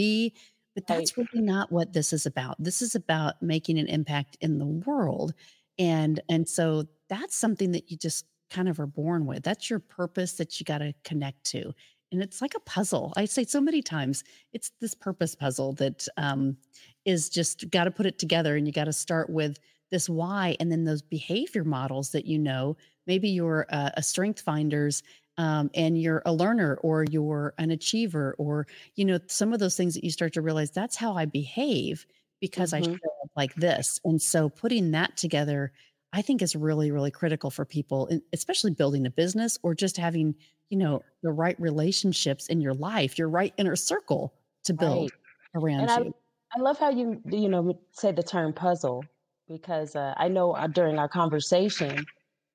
But 0.76 0.84
right, 0.88 1.00
that's 1.00 1.18
really 1.18 1.42
not 1.42 1.72
what 1.72 1.94
this 1.94 2.14
is 2.14 2.26
about. 2.26 2.56
This 2.62 2.82
is 2.82 2.96
about 2.96 3.42
making 3.42 3.80
an 3.80 3.88
impact 3.88 4.38
in 4.42 4.60
the 4.60 4.66
world. 4.66 5.34
And 5.78 6.22
and 6.30 6.48
so 6.48 6.86
that's 7.10 7.36
something 7.36 7.72
that 7.72 7.90
you 7.90 7.98
just 7.98 8.26
kind 8.50 8.70
of 8.70 8.80
are 8.80 8.88
born 8.88 9.26
with. 9.26 9.44
That's 9.44 9.70
your 9.70 9.80
purpose 9.80 10.34
that 10.34 10.60
you 10.60 10.64
got 10.66 10.80
to 10.80 10.94
connect 11.04 11.44
to. 11.46 11.74
And 12.12 12.24
it's 12.24 12.42
like 12.42 12.56
a 12.56 12.60
puzzle. 12.62 13.14
I 13.16 13.26
say 13.26 13.44
so 13.44 13.62
many 13.62 13.82
times, 13.82 14.24
it's 14.52 14.72
this 14.82 14.96
purpose 14.96 15.36
puzzle 15.36 15.74
that 15.74 16.08
um, 16.18 16.58
is 17.06 17.30
just 17.30 17.70
got 17.70 17.84
to 17.86 17.92
put 17.92 18.06
it 18.06 18.18
together. 18.18 18.56
And 18.56 18.66
you 18.66 18.74
got 18.74 18.86
to 18.86 18.94
start 18.94 19.30
with 19.30 19.60
this 19.92 20.10
why 20.10 20.56
and 20.60 20.72
then 20.72 20.84
those 20.86 21.02
behavior 21.02 21.64
models 21.64 22.12
that 22.12 22.26
you 22.26 22.40
know. 22.40 22.78
Maybe 23.06 23.30
you're 23.30 23.66
a, 23.70 23.92
a 23.98 24.04
strength 24.04 24.42
finders 24.42 25.04
um, 25.38 25.70
and 25.74 26.02
you're 26.02 26.22
a 26.26 26.34
learner 26.34 26.76
or 26.82 27.06
you're 27.06 27.54
an 27.58 27.72
achiever 27.72 28.36
or, 28.38 28.68
you 28.96 29.06
know, 29.06 29.20
some 29.28 29.54
of 29.54 29.60
those 29.60 29.78
things 29.78 29.94
that 29.94 30.04
you 30.04 30.12
start 30.12 30.34
to 30.34 30.42
realize 30.42 30.72
that's 30.72 30.96
how 30.96 31.14
I 31.16 31.26
behave 31.26 32.06
because 32.42 32.74
I 32.74 32.80
hmm 32.80 33.00
show 33.02 33.10
up 33.24 33.32
like 33.36 33.54
this. 33.56 34.00
And 34.04 34.22
so 34.22 34.50
putting 34.50 34.92
that 34.92 35.16
together 35.18 35.72
I 36.12 36.22
think 36.24 36.42
is 36.42 36.56
really, 36.56 36.90
really 36.92 37.12
critical 37.12 37.52
for 37.52 37.66
people, 37.66 38.10
especially 38.34 38.72
building 38.72 39.06
a 39.06 39.12
business 39.12 39.60
or 39.62 39.76
just 39.76 39.96
having, 39.98 40.36
you 40.70 40.78
know, 40.78 41.04
the 41.24 41.32
right 41.32 41.60
relationships 41.60 42.48
in 42.48 42.62
your 42.62 42.74
life, 42.74 43.18
your 43.18 43.30
right 43.30 43.54
inner 43.58 43.76
circle 43.76 44.34
to 44.64 44.74
build 44.74 45.12
right. 45.12 45.12
And 45.54 45.64
around 45.64 45.90
I 45.90 46.00
you. 46.00 46.16
I 46.56 46.62
love 46.62 46.80
how 46.80 46.90
you 46.90 47.22
you 47.30 47.50
know 47.50 47.80
say 47.92 48.12
the 48.12 48.24
term 48.24 48.54
puzzle 48.54 49.04
because 49.48 49.96
uh, 49.96 50.14
I 50.18 50.28
know 50.28 50.52
uh, 50.52 50.68
during 50.68 50.98
our 51.00 51.10
conversation, 51.10 52.06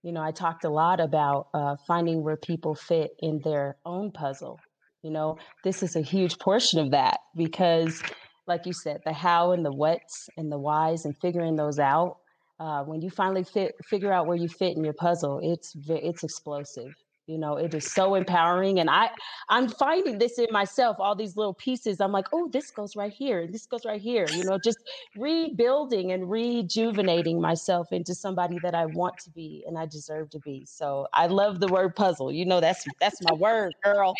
you 0.03 0.13
know, 0.13 0.23
I 0.23 0.31
talked 0.31 0.65
a 0.65 0.71
lot 0.71 1.01
about 1.01 1.49
uh, 1.55 1.77
finding 1.87 2.23
where 2.23 2.37
people 2.37 2.75
fit 2.75 3.13
in 3.21 3.41
their 3.41 3.77
own 3.85 4.13
puzzle. 4.13 4.61
You 5.03 5.11
know, 5.11 5.39
this 5.65 5.83
is 5.83 5.97
a 5.97 6.01
huge 6.01 6.39
portion 6.39 6.79
of 6.79 6.91
that 6.93 7.21
because, 7.37 8.03
like 8.47 8.65
you 8.65 8.73
said, 8.73 9.01
the 9.05 9.13
how 9.13 9.53
and 9.53 9.65
the 9.65 9.73
whats 9.73 10.29
and 10.37 10.51
the 10.51 10.59
whys 10.59 11.05
and 11.05 11.17
figuring 11.19 11.57
those 11.57 11.79
out. 11.79 12.19
Uh, 12.61 12.85
when 12.85 13.03
you 13.03 13.11
finally 13.11 13.43
fit, 13.43 13.75
figure 13.85 14.13
out 14.13 14.27
where 14.27 14.37
you 14.37 14.49
fit 14.49 14.77
in 14.77 14.85
your 14.85 14.95
puzzle, 14.95 15.41
it's 15.43 15.77
it's 15.89 16.23
explosive. 16.23 16.95
You 17.27 17.39
know, 17.39 17.57
it 17.57 17.73
is 17.75 17.91
so 17.91 18.15
empowering, 18.17 18.81
and 18.81 18.91
I 18.91 19.09
I'm 19.49 19.69
finding 19.69 20.19
this 20.19 20.39
in 20.39 20.47
myself. 20.51 20.97
All 21.01 21.15
these 21.15 21.37
little 21.37 21.55
pieces, 21.55 22.01
I'm 22.01 22.13
like, 22.13 22.27
oh, 22.33 22.49
this 22.49 22.71
goes 22.71 22.97
right 22.97 23.13
here, 23.13 23.41
and 23.41 23.55
this 23.55 23.65
goes 23.65 23.87
right 23.87 24.01
here. 24.01 24.27
You 24.31 24.45
know, 24.45 24.59
just 24.59 24.79
rebuilding 25.17 26.13
and 26.13 26.31
rejuvenating 26.31 27.41
myself 27.41 27.93
into 27.93 28.15
somebody 28.15 28.59
that 28.63 28.75
I 28.75 28.87
want 28.87 29.19
to 29.19 29.31
be 29.31 29.65
and 29.67 29.79
I 29.79 29.87
deserve 29.87 30.31
to 30.31 30.39
be. 30.41 30.67
So 30.67 31.09
I 31.15 31.27
love 31.27 31.61
the 31.61 31.69
word 31.69 31.97
puzzle. 31.97 32.31
You 32.31 32.45
know, 32.45 32.61
that's 32.61 32.85
that's 33.01 33.23
my 33.23 33.35
word, 33.35 33.75
girl. 33.83 34.15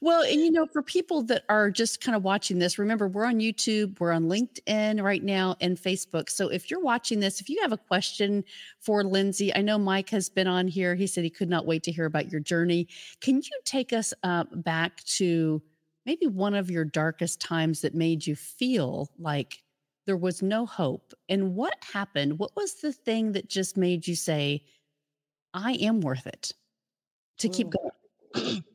Well, 0.00 0.22
and 0.22 0.40
you 0.40 0.50
know, 0.50 0.66
for 0.66 0.82
people 0.82 1.22
that 1.24 1.44
are 1.48 1.70
just 1.70 2.00
kind 2.00 2.16
of 2.16 2.24
watching 2.24 2.58
this, 2.58 2.78
remember 2.78 3.08
we're 3.08 3.24
on 3.24 3.38
YouTube, 3.38 3.98
we're 4.00 4.12
on 4.12 4.24
LinkedIn 4.24 5.02
right 5.02 5.22
now, 5.22 5.56
and 5.60 5.76
Facebook. 5.78 6.28
So 6.28 6.48
if 6.48 6.70
you're 6.70 6.80
watching 6.80 7.20
this, 7.20 7.40
if 7.40 7.48
you 7.48 7.60
have 7.62 7.72
a 7.72 7.78
question 7.78 8.44
for 8.80 9.04
Lindsay, 9.04 9.54
I 9.54 9.62
know 9.62 9.78
Mike 9.78 10.10
has 10.10 10.28
been 10.28 10.46
on 10.46 10.68
here. 10.74 10.94
He 10.94 11.06
said 11.06 11.24
he 11.24 11.30
could 11.30 11.48
not 11.48 11.66
wait 11.66 11.82
to 11.84 11.92
hear 11.92 12.04
about 12.06 12.30
your 12.30 12.40
journey. 12.40 12.88
Can 13.20 13.36
you 13.36 13.60
take 13.64 13.92
us 13.92 14.12
uh, 14.22 14.44
back 14.52 15.02
to 15.18 15.62
maybe 16.04 16.26
one 16.26 16.54
of 16.54 16.70
your 16.70 16.84
darkest 16.84 17.40
times 17.40 17.80
that 17.80 17.94
made 17.94 18.26
you 18.26 18.36
feel 18.36 19.10
like 19.18 19.62
there 20.06 20.16
was 20.16 20.42
no 20.42 20.66
hope? 20.66 21.14
And 21.28 21.54
what 21.54 21.74
happened? 21.92 22.38
What 22.38 22.54
was 22.56 22.74
the 22.74 22.92
thing 22.92 23.32
that 23.32 23.48
just 23.48 23.76
made 23.76 24.06
you 24.06 24.14
say, 24.16 24.64
I 25.54 25.72
am 25.74 26.00
worth 26.00 26.26
it 26.26 26.52
to 27.38 27.48
keep 27.48 27.68
Mm. 27.68 27.74
going? 28.34 28.64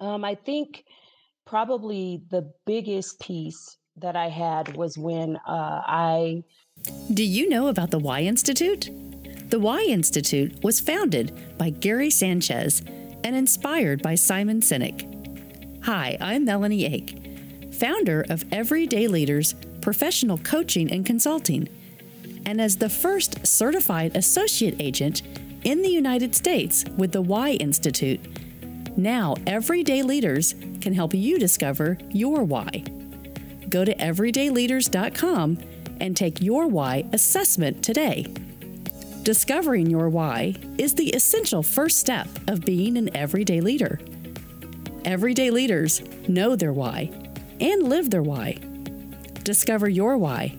Um, 0.00 0.24
I 0.24 0.36
think 0.36 0.84
probably 1.44 2.22
the 2.30 2.52
biggest 2.66 3.18
piece 3.20 3.76
that 3.96 4.14
I 4.14 4.28
had 4.28 4.76
was 4.76 4.96
when 4.96 5.36
uh, 5.38 5.82
I 5.86 6.44
Do 7.12 7.24
you 7.24 7.48
know 7.48 7.66
about 7.66 7.90
the 7.90 7.98
Why 7.98 8.20
Institute? 8.20 8.90
The 9.48 9.58
Why 9.58 9.80
Institute 9.80 10.62
was 10.62 10.78
founded 10.78 11.32
by 11.56 11.70
Gary 11.70 12.10
Sanchez, 12.10 12.82
and 13.24 13.34
inspired 13.34 14.02
by 14.02 14.14
Simon 14.14 14.60
Sinek. 14.60 15.82
Hi, 15.84 16.18
I'm 16.20 16.44
Melanie 16.44 16.84
Ake, 16.84 17.18
founder 17.72 18.26
of 18.28 18.44
Everyday 18.52 19.08
Leaders 19.08 19.54
Professional 19.80 20.36
Coaching 20.36 20.92
and 20.92 21.06
Consulting, 21.06 21.66
and 22.44 22.60
as 22.60 22.76
the 22.76 22.90
first 22.90 23.46
certified 23.46 24.14
associate 24.18 24.76
agent 24.80 25.22
in 25.64 25.80
the 25.80 25.88
United 25.88 26.34
States 26.34 26.84
with 26.98 27.12
the 27.12 27.22
Why 27.22 27.52
Institute. 27.52 28.20
Now, 28.98 29.34
everyday 29.46 30.02
leaders 30.02 30.56
can 30.82 30.92
help 30.92 31.14
you 31.14 31.38
discover 31.38 31.96
your 32.10 32.44
why. 32.44 32.84
Go 33.70 33.86
to 33.86 33.94
everydayleaders.com 33.94 35.58
and 36.00 36.14
take 36.14 36.42
your 36.42 36.66
why 36.66 37.06
assessment 37.14 37.82
today. 37.82 38.26
Discovering 39.22 39.90
your 39.90 40.08
why 40.08 40.54
is 40.78 40.94
the 40.94 41.08
essential 41.10 41.62
first 41.62 41.98
step 41.98 42.28
of 42.48 42.62
being 42.64 42.96
an 42.96 43.14
everyday 43.14 43.60
leader. 43.60 44.00
Everyday 45.04 45.50
leaders 45.50 46.02
know 46.28 46.56
their 46.56 46.72
why 46.72 47.10
and 47.60 47.82
live 47.88 48.10
their 48.10 48.22
why. 48.22 48.58
Discover 49.42 49.88
your 49.88 50.16
why. 50.16 50.56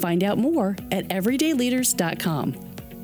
Find 0.00 0.24
out 0.24 0.38
more 0.38 0.76
at 0.92 1.08
everydayleaders.com. 1.08 2.56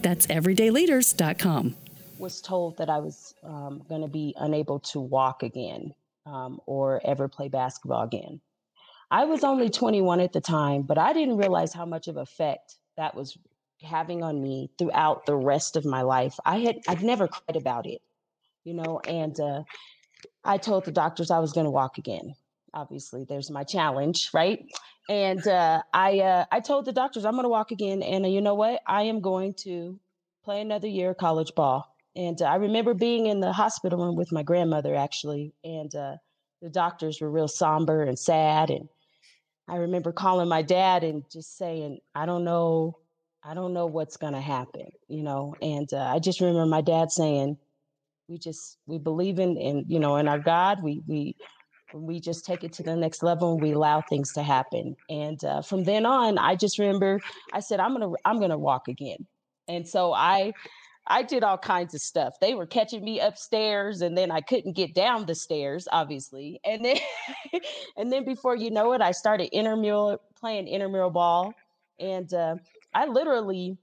That's 0.02 0.26
everydayleaders.com. 0.26 1.76
Was 2.18 2.40
told 2.40 2.78
that 2.78 2.90
I 2.90 2.98
was 2.98 3.34
um, 3.42 3.82
going 3.88 4.02
to 4.02 4.08
be 4.08 4.34
unable 4.38 4.80
to 4.80 5.00
walk 5.00 5.42
again 5.42 5.94
um, 6.26 6.60
or 6.66 7.00
ever 7.04 7.28
play 7.28 7.48
basketball 7.48 8.02
again. 8.02 8.40
I 9.10 9.24
was 9.24 9.44
only 9.44 9.70
21 9.70 10.20
at 10.20 10.32
the 10.32 10.40
time, 10.40 10.82
but 10.82 10.98
I 10.98 11.12
didn't 11.12 11.36
realize 11.36 11.72
how 11.72 11.86
much 11.86 12.08
of 12.08 12.16
effect 12.16 12.76
that 12.96 13.14
was 13.14 13.38
having 13.86 14.22
on 14.22 14.42
me 14.42 14.70
throughout 14.78 15.26
the 15.26 15.36
rest 15.36 15.76
of 15.76 15.84
my 15.84 16.02
life. 16.02 16.36
I 16.44 16.58
had 16.58 16.76
I've 16.88 17.02
never 17.02 17.28
cried 17.28 17.56
about 17.56 17.86
it, 17.86 18.02
you 18.64 18.74
know, 18.74 19.00
and 19.00 19.38
uh, 19.40 19.62
I 20.44 20.58
told 20.58 20.84
the 20.84 20.92
doctors 20.92 21.30
I 21.30 21.38
was 21.38 21.52
going 21.52 21.66
to 21.66 21.70
walk 21.70 21.98
again. 21.98 22.34
Obviously, 22.74 23.24
there's 23.24 23.50
my 23.50 23.64
challenge, 23.64 24.30
right? 24.34 24.60
And 25.08 25.46
uh, 25.46 25.82
I 25.92 26.20
uh, 26.20 26.44
I 26.52 26.60
told 26.60 26.84
the 26.84 26.92
doctors 26.92 27.24
I'm 27.24 27.32
going 27.32 27.44
to 27.44 27.48
walk 27.48 27.70
again, 27.70 28.02
and 28.02 28.24
uh, 28.24 28.28
you 28.28 28.40
know 28.40 28.54
what? 28.54 28.82
I 28.86 29.02
am 29.04 29.20
going 29.20 29.54
to 29.64 29.98
play 30.44 30.60
another 30.60 30.88
year 30.88 31.10
of 31.10 31.16
college 31.16 31.54
ball. 31.54 31.92
And 32.14 32.40
uh, 32.40 32.46
I 32.46 32.56
remember 32.56 32.94
being 32.94 33.26
in 33.26 33.40
the 33.40 33.52
hospital 33.52 33.98
room 34.04 34.16
with 34.16 34.32
my 34.32 34.42
grandmother 34.42 34.94
actually, 34.94 35.52
and 35.64 35.94
uh, 35.94 36.16
the 36.62 36.70
doctors 36.70 37.20
were 37.20 37.30
real 37.30 37.48
somber 37.48 38.02
and 38.02 38.18
sad. 38.18 38.70
And 38.70 38.88
I 39.68 39.76
remember 39.76 40.12
calling 40.12 40.48
my 40.48 40.62
dad 40.62 41.04
and 41.04 41.28
just 41.30 41.58
saying, 41.58 41.98
I 42.14 42.26
don't 42.26 42.44
know 42.44 42.98
I 43.48 43.54
don't 43.54 43.72
know 43.72 43.86
what's 43.86 44.16
going 44.16 44.32
to 44.32 44.40
happen, 44.40 44.90
you 45.08 45.22
know. 45.22 45.54
And 45.62 45.92
uh, 45.92 46.10
I 46.12 46.18
just 46.18 46.40
remember 46.40 46.66
my 46.66 46.80
dad 46.80 47.12
saying, 47.12 47.56
"We 48.28 48.38
just 48.38 48.78
we 48.86 48.98
believe 48.98 49.38
in 49.38 49.56
in 49.56 49.84
you 49.86 50.00
know 50.00 50.16
in 50.16 50.26
our 50.26 50.40
God. 50.40 50.82
We 50.82 51.02
we 51.06 51.36
we 51.92 52.18
just 52.18 52.44
take 52.44 52.64
it 52.64 52.72
to 52.74 52.82
the 52.82 52.96
next 52.96 53.22
level 53.22 53.52
and 53.52 53.62
we 53.62 53.72
allow 53.72 54.00
things 54.00 54.32
to 54.32 54.42
happen." 54.42 54.96
And 55.08 55.42
uh, 55.44 55.62
from 55.62 55.84
then 55.84 56.06
on, 56.06 56.38
I 56.38 56.56
just 56.56 56.78
remember 56.80 57.20
I 57.52 57.60
said, 57.60 57.78
"I'm 57.78 57.92
gonna 57.92 58.12
I'm 58.24 58.40
gonna 58.40 58.58
walk 58.58 58.88
again." 58.88 59.24
And 59.68 59.86
so 59.86 60.12
I 60.12 60.52
I 61.06 61.22
did 61.22 61.44
all 61.44 61.58
kinds 61.58 61.94
of 61.94 62.00
stuff. 62.00 62.34
They 62.40 62.54
were 62.54 62.66
catching 62.66 63.04
me 63.04 63.20
upstairs 63.20 64.00
and 64.00 64.18
then 64.18 64.32
I 64.32 64.40
couldn't 64.40 64.72
get 64.72 64.92
down 64.92 65.26
the 65.26 65.36
stairs, 65.36 65.86
obviously. 65.92 66.60
And 66.64 66.84
then 66.84 66.96
and 67.96 68.12
then 68.12 68.24
before 68.24 68.56
you 68.56 68.72
know 68.72 68.92
it, 68.92 69.00
I 69.00 69.12
started 69.12 69.50
intramural 69.56 70.20
playing 70.36 70.66
intramural 70.66 71.10
ball. 71.10 71.54
And 72.00 72.32
uh, 72.34 72.56
I 72.96 73.04
literally 73.04 73.76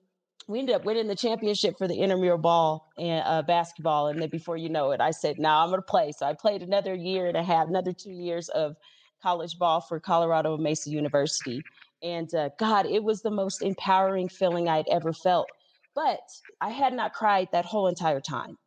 we 0.47 0.59
ended 0.59 0.75
up 0.75 0.85
winning 0.85 1.07
the 1.07 1.15
championship 1.15 1.77
for 1.77 1.87
the 1.87 1.95
intramural 1.95 2.37
ball 2.37 2.91
and 2.97 3.23
uh, 3.25 3.43
basketball. 3.43 4.07
And 4.07 4.21
then 4.21 4.29
before 4.29 4.57
you 4.57 4.69
know 4.69 4.91
it, 4.91 4.99
I 4.99 5.11
said, 5.11 5.39
"Now 5.39 5.63
I'm 5.63 5.69
going 5.69 5.79
to 5.79 5.85
play." 5.85 6.11
So 6.11 6.25
I 6.25 6.33
played 6.33 6.63
another 6.63 6.95
year 6.95 7.27
and 7.27 7.37
a 7.37 7.43
half, 7.43 7.67
another 7.67 7.93
two 7.93 8.11
years 8.11 8.49
of 8.49 8.75
college 9.21 9.57
ball 9.59 9.81
for 9.81 9.99
Colorado 9.99 10.57
Mesa 10.57 10.89
University. 10.89 11.63
And 12.01 12.33
uh, 12.33 12.49
God, 12.59 12.87
it 12.87 13.03
was 13.03 13.21
the 13.21 13.31
most 13.31 13.61
empowering 13.61 14.27
feeling 14.27 14.67
I'd 14.67 14.89
ever 14.89 15.13
felt. 15.13 15.47
But 15.95 16.19
I 16.59 16.71
had 16.71 16.93
not 16.93 17.13
cried 17.13 17.49
that 17.51 17.65
whole 17.65 17.87
entire 17.87 18.19
time. 18.19 18.57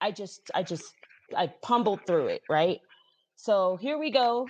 I 0.00 0.10
just, 0.10 0.50
I 0.52 0.64
just, 0.64 0.84
I 1.34 1.46
pummeled 1.62 2.06
through 2.06 2.26
it, 2.26 2.42
right? 2.50 2.80
So 3.36 3.78
here 3.80 3.98
we 3.98 4.10
go, 4.10 4.48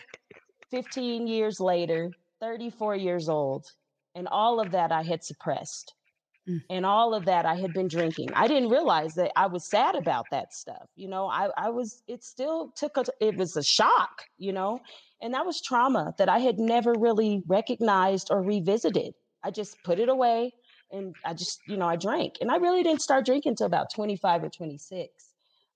15 0.70 1.26
years 1.28 1.60
later, 1.60 2.10
34 2.40 2.96
years 2.96 3.28
old 3.28 3.66
and 4.14 4.28
all 4.28 4.60
of 4.60 4.72
that 4.72 4.92
I 4.92 5.02
had 5.02 5.24
suppressed. 5.24 5.94
Mm. 6.48 6.60
And 6.70 6.86
all 6.86 7.14
of 7.14 7.24
that 7.26 7.46
I 7.46 7.54
had 7.54 7.72
been 7.72 7.86
drinking. 7.86 8.30
I 8.34 8.48
didn't 8.48 8.70
realize 8.70 9.14
that 9.14 9.30
I 9.36 9.46
was 9.46 9.70
sad 9.70 9.94
about 9.94 10.26
that 10.32 10.52
stuff. 10.52 10.88
You 10.96 11.08
know, 11.08 11.26
I, 11.26 11.50
I 11.56 11.70
was, 11.70 12.02
it 12.08 12.24
still 12.24 12.72
took 12.74 12.96
a, 12.96 13.04
it 13.20 13.36
was 13.36 13.56
a 13.56 13.62
shock, 13.62 14.22
you 14.38 14.52
know, 14.52 14.80
and 15.20 15.34
that 15.34 15.46
was 15.46 15.62
trauma 15.62 16.14
that 16.18 16.28
I 16.28 16.38
had 16.38 16.58
never 16.58 16.94
really 16.98 17.44
recognized 17.46 18.28
or 18.30 18.42
revisited. 18.42 19.14
I 19.44 19.52
just 19.52 19.76
put 19.84 20.00
it 20.00 20.08
away 20.08 20.52
and 20.90 21.14
I 21.24 21.34
just, 21.34 21.60
you 21.68 21.76
know, 21.76 21.86
I 21.86 21.96
drank. 21.96 22.34
And 22.40 22.50
I 22.50 22.56
really 22.56 22.82
didn't 22.82 23.02
start 23.02 23.24
drinking 23.24 23.50
until 23.50 23.66
about 23.66 23.92
25 23.94 24.44
or 24.44 24.48
26. 24.48 25.08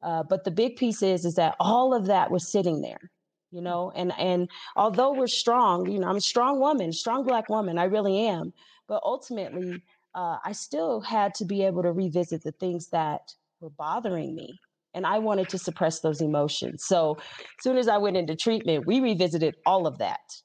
Uh, 0.03 0.25
but 0.29 0.44
the 0.44 0.51
big 0.51 0.77
piece 0.77 1.03
is, 1.03 1.25
is 1.25 1.35
that 1.37 1.55
all 1.61 1.94
of 1.94 2.07
that 2.07 2.31
was 2.31 2.51
sitting 2.51 2.81
there 2.81 3.11
you 3.57 3.62
know 3.62 3.90
and 3.97 4.12
and 4.19 4.51
although 4.77 5.14
we're 5.14 5.27
strong 5.27 5.90
you 5.90 5.99
know 5.99 6.07
i'm 6.07 6.16
a 6.16 6.21
strong 6.21 6.61
woman 6.61 6.92
strong 6.92 7.25
black 7.25 7.49
woman 7.49 7.79
i 7.79 7.85
really 7.85 8.19
am 8.27 8.53
but 8.87 9.03
ultimately 9.03 9.83
uh, 10.14 10.37
i 10.45 10.53
still 10.53 11.01
had 11.01 11.35
to 11.35 11.45
be 11.45 11.64
able 11.64 11.83
to 11.83 11.90
revisit 11.90 12.42
the 12.45 12.53
things 12.53 12.88
that 12.88 13.33
were 13.61 13.71
bothering 13.71 14.35
me 14.35 14.59
and 14.92 15.07
i 15.07 15.19
wanted 15.19 15.49
to 15.49 15.59
suppress 15.59 16.01
those 16.01 16.21
emotions 16.21 16.85
so 16.85 17.16
as 17.19 17.62
soon 17.62 17.79
as 17.79 17.88
i 17.88 17.97
went 17.97 18.16
into 18.16 18.37
treatment 18.37 18.87
we 18.87 19.01
revisited 19.01 19.57
all 19.64 19.87
of 19.87 19.97
that 19.97 20.42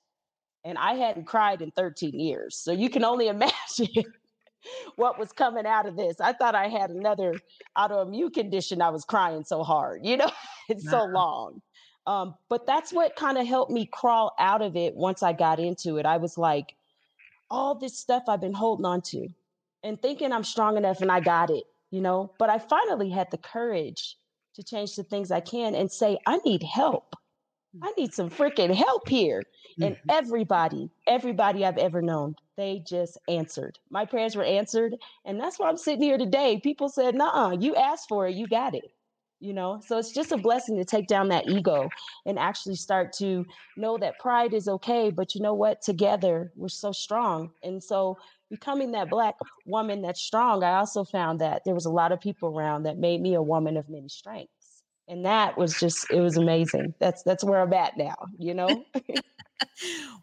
and 0.63 0.77
i 0.77 0.93
hadn't 0.93 1.25
cried 1.25 1.61
in 1.61 1.69
13 1.71 2.17
years 2.17 2.57
so 2.57 2.71
you 2.71 2.89
can 2.89 3.03
only 3.03 3.27
imagine 3.35 4.05
what 4.95 5.19
was 5.19 5.33
coming 5.33 5.65
out 5.65 5.85
of 5.85 5.97
this 5.97 6.21
i 6.21 6.31
thought 6.31 6.55
i 6.55 6.69
had 6.69 6.91
another 6.91 7.33
autoimmune 7.77 8.33
condition 8.33 8.81
i 8.81 8.89
was 8.89 9.03
crying 9.03 9.43
so 9.43 9.63
hard 9.63 9.99
you 10.05 10.15
know 10.15 10.31
it's 10.69 10.89
so 10.89 11.03
long 11.03 11.59
um, 12.07 12.35
but 12.49 12.65
that's 12.65 12.91
what 12.91 13.15
kind 13.15 13.37
of 13.37 13.45
helped 13.45 13.71
me 13.71 13.85
crawl 13.85 14.33
out 14.39 14.61
of 14.61 14.75
it 14.75 14.95
once 14.95 15.21
I 15.21 15.33
got 15.33 15.59
into 15.59 15.97
it. 15.97 16.05
I 16.05 16.17
was 16.17 16.37
like, 16.37 16.75
all 17.49 17.75
this 17.75 17.97
stuff 17.97 18.23
I've 18.27 18.41
been 18.41 18.53
holding 18.53 18.85
on 18.85 19.01
to 19.01 19.27
and 19.83 20.01
thinking 20.01 20.31
I'm 20.31 20.43
strong 20.43 20.77
enough 20.77 21.01
and 21.01 21.11
I 21.11 21.19
got 21.19 21.49
it, 21.49 21.65
you 21.91 22.01
know. 22.01 22.31
But 22.39 22.49
I 22.49 22.57
finally 22.57 23.09
had 23.09 23.29
the 23.29 23.37
courage 23.37 24.17
to 24.55 24.63
change 24.63 24.95
the 24.95 25.03
things 25.03 25.31
I 25.31 25.41
can 25.41 25.75
and 25.75 25.91
say, 25.91 26.17
I 26.25 26.37
need 26.45 26.63
help. 26.63 27.15
I 27.81 27.87
mm-hmm. 27.87 28.01
need 28.01 28.13
some 28.13 28.29
freaking 28.29 28.73
help 28.73 29.07
here. 29.07 29.43
And 29.81 29.95
mm-hmm. 29.95 30.09
everybody, 30.09 30.89
everybody 31.07 31.65
I've 31.65 31.77
ever 31.77 32.01
known, 32.01 32.35
they 32.57 32.83
just 32.85 33.17
answered. 33.27 33.79
My 33.89 34.05
prayers 34.05 34.35
were 34.35 34.43
answered. 34.43 34.95
And 35.23 35.39
that's 35.39 35.59
why 35.59 35.69
I'm 35.69 35.77
sitting 35.77 36.01
here 36.01 36.17
today. 36.17 36.59
People 36.61 36.89
said, 36.89 37.15
nah, 37.15 37.51
you 37.51 37.75
asked 37.75 38.09
for 38.09 38.27
it, 38.27 38.35
you 38.35 38.47
got 38.47 38.75
it 38.75 38.91
you 39.41 39.53
know? 39.53 39.81
So 39.85 39.97
it's 39.97 40.11
just 40.11 40.31
a 40.31 40.37
blessing 40.37 40.77
to 40.77 40.85
take 40.85 41.07
down 41.07 41.29
that 41.29 41.49
ego 41.49 41.89
and 42.25 42.39
actually 42.39 42.75
start 42.75 43.11
to 43.13 43.45
know 43.75 43.97
that 43.97 44.19
pride 44.19 44.53
is 44.53 44.67
okay 44.67 45.11
but 45.11 45.35
you 45.35 45.41
know 45.41 45.53
what? 45.53 45.81
Together 45.81 46.51
we're 46.55 46.69
so 46.69 46.91
strong. 46.91 47.51
And 47.63 47.83
so 47.83 48.17
becoming 48.49 48.91
that 48.91 49.09
black 49.09 49.35
woman 49.65 50.01
that's 50.01 50.21
strong 50.21 50.61
i 50.61 50.73
also 50.73 51.05
found 51.05 51.39
that 51.39 51.61
there 51.63 51.73
was 51.73 51.85
a 51.85 51.89
lot 51.89 52.11
of 52.11 52.19
people 52.19 52.49
around 52.49 52.83
that 52.83 52.97
made 52.97 53.21
me 53.21 53.33
a 53.33 53.41
woman 53.41 53.77
of 53.77 53.89
many 53.89 54.09
strengths. 54.09 54.83
And 55.07 55.25
that 55.25 55.57
was 55.57 55.79
just 55.79 56.05
it 56.11 56.19
was 56.19 56.37
amazing. 56.37 56.93
That's 56.99 57.23
that's 57.23 57.43
where 57.43 57.61
i'm 57.61 57.73
at 57.73 57.97
now 57.97 58.15
you 58.37 58.53
know? 58.53 58.85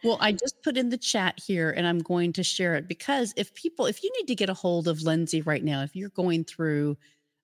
Well 0.05 0.19
i 0.21 0.33
just 0.33 0.63
put 0.63 0.77
in 0.77 0.91
the 0.91 0.99
chat 0.99 1.39
here 1.45 1.71
and 1.71 1.87
i'm 1.87 2.01
going 2.01 2.33
to 2.35 2.43
share 2.43 2.75
it 2.75 2.89
because 2.89 3.33
if 3.37 3.55
people 3.55 3.87
if 3.87 4.03
you 4.03 4.11
need 4.19 4.27
to 4.27 4.35
get 4.35 4.51
a 4.51 4.55
hold 4.55 4.89
of 4.89 5.03
lindsay 5.03 5.43
right 5.43 5.63
now 5.63 5.83
if 5.83 5.97
you're 5.97 6.11
going 6.11 6.45
through 6.45 6.97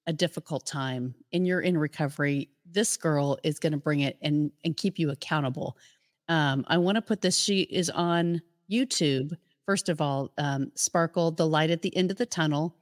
a 0.07 0.13
difficult 0.13 0.67
time 0.67 1.15
and 1.33 1.47
you're 1.47 1.61
in 1.61 1.79
recovery, 1.79 2.51
this 2.71 2.97
girl 2.97 3.39
is 3.43 3.59
going 3.59 3.73
to 3.73 3.79
bring 3.79 4.01
it 4.01 4.19
and 4.23 4.51
and 4.65 4.77
keep 4.77 4.99
you 4.99 5.11
accountable. 5.11 5.77
Um, 6.29 6.65
I 6.69 6.79
want 6.79 6.97
to 6.97 7.03
put 7.03 7.21
this. 7.21 7.37
She 7.37 7.63
is 7.63 7.91
on 7.91 8.41
YouTube. 8.71 9.37
First 9.67 9.89
of 9.89 10.01
all, 10.01 10.33
um, 10.39 10.71
Sparkle, 10.75 11.31
the 11.31 11.47
light 11.47 11.71
at 11.71 11.83
the 11.83 11.95
end 11.97 12.11
of 12.11 12.17
the 12.17 12.27
tunnel. 12.27 12.77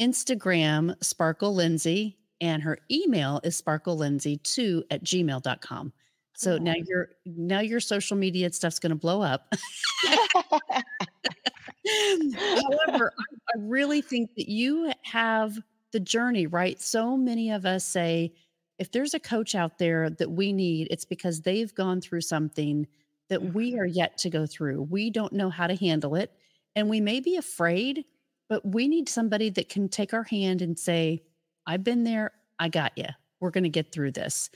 Instagram, 0.00 0.94
Sparkle 1.02 1.54
Lindsay, 1.54 2.18
and 2.40 2.62
her 2.62 2.78
email 2.90 3.40
is 3.44 3.60
sparklelindsay2 3.60 4.82
at 4.90 5.04
gmail.com. 5.04 5.92
So 6.36 6.58
now 6.58 6.74
your 6.86 7.10
now 7.24 7.60
your 7.60 7.78
social 7.78 8.16
media 8.16 8.52
stuff's 8.52 8.80
going 8.80 8.90
to 8.90 8.96
blow 8.96 9.22
up. 9.22 9.54
However, 12.34 13.12
I, 13.16 13.24
I 13.54 13.58
really 13.58 14.02
think 14.02 14.34
that 14.36 14.48
you 14.48 14.92
have 15.02 15.56
the 15.94 16.00
journey, 16.00 16.48
right? 16.48 16.82
So 16.82 17.16
many 17.16 17.52
of 17.52 17.64
us 17.64 17.84
say, 17.84 18.34
if 18.80 18.90
there's 18.90 19.14
a 19.14 19.20
coach 19.20 19.54
out 19.54 19.78
there 19.78 20.10
that 20.10 20.28
we 20.28 20.52
need, 20.52 20.88
it's 20.90 21.04
because 21.04 21.40
they've 21.40 21.72
gone 21.72 22.00
through 22.00 22.22
something 22.22 22.88
that 23.28 23.54
we 23.54 23.70
mm-hmm. 23.70 23.80
are 23.80 23.86
yet 23.86 24.18
to 24.18 24.28
go 24.28 24.44
through. 24.44 24.82
We 24.82 25.08
don't 25.08 25.32
know 25.32 25.50
how 25.50 25.68
to 25.68 25.76
handle 25.76 26.16
it. 26.16 26.32
And 26.74 26.90
we 26.90 27.00
may 27.00 27.20
be 27.20 27.36
afraid, 27.36 28.04
but 28.48 28.66
we 28.66 28.88
need 28.88 29.08
somebody 29.08 29.50
that 29.50 29.68
can 29.68 29.88
take 29.88 30.12
our 30.12 30.24
hand 30.24 30.62
and 30.62 30.76
say, 30.76 31.22
I've 31.64 31.84
been 31.84 32.02
there. 32.02 32.32
I 32.58 32.68
got 32.68 32.92
you. 32.96 33.06
we're 33.38 33.50
going 33.50 33.64
to 33.64 33.70
get 33.70 33.92
through 33.92 34.10
this. 34.10 34.50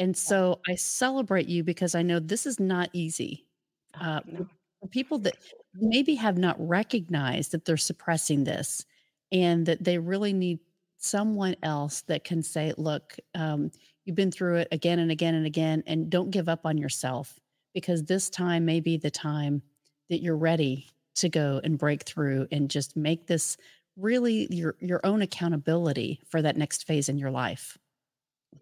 And 0.00 0.16
so 0.16 0.60
I 0.68 0.74
celebrate 0.74 1.46
you 1.46 1.62
because 1.62 1.94
I 1.94 2.02
know 2.02 2.18
this 2.18 2.46
is 2.46 2.58
not 2.58 2.90
easy. 2.92 3.46
Oh, 3.94 4.04
Uh, 4.04 4.20
for 4.22 4.30
no. 4.30 4.48
for 4.80 4.88
people 4.88 5.18
that 5.20 5.36
maybe 5.74 6.16
have 6.16 6.38
not 6.38 6.56
recognized 6.58 7.52
that 7.52 7.64
they're 7.64 7.76
suppressing 7.76 8.42
this 8.44 8.84
and 9.30 9.66
that 9.66 9.84
they 9.84 9.98
really 9.98 10.32
need 10.32 10.58
someone 11.00 11.56
else 11.62 12.02
that 12.02 12.24
can 12.24 12.42
say, 12.42 12.72
look, 12.76 13.16
um, 13.34 13.72
you've 14.04 14.16
been 14.16 14.30
through 14.30 14.56
it 14.56 14.68
again 14.70 14.98
and 14.98 15.10
again 15.10 15.34
and 15.34 15.46
again, 15.46 15.82
and 15.86 16.10
don't 16.10 16.30
give 16.30 16.48
up 16.48 16.64
on 16.64 16.78
yourself 16.78 17.40
because 17.74 18.04
this 18.04 18.30
time 18.30 18.64
may 18.64 18.80
be 18.80 18.96
the 18.96 19.10
time 19.10 19.62
that 20.10 20.22
you're 20.22 20.36
ready 20.36 20.86
to 21.16 21.28
go 21.28 21.60
and 21.64 21.78
break 21.78 22.02
through 22.02 22.46
and 22.52 22.70
just 22.70 22.96
make 22.96 23.26
this 23.26 23.56
really 23.96 24.46
your 24.50 24.76
your 24.80 25.00
own 25.04 25.22
accountability 25.22 26.20
for 26.28 26.40
that 26.40 26.56
next 26.56 26.86
phase 26.86 27.08
in 27.08 27.18
your 27.18 27.30
life. 27.30 27.76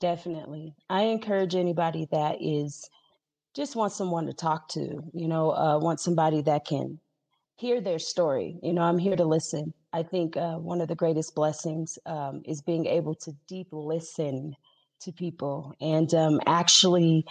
Definitely. 0.00 0.74
I 0.88 1.02
encourage 1.02 1.54
anybody 1.54 2.06
that 2.12 2.38
is 2.40 2.88
just 3.54 3.74
wants 3.74 3.96
someone 3.96 4.26
to 4.26 4.32
talk 4.32 4.68
to, 4.68 5.02
you 5.12 5.28
know, 5.28 5.50
uh, 5.50 5.78
want 5.78 6.00
somebody 6.00 6.42
that 6.42 6.64
can 6.64 7.00
hear 7.56 7.80
their 7.80 7.98
story. 7.98 8.58
You 8.62 8.72
know, 8.72 8.82
I'm 8.82 8.98
here 8.98 9.16
to 9.16 9.24
listen. 9.24 9.72
I 9.92 10.02
think 10.02 10.36
uh, 10.36 10.56
one 10.56 10.80
of 10.80 10.88
the 10.88 10.94
greatest 10.94 11.34
blessings 11.34 11.98
um, 12.06 12.42
is 12.44 12.62
being 12.62 12.86
able 12.86 13.14
to 13.16 13.32
deep 13.46 13.68
listen 13.72 14.54
to 15.00 15.12
people 15.12 15.74
and 15.80 16.12
um, 16.14 16.40
actually 16.46 17.24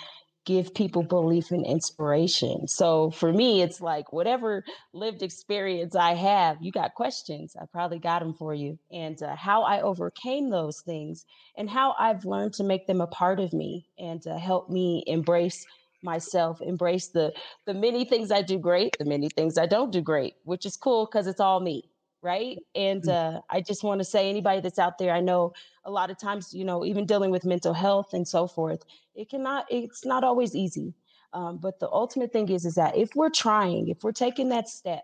give 0.45 0.73
people 0.73 1.03
belief 1.03 1.51
and 1.51 1.65
inspiration. 1.65 2.67
So 2.69 3.11
for 3.11 3.33
me, 3.33 3.61
it's 3.61 3.81
like 3.81 4.13
whatever 4.13 4.63
lived 4.93 5.21
experience 5.21 5.93
I 5.93 6.15
have, 6.15 6.57
you 6.61 6.71
got 6.71 6.95
questions, 6.95 7.55
I 7.59 7.65
probably 7.65 7.99
got 7.99 8.19
them 8.19 8.33
for 8.33 8.53
you. 8.53 8.79
And 8.89 9.21
uh, 9.21 9.35
how 9.35 9.63
I 9.63 9.81
overcame 9.81 10.49
those 10.49 10.79
things 10.79 11.25
and 11.57 11.69
how 11.69 11.95
I've 11.99 12.23
learned 12.23 12.53
to 12.53 12.63
make 12.63 12.87
them 12.87 13.01
a 13.01 13.07
part 13.07 13.41
of 13.41 13.51
me 13.51 13.89
and 13.99 14.21
to 14.21 14.37
help 14.39 14.69
me 14.69 15.03
embrace 15.05 15.65
myself 16.03 16.61
embrace 16.61 17.07
the 17.07 17.33
the 17.65 17.73
many 17.73 18.05
things 18.05 18.31
i 18.31 18.39
do 18.39 18.59
great 18.59 18.95
the 18.99 19.03
many 19.03 19.29
things 19.29 19.57
i 19.57 19.65
don't 19.65 19.91
do 19.91 19.99
great 19.99 20.35
which 20.43 20.63
is 20.63 20.77
cool 20.77 21.07
because 21.07 21.25
it's 21.25 21.39
all 21.39 21.59
me 21.59 21.83
right? 22.21 22.57
And 22.75 23.03
Mm. 23.03 23.07
uh, 23.07 23.41
i 23.49 23.61
just 23.61 23.83
want 23.83 23.99
to 23.99 24.05
say 24.05 24.29
anybody 24.29 24.59
that's 24.61 24.79
out 24.79 24.97
there 24.97 25.13
i 25.13 25.21
know 25.21 25.53
a 25.85 25.91
lot 25.91 26.09
of 26.09 26.17
times 26.17 26.53
you 26.53 26.65
know 26.65 26.83
even 26.85 27.05
dealing 27.05 27.31
with 27.31 27.45
mental 27.45 27.73
health 27.73 28.13
and 28.13 28.27
so 28.27 28.47
forth 28.47 28.83
it 29.15 29.29
cannot 29.29 29.65
it's 29.69 30.05
not 30.05 30.23
always 30.23 30.55
easy. 30.55 30.93
Um, 31.33 31.57
but 31.57 31.79
the 31.79 31.89
ultimate 31.91 32.31
thing 32.33 32.49
is 32.49 32.65
is 32.65 32.75
that 32.75 32.97
if 32.97 33.15
we're 33.15 33.29
trying 33.29 33.89
if 33.89 34.03
we're 34.03 34.11
taking 34.13 34.49
that 34.49 34.69
step 34.69 35.03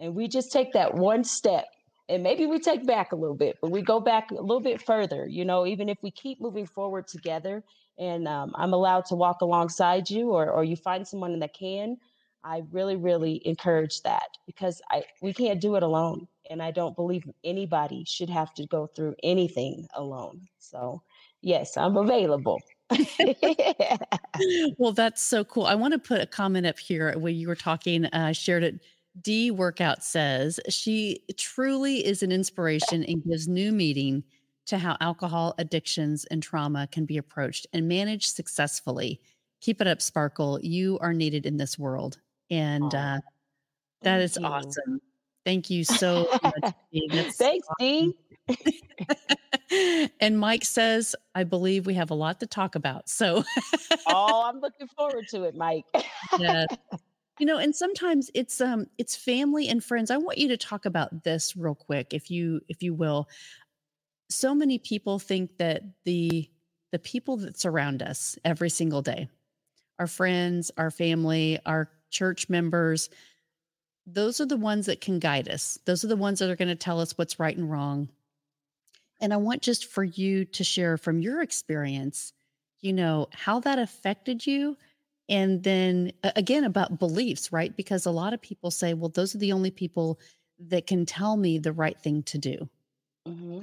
and 0.00 0.14
we 0.14 0.28
just 0.28 0.52
take 0.52 0.72
that 0.72 0.94
one 0.94 1.24
step 1.24 1.66
and 2.08 2.22
maybe 2.22 2.46
we 2.46 2.58
take 2.58 2.86
back 2.86 3.12
a 3.12 3.16
little 3.16 3.36
bit 3.36 3.58
but 3.62 3.70
we 3.70 3.82
go 3.82 4.00
back 4.00 4.30
a 4.30 4.34
little 4.34 4.60
bit 4.60 4.80
further 4.80 5.26
you 5.26 5.44
know 5.44 5.66
even 5.66 5.88
if 5.88 5.98
we 6.02 6.10
keep 6.10 6.40
moving 6.40 6.66
forward 6.66 7.06
together 7.06 7.62
and 7.98 8.26
um, 8.28 8.52
i'm 8.56 8.72
allowed 8.72 9.04
to 9.06 9.14
walk 9.14 9.40
alongside 9.40 10.10
you 10.10 10.30
or, 10.30 10.50
or 10.50 10.64
you 10.64 10.76
find 10.76 11.06
someone 11.06 11.38
that 11.38 11.54
can 11.54 11.96
i 12.44 12.62
really 12.72 12.96
really 12.96 13.40
encourage 13.46 14.02
that 14.02 14.28
because 14.46 14.82
i 14.90 15.04
we 15.22 15.32
can't 15.32 15.60
do 15.60 15.76
it 15.76 15.82
alone 15.82 16.26
and 16.50 16.62
i 16.62 16.70
don't 16.70 16.96
believe 16.96 17.24
anybody 17.44 18.04
should 18.06 18.30
have 18.30 18.52
to 18.54 18.66
go 18.66 18.86
through 18.86 19.14
anything 19.22 19.86
alone 19.94 20.40
so 20.58 21.02
yes 21.40 21.76
i'm 21.76 21.96
available 21.96 22.60
Well, 24.78 24.92
that's 24.92 25.22
so 25.22 25.44
cool. 25.44 25.66
I 25.66 25.74
want 25.74 25.92
to 25.92 25.98
put 25.98 26.20
a 26.20 26.26
comment 26.26 26.66
up 26.66 26.78
here 26.78 27.16
where 27.18 27.32
you 27.32 27.48
were 27.48 27.54
talking. 27.54 28.06
Uh, 28.06 28.10
I 28.12 28.32
shared 28.32 28.64
it. 28.64 28.80
D 29.22 29.52
Workout 29.52 30.02
says 30.02 30.58
she 30.68 31.20
truly 31.36 32.04
is 32.04 32.22
an 32.24 32.32
inspiration 32.32 33.04
and 33.04 33.22
gives 33.24 33.46
new 33.46 33.70
meaning 33.70 34.24
to 34.66 34.78
how 34.78 34.96
alcohol 35.00 35.54
addictions 35.58 36.24
and 36.26 36.42
trauma 36.42 36.88
can 36.90 37.04
be 37.04 37.18
approached 37.18 37.66
and 37.72 37.86
managed 37.86 38.34
successfully. 38.34 39.20
Keep 39.60 39.80
it 39.80 39.86
up, 39.86 40.02
Sparkle. 40.02 40.58
You 40.62 40.98
are 41.00 41.12
needed 41.12 41.46
in 41.46 41.56
this 41.56 41.78
world. 41.78 42.18
And 42.50 42.92
uh, 42.92 43.20
that 44.02 44.20
is 44.20 44.36
you 44.36 44.44
awesome. 44.44 45.00
Thank 45.44 45.70
you 45.70 45.84
so 45.84 46.28
much. 46.42 46.74
Thanks 47.36 47.66
awesome. 47.80 48.14
d 48.48 50.10
and 50.20 50.38
Mike 50.38 50.64
says, 50.64 51.16
I 51.34 51.44
believe 51.44 51.86
we 51.86 51.94
have 51.94 52.10
a 52.10 52.14
lot 52.14 52.40
to 52.40 52.46
talk 52.46 52.74
about. 52.74 53.08
So, 53.08 53.44
oh 54.06 54.42
i'm 54.46 54.60
looking 54.60 54.86
forward 54.88 55.26
to 55.30 55.44
it 55.44 55.54
mike 55.54 55.84
yeah. 56.38 56.66
You 57.40 57.46
know, 57.46 57.58
and 57.58 57.74
sometimes 57.74 58.30
it's 58.32 58.60
um 58.60 58.86
it's 58.96 59.16
family 59.16 59.68
and 59.68 59.82
friends. 59.82 60.10
I 60.10 60.18
want 60.18 60.38
you 60.38 60.48
to 60.48 60.56
talk 60.56 60.86
about 60.86 61.24
this 61.24 61.56
real 61.56 61.74
quick 61.74 62.14
if 62.14 62.30
you 62.30 62.60
if 62.68 62.82
you 62.82 62.94
will. 62.94 63.28
So 64.30 64.54
many 64.54 64.78
people 64.78 65.18
think 65.18 65.58
that 65.58 65.82
the 66.04 66.48
the 66.92 66.98
people 67.00 67.36
that 67.38 67.58
surround 67.58 68.02
us 68.02 68.38
every 68.44 68.70
single 68.70 69.02
day, 69.02 69.28
our 69.98 70.06
friends, 70.06 70.70
our 70.76 70.92
family, 70.92 71.58
our 71.66 71.90
church 72.10 72.48
members, 72.48 73.10
those 74.06 74.40
are 74.40 74.46
the 74.46 74.56
ones 74.56 74.86
that 74.86 75.00
can 75.00 75.18
guide 75.18 75.48
us. 75.48 75.78
Those 75.84 76.04
are 76.04 76.08
the 76.08 76.16
ones 76.16 76.38
that 76.38 76.50
are 76.50 76.56
going 76.56 76.68
to 76.68 76.74
tell 76.74 77.00
us 77.00 77.16
what's 77.16 77.38
right 77.38 77.56
and 77.56 77.70
wrong. 77.70 78.08
And 79.20 79.32
I 79.32 79.36
want 79.38 79.62
just 79.62 79.86
for 79.86 80.04
you 80.04 80.44
to 80.46 80.64
share 80.64 80.96
from 80.96 81.20
your 81.20 81.40
experience, 81.40 82.32
you 82.80 82.92
know, 82.92 83.28
how 83.32 83.60
that 83.60 83.78
affected 83.78 84.46
you. 84.46 84.76
And 85.28 85.62
then 85.62 86.12
again, 86.22 86.64
about 86.64 86.98
beliefs, 86.98 87.50
right? 87.50 87.74
Because 87.74 88.04
a 88.04 88.10
lot 88.10 88.34
of 88.34 88.42
people 88.42 88.70
say, 88.70 88.92
well, 88.92 89.08
those 89.08 89.34
are 89.34 89.38
the 89.38 89.52
only 89.52 89.70
people 89.70 90.18
that 90.68 90.86
can 90.86 91.06
tell 91.06 91.36
me 91.36 91.58
the 91.58 91.72
right 91.72 91.98
thing 91.98 92.22
to 92.24 92.38
do. 92.38 92.68
hmm 93.26 93.60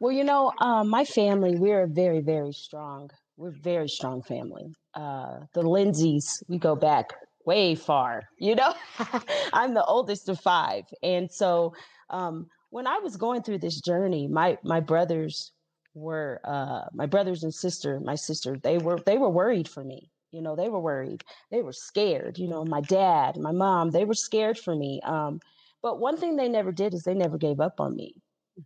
Well, 0.00 0.12
you 0.12 0.24
know, 0.24 0.52
um, 0.60 0.88
my 0.88 1.04
family, 1.04 1.54
we're 1.54 1.86
very, 1.86 2.20
very 2.20 2.52
strong, 2.52 3.10
we're 3.36 3.50
very 3.52 3.88
strong 3.88 4.22
family. 4.22 4.74
Uh, 4.94 5.40
the 5.54 5.62
Lindsays, 5.62 6.42
we 6.48 6.58
go 6.58 6.74
back 6.74 7.12
way 7.46 7.74
far, 7.74 8.28
you 8.38 8.54
know? 8.54 8.74
I'm 9.52 9.74
the 9.74 9.84
oldest 9.84 10.28
of 10.28 10.40
five. 10.40 10.84
And 11.02 11.30
so 11.30 11.74
um, 12.10 12.48
when 12.70 12.86
I 12.86 12.98
was 12.98 13.16
going 13.16 13.42
through 13.42 13.58
this 13.58 13.80
journey, 13.80 14.28
my 14.28 14.58
my 14.62 14.80
brothers 14.80 15.52
were 15.94 16.40
uh 16.44 16.84
my 16.94 17.06
brothers 17.06 17.42
and 17.42 17.52
sister, 17.54 18.00
my 18.00 18.14
sister, 18.14 18.56
they 18.62 18.78
were 18.78 18.98
they 19.00 19.18
were 19.18 19.30
worried 19.30 19.68
for 19.68 19.84
me. 19.84 20.10
You 20.30 20.40
know, 20.42 20.56
they 20.56 20.68
were 20.70 20.80
worried. 20.80 21.24
They 21.50 21.62
were 21.62 21.74
scared. 21.74 22.38
You 22.38 22.48
know, 22.48 22.64
my 22.64 22.80
dad, 22.80 23.36
my 23.36 23.52
mom, 23.52 23.90
they 23.90 24.04
were 24.06 24.14
scared 24.14 24.58
for 24.58 24.74
me. 24.74 25.00
Um, 25.04 25.40
but 25.82 26.00
one 26.00 26.16
thing 26.16 26.36
they 26.36 26.48
never 26.48 26.72
did 26.72 26.94
is 26.94 27.02
they 27.02 27.14
never 27.14 27.36
gave 27.36 27.60
up 27.60 27.80
on 27.80 27.94
me 27.96 28.14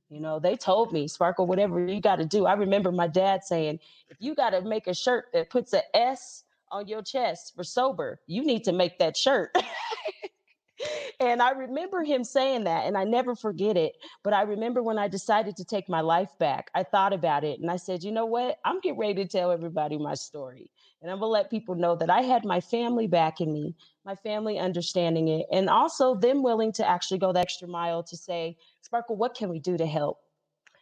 you 0.08 0.20
know, 0.20 0.38
they 0.38 0.56
told 0.56 0.92
me, 0.92 1.08
Sparkle, 1.08 1.46
whatever 1.46 1.86
you 1.86 2.00
got 2.00 2.16
to 2.16 2.24
do. 2.24 2.46
I 2.46 2.54
remember 2.54 2.90
my 2.92 3.06
dad 3.06 3.44
saying, 3.44 3.78
if 4.08 4.16
you 4.20 4.34
got 4.34 4.50
to 4.50 4.62
make 4.62 4.86
a 4.86 4.94
shirt 4.94 5.26
that 5.32 5.50
puts 5.50 5.72
an 5.72 5.82
S 5.94 6.44
on 6.70 6.88
your 6.88 7.02
chest 7.02 7.52
for 7.54 7.64
sober, 7.64 8.20
you 8.26 8.44
need 8.44 8.64
to 8.64 8.72
make 8.72 8.98
that 8.98 9.16
shirt. 9.16 9.50
and 11.20 11.40
I 11.40 11.50
remember 11.52 12.02
him 12.02 12.24
saying 12.24 12.64
that, 12.64 12.86
and 12.86 12.96
I 12.96 13.04
never 13.04 13.34
forget 13.34 13.76
it. 13.76 13.94
But 14.22 14.32
I 14.32 14.42
remember 14.42 14.82
when 14.82 14.98
I 14.98 15.08
decided 15.08 15.56
to 15.56 15.64
take 15.64 15.88
my 15.88 16.00
life 16.00 16.30
back, 16.38 16.70
I 16.74 16.82
thought 16.82 17.12
about 17.12 17.44
it 17.44 17.60
and 17.60 17.70
I 17.70 17.76
said, 17.76 18.02
you 18.02 18.12
know 18.12 18.26
what? 18.26 18.58
I'm 18.64 18.80
getting 18.80 18.98
ready 18.98 19.14
to 19.14 19.28
tell 19.28 19.50
everybody 19.50 19.98
my 19.98 20.14
story. 20.14 20.70
And 21.02 21.10
I'm 21.10 21.18
going 21.18 21.28
to 21.28 21.32
let 21.32 21.50
people 21.50 21.74
know 21.74 21.94
that 21.96 22.10
I 22.10 22.22
had 22.22 22.44
my 22.44 22.60
family 22.60 23.06
backing 23.06 23.52
me, 23.52 23.74
my 24.04 24.14
family 24.14 24.58
understanding 24.58 25.28
it, 25.28 25.46
and 25.52 25.68
also 25.68 26.14
them 26.14 26.42
willing 26.42 26.72
to 26.72 26.88
actually 26.88 27.18
go 27.18 27.32
the 27.32 27.40
extra 27.40 27.68
mile 27.68 28.02
to 28.04 28.16
say, 28.16 28.56
Sparkle, 28.80 29.16
what 29.16 29.34
can 29.34 29.48
we 29.48 29.60
do 29.60 29.76
to 29.76 29.86
help? 29.86 30.18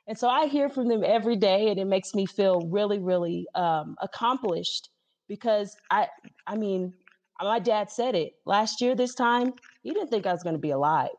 And 0.07 0.19
so 0.19 0.29
I 0.29 0.47
hear 0.47 0.69
from 0.69 0.89
them 0.89 1.03
every 1.05 1.37
day, 1.37 1.69
and 1.69 1.79
it 1.79 1.87
makes 1.87 2.15
me 2.15 2.27
feel 2.27 2.61
really, 2.61 2.99
really 2.99 3.47
um, 3.55 3.97
accomplished 4.03 4.91
because 5.29 5.77
I, 5.91 6.09
I 6.47 6.57
mean, 6.57 6.95
my 7.41 7.59
dad 7.59 7.91
said 7.91 8.15
it 8.15 8.35
last 8.47 8.81
year. 8.81 8.95
This 8.95 9.15
time, 9.15 9.53
he 9.83 9.95
didn't 9.95 10.11
think 10.11 10.27
I 10.27 10.33
was 10.33 10.43
going 10.43 10.55
to 10.55 10.61
be 10.61 10.71
alive, 10.71 11.11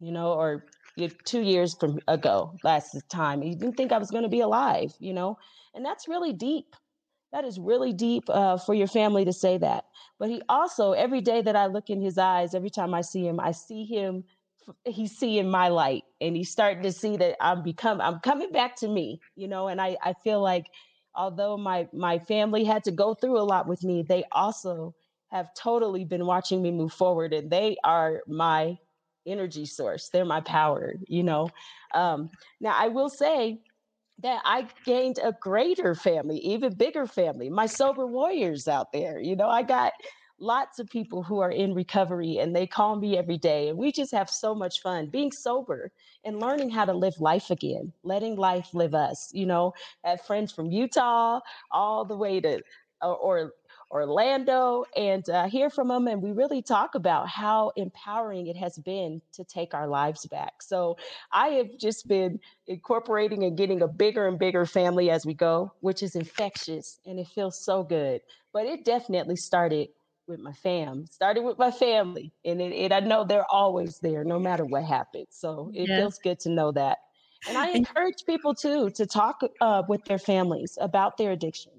you 0.00 0.12
know, 0.12 0.32
or 0.32 0.66
y- 0.96 1.10
two 1.24 1.40
years 1.42 1.76
from 1.78 2.00
ago, 2.08 2.58
last 2.62 2.96
time, 3.10 3.42
he 3.42 3.54
didn't 3.54 3.76
think 3.76 3.92
I 3.92 3.98
was 3.98 4.10
going 4.10 4.24
to 4.24 4.28
be 4.28 4.40
alive, 4.40 4.92
you 4.98 5.12
know, 5.12 5.38
and 5.74 5.84
that's 5.84 6.08
really 6.08 6.32
deep. 6.32 6.76
That 7.32 7.44
is 7.44 7.58
really 7.58 7.92
deep 7.92 8.24
uh, 8.28 8.58
for 8.58 8.74
your 8.74 8.86
family 8.86 9.24
to 9.24 9.32
say 9.32 9.58
that. 9.58 9.84
But 10.20 10.30
he 10.30 10.42
also, 10.48 10.92
every 10.92 11.20
day 11.20 11.42
that 11.42 11.56
I 11.56 11.66
look 11.66 11.90
in 11.90 12.00
his 12.00 12.16
eyes, 12.16 12.54
every 12.54 12.70
time 12.70 12.94
I 12.94 13.00
see 13.00 13.26
him, 13.26 13.40
I 13.40 13.52
see 13.52 13.84
him 13.84 14.24
he's 14.84 15.16
seeing 15.16 15.50
my 15.50 15.68
light 15.68 16.04
and 16.20 16.36
he's 16.36 16.50
starting 16.50 16.82
to 16.82 16.92
see 16.92 17.16
that 17.16 17.36
I'm 17.40 17.62
become 17.62 18.00
I'm 18.00 18.20
coming 18.20 18.52
back 18.52 18.76
to 18.76 18.88
me, 18.88 19.22
you 19.36 19.48
know, 19.48 19.68
and 19.68 19.80
I 19.80 19.96
I 20.02 20.14
feel 20.24 20.40
like 20.42 20.66
although 21.16 21.56
my 21.56 21.88
my 21.92 22.18
family 22.18 22.64
had 22.64 22.84
to 22.84 22.90
go 22.92 23.14
through 23.14 23.38
a 23.38 23.42
lot 23.44 23.66
with 23.68 23.84
me, 23.84 24.02
they 24.02 24.24
also 24.32 24.94
have 25.30 25.52
totally 25.54 26.04
been 26.04 26.26
watching 26.26 26.62
me 26.62 26.70
move 26.70 26.92
forward 26.92 27.32
and 27.32 27.50
they 27.50 27.76
are 27.84 28.22
my 28.28 28.76
energy 29.26 29.66
source. 29.66 30.08
They're 30.10 30.24
my 30.24 30.40
power, 30.40 30.94
you 31.08 31.22
know. 31.22 31.48
Um 31.94 32.30
now 32.60 32.74
I 32.76 32.88
will 32.88 33.08
say 33.08 33.60
that 34.20 34.42
I 34.44 34.68
gained 34.84 35.18
a 35.22 35.32
greater 35.40 35.94
family, 35.94 36.38
even 36.38 36.74
bigger 36.74 37.06
family, 37.06 37.50
my 37.50 37.66
sober 37.66 38.06
warriors 38.06 38.68
out 38.68 38.92
there. 38.92 39.18
You 39.18 39.34
know, 39.36 39.48
I 39.48 39.62
got 39.62 39.92
lots 40.44 40.78
of 40.78 40.88
people 40.90 41.22
who 41.22 41.40
are 41.40 41.50
in 41.50 41.74
recovery 41.74 42.38
and 42.38 42.54
they 42.54 42.66
call 42.66 42.96
me 42.96 43.16
every 43.16 43.38
day 43.38 43.68
and 43.68 43.78
we 43.78 43.90
just 43.90 44.12
have 44.12 44.28
so 44.28 44.54
much 44.54 44.82
fun 44.82 45.06
being 45.06 45.32
sober 45.32 45.90
and 46.24 46.38
learning 46.38 46.68
how 46.68 46.84
to 46.84 46.92
live 46.92 47.18
life 47.18 47.50
again 47.50 47.90
letting 48.02 48.36
life 48.36 48.68
live 48.74 48.94
us 48.94 49.30
you 49.32 49.46
know 49.46 49.72
have 50.04 50.20
friends 50.20 50.52
from 50.52 50.70
utah 50.70 51.40
all 51.70 52.04
the 52.04 52.16
way 52.16 52.40
to 52.40 52.60
or, 53.00 53.16
or 53.16 53.52
Orlando 53.90 54.84
and 54.96 55.28
uh, 55.28 55.46
hear 55.46 55.70
from 55.70 55.88
them. 55.88 56.08
And 56.08 56.20
we 56.20 56.32
really 56.32 56.62
talk 56.62 56.96
about 56.96 57.28
how 57.28 57.70
empowering 57.76 58.48
it 58.48 58.56
has 58.56 58.76
been 58.78 59.22
to 59.34 59.44
take 59.44 59.72
our 59.72 59.86
lives 59.86 60.26
back. 60.26 60.62
So 60.62 60.96
I 61.32 61.48
have 61.48 61.78
just 61.78 62.08
been 62.08 62.40
incorporating 62.66 63.44
and 63.44 63.56
getting 63.56 63.82
a 63.82 63.88
bigger 63.88 64.26
and 64.26 64.38
bigger 64.38 64.66
family 64.66 65.10
as 65.10 65.24
we 65.24 65.34
go, 65.34 65.72
which 65.80 66.02
is 66.02 66.16
infectious 66.16 66.98
and 67.06 67.20
it 67.20 67.28
feels 67.28 67.64
so 67.64 67.84
good. 67.84 68.20
But 68.52 68.66
it 68.66 68.84
definitely 68.84 69.36
started 69.36 69.88
with 70.28 70.40
my 70.40 70.52
fam, 70.52 71.06
started 71.06 71.42
with 71.44 71.58
my 71.58 71.70
family. 71.70 72.32
And, 72.44 72.60
it, 72.60 72.72
it, 72.72 72.92
I 72.92 73.00
know 73.00 73.24
they're 73.24 73.50
always 73.50 74.00
there 74.00 74.24
no 74.24 74.38
matter 74.38 74.64
what 74.64 74.84
happens. 74.84 75.28
So 75.30 75.70
it 75.74 75.92
feels 75.94 76.18
good 76.18 76.40
to 76.40 76.50
know 76.50 76.72
that. 76.72 76.98
And 77.46 77.58
I 77.58 77.70
encourage 77.70 78.24
people 78.26 78.54
too 78.54 78.90
to 78.92 79.06
talk 79.06 79.42
uh, 79.60 79.82
with 79.88 80.04
their 80.06 80.18
families 80.18 80.78
about 80.80 81.18
their 81.18 81.32
addiction 81.32 81.72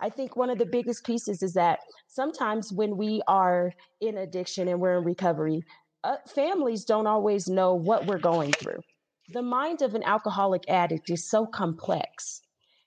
I 0.00 0.10
think 0.10 0.36
one 0.36 0.50
of 0.50 0.58
the 0.58 0.66
biggest 0.66 1.04
pieces 1.04 1.42
is 1.42 1.54
that 1.54 1.80
sometimes 2.06 2.72
when 2.72 2.96
we 2.96 3.22
are 3.28 3.72
in 4.00 4.18
addiction 4.18 4.68
and 4.68 4.80
we're 4.80 4.98
in 4.98 5.04
recovery, 5.04 5.62
uh, 6.04 6.16
families 6.28 6.84
don't 6.84 7.06
always 7.06 7.48
know 7.48 7.74
what 7.74 8.06
we're 8.06 8.18
going 8.18 8.52
through. 8.52 8.80
The 9.28 9.42
mind 9.42 9.82
of 9.82 9.94
an 9.94 10.02
alcoholic 10.04 10.64
addict 10.68 11.10
is 11.10 11.28
so 11.28 11.46
complex. 11.46 12.42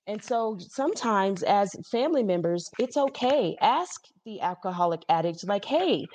And 0.07 0.23
so 0.23 0.57
sometimes, 0.59 1.43
as 1.43 1.75
family 1.91 2.23
members, 2.23 2.69
it's 2.79 2.95
okay. 2.95 3.57
Ask 3.61 4.05
the 4.25 4.39
alcoholic 4.39 5.01
addict, 5.09 5.45
like, 5.45 5.65
hey, 5.65 6.05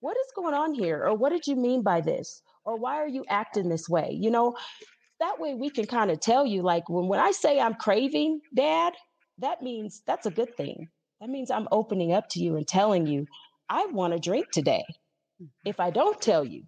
what 0.00 0.16
is 0.16 0.32
going 0.34 0.54
on 0.54 0.74
here? 0.74 1.04
Or 1.06 1.14
what 1.14 1.30
did 1.30 1.46
you 1.46 1.54
mean 1.54 1.82
by 1.82 2.00
this? 2.00 2.40
Or 2.64 2.78
why 2.78 2.96
are 2.96 3.08
you 3.08 3.24
acting 3.28 3.68
this 3.68 3.88
way? 3.88 4.16
You 4.18 4.30
know, 4.30 4.56
that 5.20 5.38
way 5.38 5.54
we 5.54 5.68
can 5.68 5.86
kind 5.86 6.10
of 6.10 6.18
tell 6.18 6.46
you, 6.46 6.62
like, 6.62 6.88
when, 6.88 7.08
when 7.08 7.20
I 7.20 7.30
say 7.30 7.60
I'm 7.60 7.74
craving, 7.74 8.40
dad, 8.54 8.94
that 9.38 9.60
means 9.60 10.02
that's 10.06 10.26
a 10.26 10.30
good 10.30 10.56
thing. 10.56 10.88
That 11.20 11.28
means 11.28 11.50
I'm 11.50 11.68
opening 11.70 12.12
up 12.12 12.28
to 12.30 12.40
you 12.40 12.56
and 12.56 12.66
telling 12.66 13.06
you, 13.06 13.26
I 13.68 13.86
want 13.86 14.14
to 14.14 14.18
drink 14.18 14.46
today. 14.50 14.84
Mm-hmm. 15.40 15.68
If 15.68 15.78
I 15.78 15.90
don't 15.90 16.20
tell 16.20 16.44
you, 16.44 16.64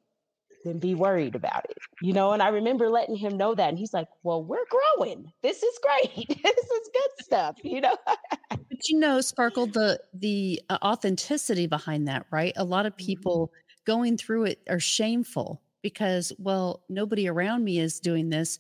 then 0.65 0.79
be 0.79 0.95
worried 0.95 1.35
about 1.35 1.65
it. 1.69 1.79
You 2.03 2.13
know, 2.13 2.33
and 2.33 2.43
I 2.43 2.49
remember 2.49 2.89
letting 2.89 3.17
him 3.17 3.37
know 3.37 3.55
that. 3.55 3.69
And 3.69 3.79
he's 3.79 3.93
like, 3.93 4.09
Well, 4.23 4.43
we're 4.43 4.67
growing. 4.97 5.33
This 5.43 5.63
is 5.63 5.79
great. 5.83 6.29
this 6.43 6.57
is 6.57 6.91
good 6.93 7.25
stuff, 7.25 7.57
you 7.63 7.81
know. 7.81 7.97
but 8.51 8.89
you 8.89 8.99
know, 8.99 9.21
Sparkle, 9.21 9.67
the 9.67 10.01
the 10.15 10.61
uh, 10.71 10.79
authenticity 10.83 11.67
behind 11.67 12.09
that, 12.09 12.27
right? 12.31 12.53
A 12.57 12.65
lot 12.65 12.87
of 12.87 12.95
mm-hmm. 12.95 13.07
people 13.07 13.49
mm-hmm. 13.49 13.93
going 13.93 14.17
through 14.17 14.45
it 14.45 14.61
are 14.69 14.81
shameful 14.81 15.61
because, 15.85 16.33
well, 16.39 16.83
nobody 16.89 17.29
around 17.29 17.63
me 17.63 17.79
is 17.79 18.01
doing 18.01 18.31
this. 18.31 18.59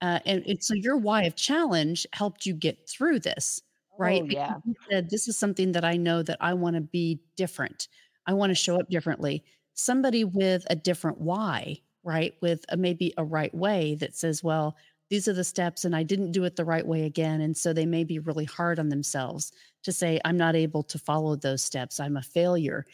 Uh, 0.00 0.18
and, 0.26 0.42
and, 0.46 0.64
so 0.64 0.74
your 0.74 0.96
why 0.96 1.22
of 1.24 1.36
challenge 1.36 2.06
helped 2.12 2.44
you 2.44 2.54
get 2.54 2.88
through 2.88 3.20
this, 3.20 3.62
right? 3.98 4.22
Oh, 4.22 4.26
yeah. 4.28 4.54
Said, 4.90 5.10
this 5.10 5.28
is 5.28 5.38
something 5.38 5.70
that 5.72 5.84
I 5.84 5.96
know 5.96 6.24
that 6.24 6.38
I 6.40 6.54
want 6.54 6.74
to 6.74 6.80
be 6.80 7.20
different. 7.36 7.86
I 8.26 8.32
want 8.32 8.50
to 8.50 8.54
show 8.54 8.80
up 8.80 8.88
differently. 8.88 9.44
Somebody 9.74 10.24
with 10.24 10.66
a 10.70 10.76
different 10.76 11.20
why, 11.20 11.78
right? 12.04 12.34
With 12.40 12.64
a, 12.68 12.76
maybe 12.76 13.12
a 13.16 13.24
right 13.24 13.54
way 13.54 13.94
that 13.96 14.14
says, 14.14 14.42
well, 14.42 14.76
these 15.10 15.28
are 15.28 15.32
the 15.34 15.44
steps 15.44 15.84
and 15.84 15.94
I 15.94 16.02
didn't 16.02 16.32
do 16.32 16.44
it 16.44 16.56
the 16.56 16.64
right 16.64 16.86
way 16.86 17.04
again. 17.04 17.40
And 17.42 17.56
so 17.56 17.72
they 17.72 17.84
may 17.86 18.02
be 18.04 18.18
really 18.18 18.46
hard 18.46 18.78
on 18.78 18.88
themselves 18.88 19.52
to 19.82 19.92
say, 19.92 20.20
I'm 20.24 20.38
not 20.38 20.56
able 20.56 20.82
to 20.84 20.98
follow 20.98 21.36
those 21.36 21.62
steps. 21.62 22.00
I'm 22.00 22.16
a 22.16 22.22
failure 22.22 22.86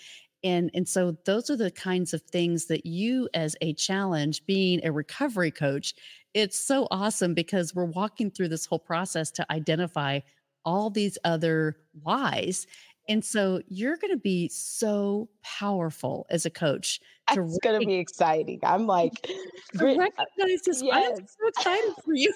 and 0.44 0.70
and 0.74 0.88
so 0.88 1.16
those 1.24 1.50
are 1.50 1.56
the 1.56 1.70
kinds 1.70 2.14
of 2.14 2.22
things 2.22 2.66
that 2.66 2.86
you 2.86 3.28
as 3.34 3.56
a 3.60 3.72
challenge 3.74 4.44
being 4.46 4.84
a 4.84 4.92
recovery 4.92 5.50
coach 5.50 5.94
it's 6.34 6.58
so 6.58 6.86
awesome 6.90 7.34
because 7.34 7.74
we're 7.74 7.84
walking 7.84 8.30
through 8.30 8.48
this 8.48 8.66
whole 8.66 8.78
process 8.78 9.30
to 9.32 9.52
identify 9.52 10.20
all 10.64 10.90
these 10.90 11.18
other 11.24 11.76
whys 12.02 12.66
and 13.09 13.24
so 13.24 13.61
you're 13.68 13.96
going 13.96 14.11
to 14.12 14.18
be 14.18 14.48
so 14.48 15.28
powerful 15.42 16.26
as 16.30 16.44
a 16.46 16.50
coach. 16.50 17.00
It's 17.30 17.58
going 17.58 17.80
to 17.80 17.86
be 17.86 17.94
exciting. 17.94 18.60
I'm 18.62 18.86
like, 18.86 19.12
recognize 19.74 20.62
this. 20.64 20.82
Yes. 20.82 21.18
I'm 21.18 21.26
so 21.26 21.48
excited 21.48 21.94
for 22.04 22.14
you. 22.14 22.32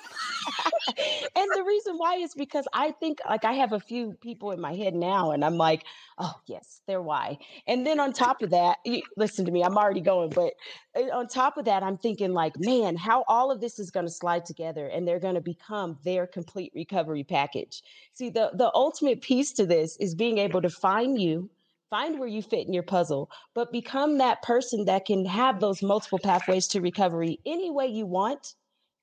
and 1.37 1.49
the 1.55 1.65
reason 1.67 1.97
why 1.97 2.17
is 2.17 2.35
because 2.35 2.67
I 2.73 2.91
think, 2.93 3.21
like, 3.29 3.45
I 3.45 3.53
have 3.53 3.73
a 3.73 3.81
few 3.81 4.13
people 4.21 4.51
in 4.51 4.61
my 4.61 4.75
head 4.75 4.95
now, 4.95 5.31
and 5.33 5.45
I'm 5.45 5.57
like, 5.57 5.85
oh, 6.19 6.35
yes, 6.47 6.81
they're 6.87 7.03
why. 7.03 7.39
And 7.67 7.87
then 7.87 8.01
on 8.01 8.13
top 8.13 8.43
of 8.43 8.51
that, 8.51 8.79
listen 9.17 9.45
to 9.47 9.51
me, 9.53 9.63
I'm 9.63 9.79
already 9.79 10.01
going, 10.01 10.31
but 10.31 10.55
eh, 10.95 11.09
on 11.13 11.27
top 11.27 11.57
of 11.57 11.65
that, 11.65 11.83
I'm 11.83 11.99
thinking, 11.99 12.33
like, 12.33 12.59
man, 12.59 12.97
how 12.97 13.25
all 13.29 13.51
of 13.51 13.61
this 13.61 13.79
is 13.79 13.91
going 13.91 14.07
to 14.07 14.13
slide 14.13 14.45
together 14.45 14.87
and 14.89 15.07
they're 15.07 15.21
going 15.21 15.35
to 15.35 15.41
become 15.41 15.99
their 16.05 16.27
complete 16.27 16.73
recovery 16.75 17.25
package. 17.25 17.83
See, 18.15 18.31
the, 18.31 18.51
the 18.55 18.71
ultimate 18.75 19.21
piece 19.23 19.53
to 19.53 19.67
this 19.67 19.97
is 19.99 20.15
being 20.15 20.39
able 20.39 20.63
to 20.63 20.71
find 20.71 21.21
you, 21.21 21.51
find 21.93 22.19
where 22.19 22.29
you 22.29 22.41
fit 22.41 22.67
in 22.67 22.73
your 22.73 22.83
puzzle, 22.83 23.31
but 23.55 23.71
become 23.71 24.17
that 24.17 24.41
person 24.41 24.87
that 24.87 25.05
can 25.05 25.27
have 25.27 25.61
those 25.61 25.83
multiple 25.83 26.19
pathways 26.19 26.67
to 26.67 26.81
recovery 26.81 27.39
any 27.45 27.71
way 27.71 27.87
you 27.87 28.07
want 28.07 28.55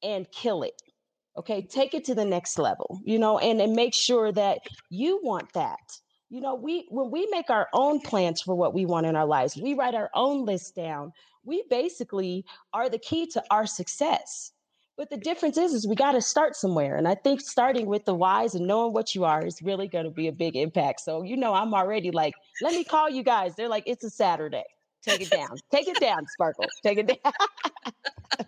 and 0.01 0.29
kill 0.31 0.63
it. 0.63 0.81
Okay, 1.37 1.61
take 1.61 1.93
it 1.93 2.03
to 2.05 2.15
the 2.15 2.25
next 2.25 2.57
level, 2.57 2.99
you 3.03 3.19
know, 3.19 3.37
and, 3.37 3.61
and 3.61 3.73
make 3.73 3.93
sure 3.93 4.31
that 4.31 4.61
you 4.89 5.19
want 5.21 5.53
that. 5.53 5.99
You 6.31 6.41
know, 6.41 6.55
we 6.55 6.87
when 6.89 7.11
we 7.11 7.27
make 7.29 7.51
our 7.51 7.67
own 7.73 8.01
plans 8.01 8.41
for 8.41 8.55
what 8.55 8.73
we 8.73 8.87
want 8.87 9.05
in 9.05 9.15
our 9.15 9.27
lives, 9.27 9.55
we 9.55 9.75
write 9.75 9.93
our 9.93 10.09
own 10.15 10.45
list 10.45 10.75
down. 10.75 11.13
We 11.45 11.63
basically 11.69 12.43
are 12.73 12.89
the 12.89 12.97
key 12.97 13.27
to 13.27 13.43
our 13.51 13.67
success. 13.67 14.51
But 14.99 15.09
the 15.09 15.15
difference 15.15 15.57
is, 15.57 15.73
is 15.73 15.87
we 15.87 15.95
got 15.95 16.11
to 16.11 16.21
start 16.21 16.57
somewhere. 16.57 16.97
And 16.97 17.07
I 17.07 17.15
think 17.15 17.39
starting 17.39 17.85
with 17.85 18.03
the 18.03 18.13
whys 18.13 18.53
and 18.53 18.67
knowing 18.67 18.91
what 18.91 19.15
you 19.15 19.23
are 19.23 19.45
is 19.45 19.61
really 19.61 19.87
going 19.87 20.03
to 20.03 20.11
be 20.11 20.27
a 20.27 20.31
big 20.33 20.57
impact. 20.57 20.99
So, 20.99 21.23
you 21.23 21.37
know, 21.37 21.53
I'm 21.53 21.73
already 21.73 22.11
like, 22.11 22.33
let 22.61 22.73
me 22.73 22.83
call 22.83 23.09
you 23.09 23.23
guys. 23.23 23.55
They're 23.55 23.69
like, 23.69 23.85
it's 23.85 24.03
a 24.03 24.09
Saturday. 24.09 24.65
Take 25.01 25.21
it 25.21 25.29
down. 25.29 25.55
Take 25.71 25.87
it 25.87 26.01
down, 26.01 26.27
Sparkle. 26.27 26.65
Take 26.83 26.97
it 26.97 27.07
down. 27.07 27.33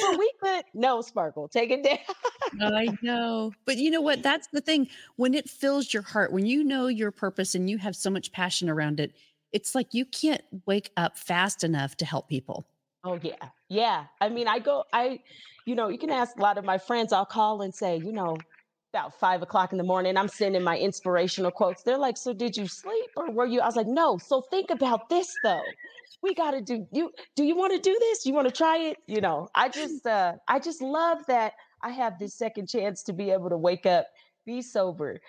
but 0.00 0.16
we 0.16 0.32
could 0.40 0.64
no 0.74 1.02
sparkle 1.02 1.48
take 1.48 1.70
it 1.70 1.82
down 1.82 2.72
i 2.72 2.86
know 3.02 3.52
but 3.66 3.76
you 3.76 3.90
know 3.90 4.00
what 4.00 4.22
that's 4.22 4.46
the 4.52 4.60
thing 4.60 4.88
when 5.16 5.34
it 5.34 5.50
fills 5.50 5.92
your 5.92 6.04
heart 6.04 6.32
when 6.32 6.46
you 6.46 6.62
know 6.62 6.86
your 6.86 7.10
purpose 7.10 7.54
and 7.54 7.68
you 7.68 7.76
have 7.76 7.94
so 7.94 8.08
much 8.08 8.30
passion 8.32 8.70
around 8.70 9.00
it 9.00 9.12
it's 9.52 9.74
like 9.74 9.92
you 9.92 10.06
can't 10.06 10.42
wake 10.66 10.92
up 10.96 11.18
fast 11.18 11.64
enough 11.64 11.96
to 11.96 12.06
help 12.06 12.28
people 12.28 12.64
Oh 13.06 13.20
yeah. 13.22 13.50
Yeah. 13.68 14.06
I 14.20 14.28
mean, 14.28 14.48
I 14.48 14.58
go, 14.58 14.84
I, 14.92 15.20
you 15.64 15.76
know, 15.76 15.88
you 15.88 15.98
can 15.98 16.10
ask 16.10 16.36
a 16.36 16.42
lot 16.42 16.58
of 16.58 16.64
my 16.64 16.78
friends, 16.78 17.12
I'll 17.12 17.26
call 17.26 17.62
and 17.62 17.74
say, 17.74 17.96
you 17.96 18.12
know, 18.12 18.46
about 18.92 19.18
five 19.20 19.42
o'clock 19.42 19.72
in 19.72 19.78
the 19.78 19.84
morning, 19.84 20.16
I'm 20.16 20.28
sending 20.28 20.64
my 20.64 20.78
inspirational 20.78 21.52
quotes. 21.52 21.84
They're 21.84 21.98
like, 21.98 22.16
so 22.16 22.34
did 22.34 22.56
you 22.56 22.66
sleep 22.66 23.10
or 23.16 23.30
were 23.30 23.46
you? 23.46 23.60
I 23.60 23.66
was 23.66 23.76
like, 23.76 23.86
no. 23.86 24.18
So 24.18 24.42
think 24.42 24.70
about 24.70 25.08
this 25.08 25.38
though. 25.42 25.76
We 26.22 26.34
got 26.34 26.52
to 26.52 26.62
do 26.62 26.86
you 26.92 27.12
do 27.36 27.44
you 27.44 27.56
want 27.56 27.74
to 27.74 27.80
do 27.80 27.96
this? 28.00 28.26
You 28.26 28.34
want 28.34 28.48
to 28.48 28.54
try 28.54 28.78
it? 28.78 28.96
You 29.06 29.20
know, 29.20 29.48
I 29.54 29.68
just 29.68 30.06
uh 30.06 30.34
I 30.48 30.58
just 30.58 30.82
love 30.82 31.18
that 31.28 31.52
I 31.82 31.90
have 31.90 32.18
this 32.18 32.34
second 32.34 32.68
chance 32.68 33.04
to 33.04 33.12
be 33.12 33.30
able 33.30 33.50
to 33.50 33.58
wake 33.58 33.86
up, 33.86 34.06
be 34.46 34.62
sober. 34.62 35.20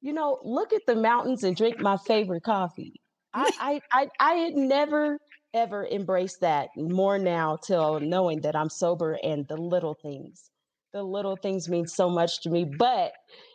You 0.00 0.14
know, 0.14 0.40
look 0.44 0.72
at 0.72 0.86
the 0.86 0.96
mountains 0.96 1.44
and 1.44 1.56
drink 1.56 1.80
my 1.80 1.98
favorite 1.98 2.44
coffee. 2.44 3.00
I 3.34 3.52
I 3.58 3.80
I, 3.92 4.08
I 4.20 4.34
had 4.34 4.54
never 4.54 5.18
ever 5.56 5.86
embrace 5.86 6.36
that 6.36 6.68
more 6.76 7.18
now 7.18 7.56
till 7.56 7.98
knowing 7.98 8.42
that 8.42 8.54
I'm 8.54 8.68
sober 8.68 9.18
and 9.24 9.48
the 9.48 9.56
little 9.56 9.94
things. 9.94 10.50
The 10.92 11.02
little 11.02 11.36
things 11.36 11.68
mean 11.68 11.86
so 11.86 12.08
much 12.08 12.42
to 12.42 12.50
me, 12.50 12.64
but 12.64 13.12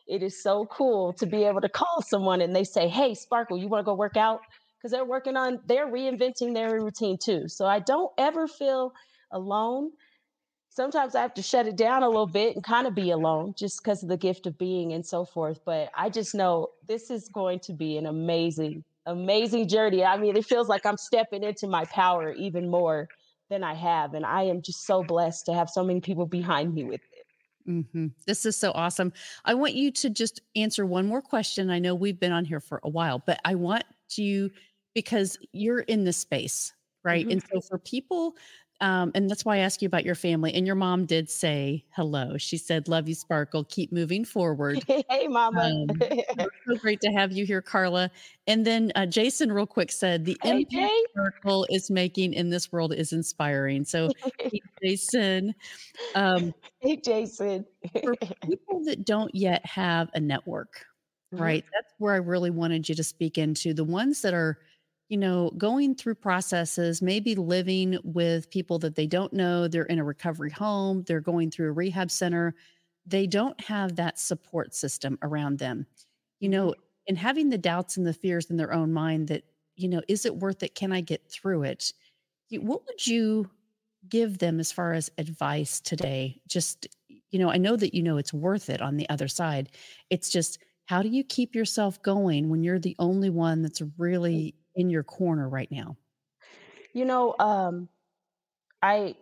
it 0.07 0.23
is 0.23 0.41
so 0.43 0.65
cool 0.65 1.13
to 1.13 1.25
be 1.25 1.43
able 1.43 1.61
to 1.61 1.69
call 1.69 2.01
someone 2.01 2.41
and 2.41 2.55
they 2.55 2.63
say, 2.63 2.87
Hey, 2.87 3.13
Sparkle, 3.13 3.57
you 3.57 3.67
want 3.67 3.81
to 3.81 3.85
go 3.85 3.93
work 3.93 4.17
out? 4.17 4.41
Because 4.77 4.91
they're 4.91 5.05
working 5.05 5.37
on, 5.37 5.59
they're 5.67 5.87
reinventing 5.87 6.53
their 6.53 6.71
routine 6.71 7.17
too. 7.23 7.47
So 7.47 7.65
I 7.65 7.79
don't 7.79 8.11
ever 8.17 8.47
feel 8.47 8.93
alone. 9.31 9.91
Sometimes 10.69 11.15
I 11.15 11.21
have 11.21 11.33
to 11.35 11.41
shut 11.43 11.67
it 11.67 11.75
down 11.75 12.01
a 12.01 12.07
little 12.07 12.27
bit 12.27 12.55
and 12.55 12.63
kind 12.63 12.87
of 12.87 12.95
be 12.95 13.11
alone 13.11 13.53
just 13.57 13.83
because 13.83 14.01
of 14.03 14.09
the 14.09 14.17
gift 14.17 14.47
of 14.47 14.57
being 14.57 14.93
and 14.93 15.05
so 15.05 15.25
forth. 15.25 15.59
But 15.65 15.89
I 15.95 16.09
just 16.09 16.33
know 16.33 16.69
this 16.87 17.11
is 17.11 17.29
going 17.29 17.59
to 17.61 17.73
be 17.73 17.97
an 17.97 18.05
amazing 18.05 18.83
amazing 19.05 19.67
journey. 19.67 20.03
I 20.03 20.17
mean, 20.17 20.35
it 20.35 20.45
feels 20.45 20.69
like 20.69 20.85
I'm 20.85 20.97
stepping 20.97 21.43
into 21.43 21.67
my 21.67 21.85
power 21.85 22.31
even 22.33 22.69
more 22.69 23.07
than 23.49 23.63
I 23.63 23.73
have. 23.73 24.13
And 24.13 24.25
I 24.25 24.43
am 24.43 24.61
just 24.61 24.85
so 24.85 25.03
blessed 25.03 25.45
to 25.47 25.53
have 25.53 25.69
so 25.69 25.83
many 25.83 26.01
people 26.01 26.25
behind 26.25 26.73
me 26.73 26.83
with 26.83 27.01
it. 27.11 27.69
Mm-hmm. 27.69 28.07
This 28.25 28.45
is 28.45 28.57
so 28.57 28.71
awesome. 28.73 29.13
I 29.45 29.53
want 29.53 29.73
you 29.73 29.91
to 29.91 30.09
just 30.09 30.41
answer 30.55 30.85
one 30.85 31.07
more 31.07 31.21
question. 31.21 31.69
I 31.69 31.79
know 31.79 31.93
we've 31.93 32.19
been 32.19 32.31
on 32.31 32.45
here 32.45 32.59
for 32.59 32.79
a 32.83 32.89
while, 32.89 33.21
but 33.25 33.39
I 33.45 33.55
want 33.55 33.83
you 34.15 34.51
because 34.93 35.37
you're 35.51 35.81
in 35.81 36.03
this 36.03 36.17
space, 36.17 36.73
right? 37.03 37.25
Mm-hmm. 37.25 37.31
And 37.31 37.43
so 37.51 37.61
for 37.61 37.77
people 37.77 38.35
um, 38.81 39.11
and 39.13 39.29
that's 39.29 39.45
why 39.45 39.57
I 39.57 39.59
asked 39.59 39.81
you 39.81 39.85
about 39.85 40.03
your 40.05 40.15
family. 40.15 40.53
And 40.53 40.65
your 40.65 40.75
mom 40.75 41.05
did 41.05 41.29
say 41.29 41.85
hello. 41.95 42.37
She 42.37 42.57
said, 42.57 42.87
"Love 42.87 43.07
you, 43.07 43.15
Sparkle. 43.15 43.63
Keep 43.65 43.91
moving 43.91 44.25
forward." 44.25 44.83
hey, 44.87 45.27
Mama. 45.27 45.61
Um, 45.61 45.99
so 46.67 46.75
great 46.77 46.99
to 47.01 47.11
have 47.11 47.31
you 47.31 47.45
here, 47.45 47.61
Carla. 47.61 48.09
And 48.47 48.65
then 48.65 48.91
uh, 48.95 49.05
Jason, 49.05 49.51
real 49.51 49.67
quick, 49.67 49.91
said 49.91 50.25
the 50.25 50.37
hey, 50.43 50.49
impact 50.49 50.71
Jay. 50.71 51.03
Sparkle 51.11 51.67
is 51.69 51.91
making 51.91 52.33
in 52.33 52.49
this 52.49 52.71
world 52.71 52.93
is 52.93 53.13
inspiring. 53.13 53.85
So, 53.85 54.09
hey, 54.39 54.61
Jason, 54.83 55.53
um, 56.15 56.51
hey, 56.79 56.97
Jason. 56.97 57.65
for 58.03 58.15
people 58.49 58.83
that 58.85 59.05
don't 59.05 59.33
yet 59.35 59.63
have 59.65 60.09
a 60.15 60.19
network, 60.19 60.85
Mhm. 61.33 61.39
right? 61.39 61.65
That's 61.71 61.93
where 61.99 62.13
I 62.13 62.17
really 62.17 62.49
wanted 62.49 62.89
you 62.89 62.95
to 62.95 63.03
speak 63.03 63.37
into 63.37 63.73
the 63.73 63.83
ones 63.83 64.21
that 64.23 64.33
are 64.33 64.57
you 65.11 65.17
know, 65.17 65.51
going 65.57 65.93
through 65.93 66.15
processes, 66.15 67.01
maybe 67.01 67.35
living 67.35 67.97
with 68.01 68.49
people 68.49 68.79
that 68.79 68.95
they 68.95 69.05
don't 69.05 69.33
know, 69.33 69.67
they're 69.67 69.83
in 69.83 69.99
a 69.99 70.05
recovery 70.05 70.49
home, 70.49 71.03
they're 71.05 71.19
going 71.19 71.51
through 71.51 71.67
a 71.67 71.73
rehab 71.73 72.09
center, 72.09 72.55
they 73.05 73.27
don't 73.27 73.59
have 73.59 73.97
that 73.97 74.17
support 74.17 74.73
system 74.73 75.19
around 75.21 75.59
them. 75.59 75.85
You 76.39 76.47
know, 76.47 76.67
mm-hmm. 76.67 76.81
and 77.09 77.17
having 77.17 77.49
the 77.49 77.57
doubts 77.57 77.97
and 77.97 78.07
the 78.07 78.13
fears 78.13 78.49
in 78.49 78.55
their 78.55 78.71
own 78.71 78.93
mind 78.93 79.27
that, 79.27 79.43
you 79.75 79.89
know, 79.89 80.01
is 80.07 80.25
it 80.25 80.37
worth 80.37 80.63
it? 80.63 80.75
Can 80.75 80.93
I 80.93 81.01
get 81.01 81.29
through 81.29 81.63
it? 81.63 81.91
What 82.49 82.85
would 82.87 83.05
you 83.05 83.49
give 84.07 84.37
them 84.37 84.61
as 84.61 84.71
far 84.71 84.93
as 84.93 85.11
advice 85.17 85.81
today? 85.81 86.39
Just, 86.47 86.87
you 87.31 87.37
know, 87.37 87.51
I 87.51 87.57
know 87.57 87.75
that 87.75 87.93
you 87.93 88.01
know 88.01 88.15
it's 88.15 88.33
worth 88.33 88.69
it 88.69 88.81
on 88.81 88.95
the 88.95 89.09
other 89.09 89.27
side. 89.27 89.71
It's 90.09 90.29
just, 90.29 90.59
how 90.85 91.01
do 91.01 91.09
you 91.09 91.25
keep 91.25 91.53
yourself 91.53 92.01
going 92.01 92.47
when 92.47 92.63
you're 92.63 92.79
the 92.79 92.95
only 92.97 93.29
one 93.29 93.61
that's 93.61 93.81
mm. 93.81 93.91
really 93.97 94.55
in 94.75 94.89
your 94.89 95.03
corner 95.03 95.47
right 95.47 95.71
now? 95.71 95.97
You 96.93 97.05
know, 97.05 97.35
um, 97.39 97.89
I 98.81 99.15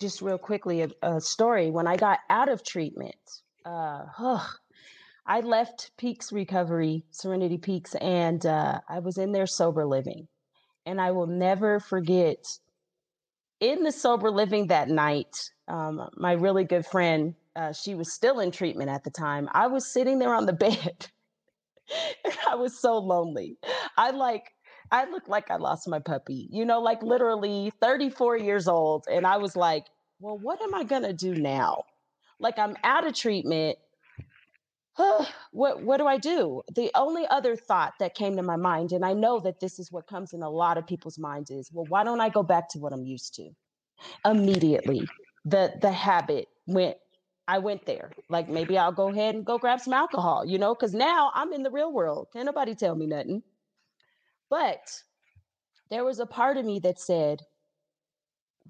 just 0.00 0.22
real 0.22 0.38
quickly 0.38 0.82
a, 0.82 0.90
a 1.02 1.20
story. 1.20 1.70
When 1.70 1.86
I 1.86 1.96
got 1.96 2.20
out 2.30 2.48
of 2.48 2.62
treatment, 2.62 3.42
uh, 3.64 4.04
I 5.26 5.40
left 5.40 5.90
Peaks 5.96 6.32
Recovery, 6.32 7.04
Serenity 7.10 7.58
Peaks, 7.58 7.94
and 7.96 8.44
uh, 8.46 8.80
I 8.88 9.00
was 9.00 9.18
in 9.18 9.32
there 9.32 9.46
sober 9.46 9.84
living. 9.84 10.28
And 10.86 11.00
I 11.00 11.10
will 11.10 11.26
never 11.26 11.80
forget 11.80 12.46
in 13.60 13.82
the 13.82 13.92
sober 13.92 14.30
living 14.30 14.68
that 14.68 14.88
night, 14.88 15.50
um, 15.66 16.08
my 16.16 16.32
really 16.32 16.64
good 16.64 16.86
friend, 16.86 17.34
uh, 17.56 17.72
she 17.72 17.94
was 17.94 18.12
still 18.12 18.40
in 18.40 18.50
treatment 18.50 18.88
at 18.88 19.04
the 19.04 19.10
time. 19.10 19.48
I 19.52 19.66
was 19.66 19.86
sitting 19.86 20.18
there 20.18 20.34
on 20.34 20.46
the 20.46 20.52
bed 20.54 21.08
and 22.24 22.34
I 22.48 22.54
was 22.54 22.78
so 22.78 22.98
lonely. 22.98 23.58
I 23.96 24.10
like, 24.10 24.52
I 24.90 25.10
looked 25.10 25.28
like 25.28 25.50
I 25.50 25.56
lost 25.56 25.88
my 25.88 25.98
puppy, 25.98 26.48
you 26.50 26.64
know, 26.64 26.80
like 26.80 27.02
literally 27.02 27.72
34 27.80 28.38
years 28.38 28.68
old. 28.68 29.06
And 29.10 29.26
I 29.26 29.36
was 29.36 29.56
like, 29.56 29.86
well, 30.20 30.38
what 30.38 30.60
am 30.62 30.74
I 30.74 30.84
going 30.84 31.02
to 31.02 31.12
do 31.12 31.34
now? 31.34 31.84
Like, 32.40 32.58
I'm 32.58 32.76
out 32.84 33.06
of 33.06 33.14
treatment. 33.14 33.78
what 35.52 35.82
what 35.82 35.98
do 35.98 36.06
I 36.06 36.18
do? 36.18 36.62
The 36.74 36.90
only 36.94 37.26
other 37.28 37.56
thought 37.56 37.94
that 38.00 38.14
came 38.14 38.36
to 38.36 38.42
my 38.42 38.56
mind, 38.56 38.92
and 38.92 39.04
I 39.04 39.12
know 39.12 39.40
that 39.40 39.60
this 39.60 39.78
is 39.78 39.92
what 39.92 40.06
comes 40.08 40.32
in 40.32 40.42
a 40.42 40.50
lot 40.50 40.76
of 40.78 40.86
people's 40.86 41.18
minds, 41.18 41.50
is 41.50 41.70
well, 41.72 41.86
why 41.88 42.04
don't 42.04 42.20
I 42.20 42.28
go 42.28 42.42
back 42.42 42.68
to 42.70 42.78
what 42.78 42.92
I'm 42.92 43.04
used 43.04 43.34
to? 43.36 43.50
Immediately, 44.24 45.08
the 45.44 45.74
the 45.80 45.92
habit 45.92 46.48
went. 46.66 46.96
I 47.46 47.58
went 47.58 47.86
there. 47.86 48.12
Like 48.28 48.48
maybe 48.48 48.76
I'll 48.76 48.92
go 48.92 49.08
ahead 49.08 49.34
and 49.34 49.44
go 49.44 49.56
grab 49.58 49.80
some 49.80 49.94
alcohol, 49.94 50.44
you 50.46 50.58
know, 50.58 50.74
because 50.74 50.94
now 50.94 51.32
I'm 51.34 51.52
in 51.54 51.62
the 51.62 51.70
real 51.70 51.92
world. 51.92 52.28
Can't 52.32 52.46
nobody 52.46 52.74
tell 52.74 52.94
me 52.94 53.06
nothing. 53.06 53.42
But 54.50 55.02
there 55.90 56.04
was 56.04 56.20
a 56.20 56.26
part 56.26 56.56
of 56.56 56.64
me 56.64 56.80
that 56.80 57.00
said, 57.00 57.42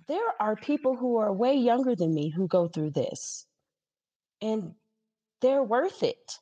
there 0.07 0.33
are 0.41 0.57
people 0.57 0.97
who 0.97 1.17
are 1.19 1.33
way 1.33 1.55
younger 1.55 1.95
than 1.95 2.15
me 2.15 2.31
who 2.31 2.49
go 2.49 2.69
through 2.69 2.91
this, 2.91 3.47
and 4.41 4.75
they're 5.41 5.63
worth 5.63 6.03
it. 6.03 6.39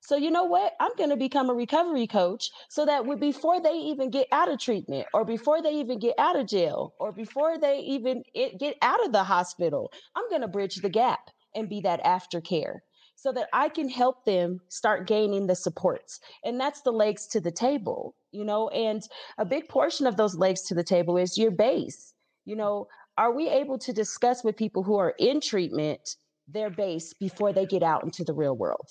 So 0.00 0.16
you 0.16 0.30
know 0.30 0.44
what? 0.44 0.74
I'm 0.78 0.94
going 0.96 1.10
to 1.10 1.16
become 1.16 1.50
a 1.50 1.54
recovery 1.54 2.06
coach 2.06 2.50
so 2.68 2.86
that 2.86 3.02
before 3.18 3.60
they 3.60 3.72
even 3.72 4.10
get 4.10 4.28
out 4.30 4.48
of 4.48 4.60
treatment 4.60 5.08
or 5.12 5.24
before 5.24 5.60
they 5.60 5.72
even 5.72 5.98
get 5.98 6.14
out 6.16 6.38
of 6.38 6.46
jail 6.46 6.94
or 7.00 7.10
before 7.10 7.58
they 7.58 7.80
even 7.80 8.22
get 8.34 8.76
out 8.82 9.04
of 9.04 9.10
the 9.10 9.24
hospital, 9.24 9.90
I'm 10.14 10.28
going 10.28 10.42
to 10.42 10.48
bridge 10.48 10.76
the 10.76 10.88
gap 10.88 11.30
and 11.56 11.68
be 11.68 11.80
that 11.80 12.04
aftercare 12.04 12.78
so 13.16 13.32
that 13.32 13.48
I 13.52 13.68
can 13.68 13.88
help 13.88 14.24
them 14.24 14.60
start 14.68 15.08
gaining 15.08 15.48
the 15.48 15.56
supports. 15.56 16.20
And 16.44 16.60
that's 16.60 16.82
the 16.82 16.92
legs 16.92 17.26
to 17.28 17.40
the 17.40 17.50
table, 17.50 18.14
you 18.36 18.44
know, 18.44 18.68
and 18.68 19.02
a 19.38 19.44
big 19.44 19.68
portion 19.68 20.06
of 20.06 20.16
those 20.16 20.36
legs 20.36 20.62
to 20.62 20.74
the 20.74 20.84
table 20.84 21.16
is 21.16 21.38
your 21.38 21.50
base. 21.50 22.12
You 22.44 22.56
know, 22.56 22.86
are 23.16 23.32
we 23.32 23.48
able 23.48 23.78
to 23.78 23.92
discuss 23.92 24.44
with 24.44 24.56
people 24.56 24.82
who 24.82 24.96
are 24.98 25.14
in 25.18 25.40
treatment 25.40 26.16
their 26.46 26.70
base 26.70 27.14
before 27.14 27.52
they 27.52 27.66
get 27.66 27.82
out 27.82 28.04
into 28.04 28.24
the 28.24 28.34
real 28.34 28.56
world? 28.56 28.88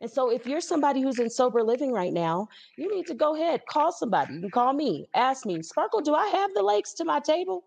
And 0.00 0.10
so, 0.10 0.30
if 0.30 0.46
you're 0.46 0.60
somebody 0.60 1.00
who's 1.00 1.18
in 1.18 1.30
sober 1.30 1.62
living 1.62 1.92
right 1.92 2.12
now, 2.12 2.48
you 2.76 2.94
need 2.94 3.06
to 3.06 3.14
go 3.14 3.34
ahead, 3.34 3.62
call 3.68 3.92
somebody. 3.92 4.34
You 4.34 4.40
can 4.40 4.50
call 4.50 4.72
me, 4.72 5.08
ask 5.14 5.46
me, 5.46 5.62
Sparkle, 5.62 6.00
do 6.00 6.14
I 6.14 6.26
have 6.26 6.54
the 6.54 6.62
legs 6.62 6.92
to 6.94 7.04
my 7.04 7.20
table? 7.20 7.64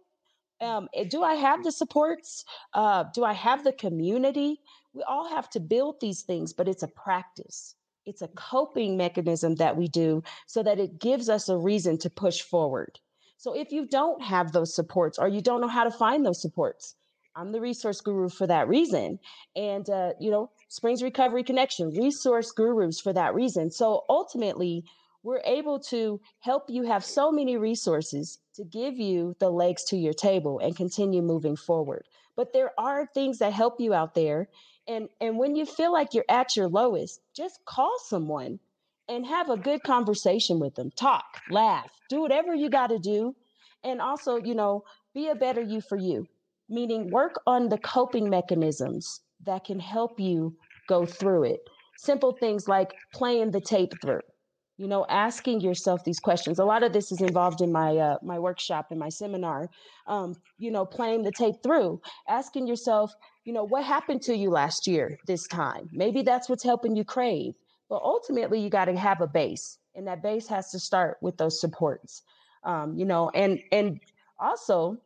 Um, 0.61 0.87
eh, 0.93 1.05
do 1.09 1.23
I 1.23 1.35
have 1.35 1.63
the 1.63 1.71
supports? 1.71 2.45
Uh, 2.73 3.05
do 3.13 3.23
I 3.23 3.33
have 3.33 3.63
the 3.63 3.73
community? 3.73 4.61
We 4.93 5.03
all 5.03 5.27
have 5.27 5.49
to 5.51 5.59
build 5.59 5.99
these 5.99 6.21
things, 6.21 6.53
but 6.53 6.67
it's 6.67 6.83
a 6.83 6.87
practice. 6.87 7.75
It's 8.05 8.21
a 8.21 8.29
coping 8.29 8.97
mechanism 8.97 9.55
that 9.55 9.77
we 9.77 9.87
do 9.87 10.23
so 10.47 10.63
that 10.63 10.79
it 10.79 10.99
gives 10.99 11.29
us 11.29 11.49
a 11.49 11.57
reason 11.57 11.97
to 11.99 12.09
push 12.09 12.41
forward. 12.41 12.99
So 13.37 13.55
if 13.55 13.71
you 13.71 13.85
don't 13.85 14.21
have 14.21 14.51
those 14.51 14.75
supports 14.75 15.17
or 15.17 15.27
you 15.27 15.41
don't 15.41 15.61
know 15.61 15.67
how 15.67 15.83
to 15.83 15.91
find 15.91 16.25
those 16.25 16.41
supports, 16.41 16.95
I'm 17.35 17.51
the 17.51 17.61
resource 17.61 18.01
guru 18.01 18.29
for 18.29 18.45
that 18.47 18.67
reason. 18.67 19.19
And, 19.55 19.89
uh, 19.89 20.13
you 20.19 20.31
know, 20.31 20.51
Springs 20.67 21.01
Recovery 21.01 21.43
Connection, 21.43 21.89
resource 21.89 22.51
gurus 22.51 22.99
for 22.99 23.13
that 23.13 23.33
reason. 23.33 23.71
So 23.71 24.03
ultimately, 24.09 24.83
we're 25.23 25.41
able 25.45 25.79
to 25.79 26.19
help 26.39 26.65
you 26.69 26.83
have 26.83 27.05
so 27.05 27.31
many 27.31 27.55
resources 27.57 28.39
to 28.55 28.63
give 28.63 28.97
you 28.97 29.35
the 29.39 29.49
legs 29.49 29.83
to 29.85 29.97
your 29.97 30.13
table 30.13 30.59
and 30.59 30.75
continue 30.75 31.21
moving 31.21 31.55
forward. 31.55 32.05
But 32.35 32.53
there 32.53 32.71
are 32.77 33.05
things 33.05 33.37
that 33.39 33.53
help 33.53 33.79
you 33.79 33.93
out 33.93 34.15
there. 34.15 34.49
And, 34.87 35.09
and 35.19 35.37
when 35.37 35.55
you 35.55 35.65
feel 35.65 35.93
like 35.93 36.13
you're 36.13 36.25
at 36.29 36.55
your 36.55 36.67
lowest, 36.67 37.21
just 37.35 37.63
call 37.65 37.97
someone 38.05 38.59
and 39.07 39.25
have 39.25 39.49
a 39.49 39.57
good 39.57 39.83
conversation 39.83 40.59
with 40.59 40.75
them. 40.75 40.91
Talk, 40.95 41.41
laugh, 41.49 41.91
do 42.09 42.21
whatever 42.21 42.53
you 42.53 42.69
got 42.69 42.87
to 42.87 42.99
do. 42.99 43.35
And 43.83 44.01
also, 44.01 44.37
you 44.37 44.55
know, 44.55 44.83
be 45.13 45.27
a 45.29 45.35
better 45.35 45.61
you 45.61 45.81
for 45.81 45.97
you, 45.97 46.27
meaning 46.69 47.09
work 47.09 47.41
on 47.45 47.69
the 47.69 47.77
coping 47.77 48.29
mechanisms 48.29 49.21
that 49.45 49.63
can 49.65 49.79
help 49.79 50.19
you 50.19 50.55
go 50.87 51.05
through 51.05 51.43
it. 51.43 51.61
Simple 51.95 52.31
things 52.31 52.67
like 52.67 52.93
playing 53.13 53.51
the 53.51 53.61
tape 53.61 54.01
through 54.01 54.21
you 54.81 54.87
know 54.87 55.05
asking 55.09 55.61
yourself 55.61 56.03
these 56.03 56.19
questions 56.19 56.57
a 56.57 56.65
lot 56.65 56.81
of 56.81 56.91
this 56.91 57.11
is 57.11 57.21
involved 57.21 57.61
in 57.61 57.71
my 57.71 57.95
uh, 57.97 58.17
my 58.23 58.39
workshop 58.39 58.87
and 58.89 58.99
my 58.99 59.09
seminar 59.09 59.69
um, 60.07 60.35
you 60.57 60.71
know 60.71 60.85
playing 60.85 61.21
the 61.21 61.31
tape 61.31 61.55
through 61.61 62.01
asking 62.27 62.65
yourself 62.65 63.13
you 63.43 63.53
know 63.53 63.63
what 63.63 63.83
happened 63.83 64.21
to 64.23 64.35
you 64.35 64.49
last 64.49 64.87
year 64.87 65.17
this 65.27 65.47
time? 65.47 65.89
Maybe 65.91 66.21
that's 66.21 66.49
what's 66.49 66.63
helping 66.63 66.95
you 66.95 67.03
crave 67.03 67.55
but 67.91 68.01
ultimately 68.03 68.61
you 68.61 68.69
got 68.69 68.85
to 68.85 68.95
have 68.95 69.19
a 69.19 69.27
base 69.27 69.77
and 69.95 70.07
that 70.07 70.23
base 70.23 70.47
has 70.47 70.71
to 70.71 70.79
start 70.79 71.17
with 71.21 71.37
those 71.37 71.59
supports 71.59 72.23
um, 72.63 72.97
you 72.97 73.05
know 73.05 73.29
and 73.35 73.59
and 73.71 73.99
also 74.39 74.97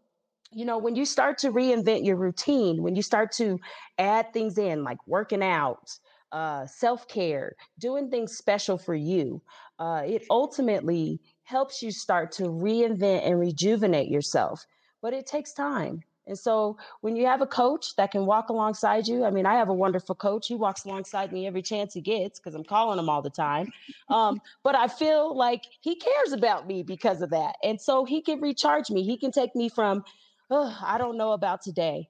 you 0.51 0.63
know 0.63 0.77
when 0.77 0.95
you 0.95 1.03
start 1.03 1.38
to 1.39 1.51
reinvent 1.51 2.05
your 2.05 2.15
routine 2.15 2.83
when 2.83 2.95
you 2.95 3.01
start 3.01 3.31
to 3.31 3.59
add 3.97 4.31
things 4.31 4.57
in 4.57 4.83
like 4.83 4.99
working 5.07 5.43
out 5.43 5.97
uh, 6.31 6.65
self-care 6.67 7.55
doing 7.79 8.09
things 8.09 8.38
special 8.38 8.77
for 8.77 8.95
you 8.95 9.41
uh, 9.79 10.03
it 10.05 10.23
ultimately 10.29 11.19
helps 11.43 11.81
you 11.81 11.89
start 11.89 12.31
to 12.31 12.43
reinvent 12.43 13.25
and 13.25 13.39
rejuvenate 13.39 14.09
yourself 14.09 14.65
but 15.01 15.11
it 15.11 15.25
takes 15.25 15.53
time 15.53 16.01
and 16.28 16.38
so 16.38 16.78
when 17.01 17.15
you 17.15 17.26
have 17.26 17.41
a 17.41 17.47
coach 17.47 17.95
that 17.95 18.11
can 18.11 18.26
walk 18.26 18.49
alongside 18.49 19.07
you 19.07 19.23
i 19.26 19.30
mean 19.30 19.45
i 19.45 19.55
have 19.55 19.69
a 19.69 19.73
wonderful 19.73 20.15
coach 20.15 20.47
he 20.47 20.55
walks 20.55 20.86
alongside 20.86 21.32
me 21.32 21.47
every 21.47 21.61
chance 21.61 21.93
he 21.93 22.01
gets 22.01 22.39
because 22.39 22.55
i'm 22.55 22.63
calling 22.63 22.99
him 22.99 23.09
all 23.09 23.21
the 23.21 23.30
time 23.30 23.71
um, 24.09 24.41
but 24.63 24.76
i 24.76 24.88
feel 24.88 25.36
like 25.36 25.63
he 25.82 25.95
cares 25.95 26.32
about 26.32 26.67
me 26.67 26.84
because 26.84 27.21
of 27.21 27.30
that 27.30 27.55
and 27.63 27.80
so 27.80 28.05
he 28.05 28.21
can 28.21 28.39
recharge 28.41 28.89
me 28.89 29.03
he 29.03 29.17
can 29.17 29.32
take 29.32 29.55
me 29.55 29.69
from 29.69 30.03
oh, 30.51 30.78
i 30.86 30.97
don't 30.97 31.17
know 31.17 31.32
about 31.32 31.61
today 31.61 32.07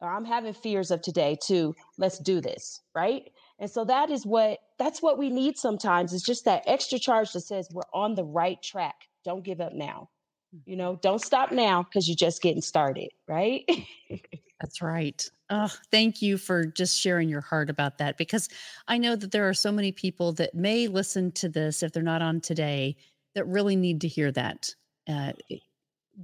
or 0.00 0.08
i'm 0.08 0.24
having 0.24 0.52
fears 0.52 0.90
of 0.90 1.02
today 1.02 1.36
to 1.44 1.74
let's 1.98 2.18
do 2.18 2.40
this 2.40 2.80
right 2.94 3.30
and 3.58 3.70
so 3.70 3.84
that 3.84 4.10
is 4.10 4.24
what 4.24 4.58
that's 4.78 5.02
what 5.02 5.18
we 5.18 5.30
need 5.30 5.58
sometimes 5.58 6.12
is 6.12 6.22
just 6.22 6.44
that 6.44 6.62
extra 6.66 6.98
charge 6.98 7.32
that 7.32 7.40
says 7.40 7.68
we're 7.72 7.82
on 7.92 8.14
the 8.14 8.24
right 8.24 8.62
track. 8.62 9.08
Don't 9.24 9.44
give 9.44 9.60
up 9.60 9.72
now. 9.72 10.08
You 10.64 10.76
know, 10.76 10.98
don't 11.02 11.20
stop 11.20 11.52
now 11.52 11.82
because 11.82 12.08
you're 12.08 12.16
just 12.16 12.40
getting 12.40 12.62
started, 12.62 13.10
right? 13.26 13.64
That's 14.60 14.82
right. 14.82 15.22
Oh, 15.50 15.72
thank 15.90 16.20
you 16.20 16.36
for 16.36 16.66
just 16.66 16.98
sharing 16.98 17.28
your 17.28 17.40
heart 17.40 17.70
about 17.70 17.98
that 17.98 18.18
because 18.18 18.48
I 18.88 18.98
know 18.98 19.14
that 19.14 19.30
there 19.30 19.48
are 19.48 19.54
so 19.54 19.70
many 19.70 19.92
people 19.92 20.32
that 20.34 20.54
may 20.54 20.88
listen 20.88 21.32
to 21.32 21.48
this 21.48 21.82
if 21.82 21.92
they're 21.92 22.02
not 22.02 22.22
on 22.22 22.40
today 22.40 22.96
that 23.34 23.46
really 23.46 23.76
need 23.76 24.00
to 24.00 24.08
hear 24.08 24.32
that. 24.32 24.74
Uh, 25.08 25.32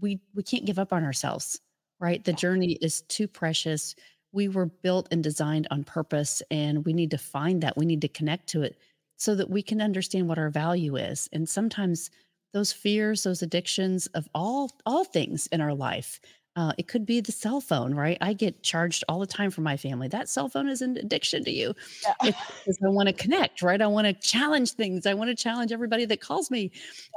we 0.00 0.20
we 0.34 0.42
can't 0.42 0.66
give 0.66 0.78
up 0.78 0.92
on 0.92 1.04
ourselves, 1.04 1.60
right? 2.00 2.24
The 2.24 2.32
journey 2.32 2.72
is 2.80 3.02
too 3.02 3.28
precious. 3.28 3.94
We 4.32 4.48
were 4.48 4.66
built 4.66 5.06
and 5.10 5.22
designed 5.22 5.68
on 5.70 5.84
purpose, 5.84 6.42
and 6.50 6.84
we 6.84 6.92
need 6.92 7.12
to 7.12 7.18
find 7.18 7.62
that. 7.62 7.76
We 7.76 7.86
need 7.86 8.00
to 8.00 8.08
connect 8.08 8.48
to 8.48 8.62
it 8.62 8.76
so 9.16 9.34
that 9.36 9.48
we 9.48 9.62
can 9.62 9.80
understand 9.80 10.28
what 10.28 10.38
our 10.38 10.50
value 10.50 10.96
is. 10.96 11.28
And 11.32 11.48
sometimes 11.48 12.10
those 12.54 12.72
fears, 12.72 13.24
those 13.24 13.42
addictions 13.42 14.06
of 14.14 14.28
all 14.34 14.70
all 14.86 15.04
things 15.04 15.46
in 15.48 15.60
our 15.60 15.74
life. 15.74 16.20
Uh, 16.56 16.72
it 16.78 16.86
could 16.86 17.04
be 17.04 17.20
the 17.20 17.32
cell 17.32 17.60
phone, 17.60 17.92
right? 17.92 18.16
I 18.20 18.32
get 18.32 18.62
charged 18.62 19.02
all 19.08 19.18
the 19.18 19.26
time 19.26 19.50
for 19.50 19.60
my 19.60 19.76
family. 19.76 20.06
That 20.06 20.28
cell 20.28 20.48
phone 20.48 20.68
is 20.68 20.82
an 20.82 20.96
addiction 20.98 21.42
to 21.44 21.50
you. 21.50 21.74
Yeah. 22.04 22.14
Because 22.24 22.78
I 22.84 22.90
want 22.90 23.08
to 23.08 23.12
connect, 23.12 23.60
right? 23.60 23.82
I 23.82 23.88
want 23.88 24.06
to 24.06 24.12
challenge 24.12 24.70
things. 24.74 25.04
I 25.04 25.14
want 25.14 25.30
to 25.30 25.34
challenge 25.34 25.72
everybody 25.72 26.04
that 26.04 26.20
calls 26.20 26.52
me. 26.52 26.70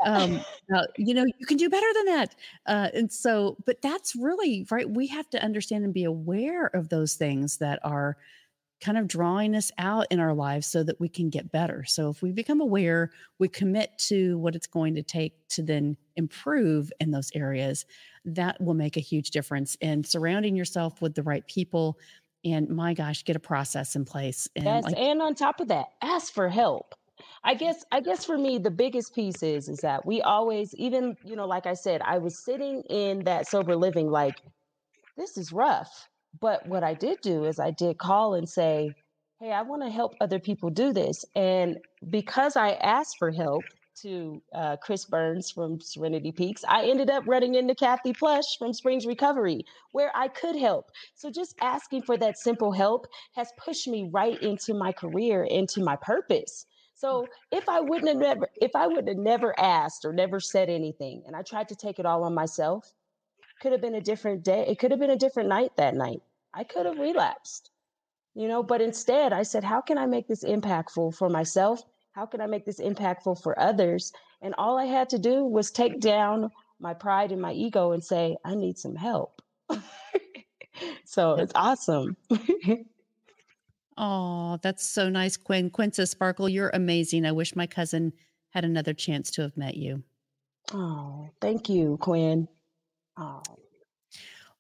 Um, 0.03 0.41
uh, 0.75 0.85
you 0.97 1.13
know, 1.13 1.23
you 1.37 1.45
can 1.45 1.57
do 1.57 1.69
better 1.69 1.85
than 1.93 2.05
that. 2.05 2.35
Uh, 2.65 2.89
and 2.95 3.11
so, 3.11 3.57
but 3.67 3.79
that's 3.83 4.15
really 4.15 4.65
right. 4.71 4.89
We 4.89 5.05
have 5.07 5.29
to 5.29 5.43
understand 5.43 5.85
and 5.85 5.93
be 5.93 6.05
aware 6.05 6.65
of 6.75 6.89
those 6.89 7.13
things 7.13 7.57
that 7.57 7.79
are 7.83 8.17
kind 8.79 8.97
of 8.97 9.07
drawing 9.07 9.55
us 9.55 9.71
out 9.77 10.05
in 10.11 10.19
our 10.19 10.33
lives 10.33 10.67
so 10.67 10.83
that 10.83 10.99
we 10.99 11.09
can 11.09 11.29
get 11.29 11.51
better. 11.51 11.83
So 11.85 12.09
if 12.09 12.21
we 12.21 12.31
become 12.31 12.61
aware, 12.61 13.11
we 13.39 13.47
commit 13.47 13.97
to 14.07 14.37
what 14.37 14.55
it's 14.55 14.67
going 14.67 14.95
to 14.95 15.03
take 15.03 15.33
to 15.49 15.63
then 15.63 15.97
improve 16.15 16.91
in 16.99 17.11
those 17.11 17.31
areas, 17.33 17.85
that 18.25 18.59
will 18.61 18.73
make 18.73 18.97
a 18.97 19.01
huge 19.01 19.31
difference. 19.31 19.77
And 19.81 20.05
surrounding 20.05 20.55
yourself 20.55 21.01
with 21.01 21.15
the 21.15 21.23
right 21.23 21.45
people 21.47 21.97
and 22.45 22.69
my 22.69 22.93
gosh, 22.93 23.23
get 23.23 23.35
a 23.35 23.39
process 23.39 23.95
in 23.95 24.05
place. 24.05 24.47
And 24.55 24.65
Yes, 24.65 24.83
like, 24.83 24.97
and 24.97 25.21
on 25.21 25.35
top 25.35 25.59
of 25.59 25.67
that, 25.69 25.87
ask 26.01 26.31
for 26.31 26.47
help. 26.47 26.93
I 27.43 27.55
guess 27.55 27.83
I 27.91 27.99
guess 27.99 28.25
for 28.25 28.37
me 28.37 28.59
the 28.59 28.71
biggest 28.71 29.15
piece 29.15 29.41
is 29.41 29.69
is 29.69 29.79
that 29.79 30.05
we 30.05 30.21
always 30.21 30.73
even, 30.75 31.17
you 31.23 31.35
know, 31.35 31.47
like 31.47 31.65
I 31.65 31.73
said, 31.73 32.01
I 32.03 32.19
was 32.19 32.43
sitting 32.43 32.83
in 32.89 33.23
that 33.23 33.47
sober 33.47 33.75
living 33.75 34.09
like 34.09 34.41
this 35.17 35.37
is 35.37 35.51
rough. 35.51 36.07
But 36.39 36.67
what 36.67 36.83
I 36.83 36.93
did 36.93 37.21
do 37.21 37.45
is 37.45 37.59
I 37.59 37.71
did 37.71 37.97
call 37.97 38.33
and 38.33 38.47
say, 38.49 38.95
"Hey, 39.39 39.51
I 39.51 39.61
want 39.61 39.83
to 39.83 39.89
help 39.89 40.15
other 40.21 40.39
people 40.39 40.69
do 40.69 40.93
this." 40.93 41.25
And 41.35 41.79
because 42.09 42.55
I 42.55 42.71
asked 42.73 43.17
for 43.17 43.31
help 43.31 43.73
to 44.01 44.41
uh, 44.53 44.77
Chris 44.77 45.05
Burns 45.05 45.49
from 45.49 45.79
Serenity 45.81 46.31
Peaks, 46.31 46.63
I 46.67 46.85
ended 46.85 47.09
up 47.09 47.23
running 47.25 47.55
into 47.55 47.73
Kathy 47.73 48.13
Plush 48.13 48.57
from 48.59 48.73
Springs 48.73 49.05
Recovery, 49.07 49.65
where 49.91 50.11
I 50.15 50.27
could 50.27 50.55
help. 50.55 50.91
So 51.15 51.31
just 51.31 51.55
asking 51.61 52.03
for 52.03 52.17
that 52.17 52.37
simple 52.37 52.71
help 52.71 53.07
has 53.35 53.51
pushed 53.57 53.87
me 53.87 54.09
right 54.11 54.39
into 54.41 54.73
my 54.73 54.91
career, 54.91 55.43
into 55.43 55.81
my 55.81 55.95
purpose. 55.95 56.65
So 56.93 57.29
if 57.51 57.67
I 57.69 57.79
wouldn't 57.79 58.09
have 58.09 58.17
never, 58.17 58.49
if 58.61 58.75
I 58.75 58.87
would 58.87 59.07
have 59.07 59.17
never 59.17 59.59
asked 59.59 60.05
or 60.05 60.13
never 60.13 60.39
said 60.39 60.69
anything, 60.69 61.23
and 61.25 61.35
I 61.35 61.41
tried 61.41 61.69
to 61.69 61.75
take 61.75 61.99
it 61.99 62.05
all 62.05 62.23
on 62.23 62.33
myself, 62.33 62.93
could 63.61 63.71
have 63.71 63.81
been 63.81 63.95
a 63.95 64.01
different 64.01 64.43
day. 64.43 64.65
It 64.67 64.79
could 64.79 64.91
have 64.91 64.99
been 64.99 65.09
a 65.09 65.17
different 65.17 65.49
night 65.49 65.71
that 65.77 65.95
night. 65.95 66.21
I 66.57 66.63
could 66.63 66.87
have 66.87 66.97
relapsed, 66.97 67.69
you 68.33 68.47
know, 68.47 68.63
but 68.63 68.81
instead 68.81 69.31
I 69.31 69.43
said, 69.43 69.63
how 69.63 69.79
can 69.79 69.99
I 69.99 70.07
make 70.07 70.27
this 70.27 70.43
impactful 70.43 71.15
for 71.15 71.29
myself? 71.29 71.83
How 72.13 72.25
can 72.25 72.41
I 72.41 72.47
make 72.47 72.65
this 72.65 72.79
impactful 72.79 73.43
for 73.43 73.59
others? 73.59 74.11
And 74.41 74.55
all 74.57 74.75
I 74.75 74.85
had 74.85 75.07
to 75.09 75.19
do 75.19 75.45
was 75.45 75.69
take 75.69 75.99
down 75.99 76.49
my 76.79 76.95
pride 76.95 77.31
and 77.31 77.39
my 77.39 77.53
ego 77.53 77.91
and 77.91 78.03
say, 78.03 78.37
I 78.43 78.55
need 78.55 78.79
some 78.79 78.95
help. 78.95 79.39
so 81.05 81.35
it's 81.35 81.51
awesome. 81.53 82.17
oh, 83.97 84.57
that's 84.63 84.89
so 84.89 85.09
nice, 85.09 85.37
Quinn. 85.37 85.71
Says, 85.93 86.09
Sparkle, 86.09 86.49
you're 86.49 86.71
amazing. 86.73 87.23
I 87.27 87.33
wish 87.33 87.55
my 87.55 87.67
cousin 87.67 88.13
had 88.49 88.65
another 88.65 88.95
chance 88.95 89.29
to 89.31 89.43
have 89.43 89.55
met 89.57 89.77
you. 89.77 90.01
oh, 90.73 91.29
thank 91.39 91.69
you, 91.69 91.97
Quinn. 92.01 92.47
Oh, 93.15 93.43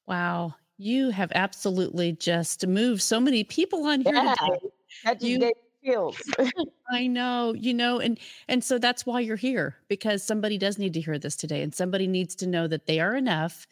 Wow. 0.07 0.55
You 0.77 1.09
have 1.09 1.31
absolutely 1.33 2.13
just 2.13 2.67
moved 2.67 3.01
so 3.01 3.19
many 3.19 3.43
people 3.43 3.85
on 3.85 4.01
here 4.01 4.13
yeah, 4.13 4.35
today. 4.35 4.59
that 5.03 5.21
You 5.21 5.39
gave. 5.39 5.53
I 6.91 7.07
know, 7.07 7.53
you 7.53 7.73
know, 7.73 7.99
and 7.99 8.19
and 8.47 8.63
so 8.63 8.77
that's 8.77 9.05
why 9.05 9.21
you're 9.21 9.37
here 9.37 9.75
because 9.87 10.23
somebody 10.23 10.57
does 10.57 10.77
need 10.77 10.93
to 10.93 11.01
hear 11.01 11.17
this 11.17 11.35
today 11.35 11.61
and 11.61 11.73
somebody 11.73 12.07
needs 12.07 12.35
to 12.35 12.47
know 12.47 12.67
that 12.67 12.87
they 12.87 12.99
are 12.99 13.15
enough 13.15 13.65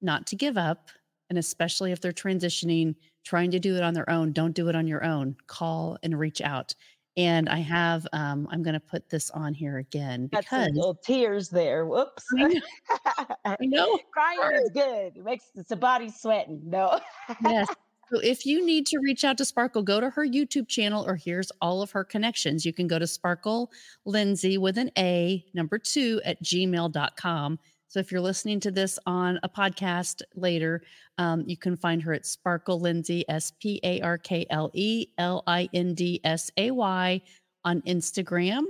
not 0.00 0.26
to 0.28 0.36
give 0.36 0.56
up 0.56 0.90
and 1.28 1.38
especially 1.38 1.92
if 1.92 2.00
they're 2.00 2.12
transitioning, 2.12 2.94
trying 3.24 3.50
to 3.50 3.58
do 3.58 3.76
it 3.76 3.82
on 3.82 3.94
their 3.94 4.08
own, 4.08 4.32
don't 4.32 4.54
do 4.54 4.68
it 4.68 4.76
on 4.76 4.86
your 4.86 5.04
own. 5.04 5.36
Call 5.48 5.98
and 6.02 6.18
reach 6.18 6.40
out. 6.40 6.74
And 7.16 7.48
I 7.48 7.58
have 7.58 8.06
um 8.12 8.46
I'm 8.50 8.62
going 8.62 8.74
to 8.74 8.80
put 8.80 9.08
this 9.08 9.30
on 9.30 9.54
here 9.54 9.78
again 9.78 10.26
because 10.26 10.70
little 10.74 10.94
tears 10.94 11.48
there. 11.48 11.86
Whoops. 11.86 12.24
I 12.36 12.42
know, 12.42 12.60
I 13.44 13.56
know. 13.60 13.98
Crying 14.12 14.62
is 14.62 14.70
good. 14.72 15.16
It 15.16 15.24
makes 15.24 15.44
the 15.68 15.76
body 15.76 16.10
sweating. 16.10 16.60
No. 16.64 17.00
Yes. 17.42 17.68
So 18.12 18.20
if 18.20 18.46
you 18.46 18.64
need 18.64 18.86
to 18.86 19.00
reach 19.00 19.24
out 19.24 19.36
to 19.38 19.44
Sparkle, 19.44 19.82
go 19.82 19.98
to 19.98 20.10
her 20.10 20.24
YouTube 20.24 20.68
channel 20.68 21.04
or 21.08 21.16
here's 21.16 21.50
all 21.60 21.82
of 21.82 21.90
her 21.90 22.04
connections. 22.04 22.64
You 22.64 22.72
can 22.72 22.86
go 22.86 23.00
to 23.00 23.06
Sparkle 23.06 23.72
Lindsay 24.04 24.58
with 24.58 24.78
an 24.78 24.92
A, 24.96 25.44
number 25.54 25.76
two 25.76 26.20
at 26.24 26.40
gmail.com. 26.42 27.58
So 27.88 28.00
if 28.00 28.10
you're 28.10 28.20
listening 28.20 28.60
to 28.60 28.70
this 28.70 28.98
on 29.06 29.38
a 29.42 29.48
podcast 29.48 30.22
later, 30.34 30.82
um, 31.18 31.44
you 31.46 31.56
can 31.56 31.76
find 31.76 32.02
her 32.02 32.12
at 32.12 32.26
Sparkle 32.26 32.80
Lindsay, 32.80 33.24
S 33.28 33.52
P 33.60 33.80
A 33.84 34.00
R 34.00 34.18
K 34.18 34.46
L 34.50 34.70
E 34.74 35.06
L 35.18 35.42
I 35.46 35.68
N 35.72 35.94
D 35.94 36.20
S 36.24 36.50
A 36.56 36.70
Y 36.72 37.20
on 37.64 37.82
Instagram. 37.82 38.64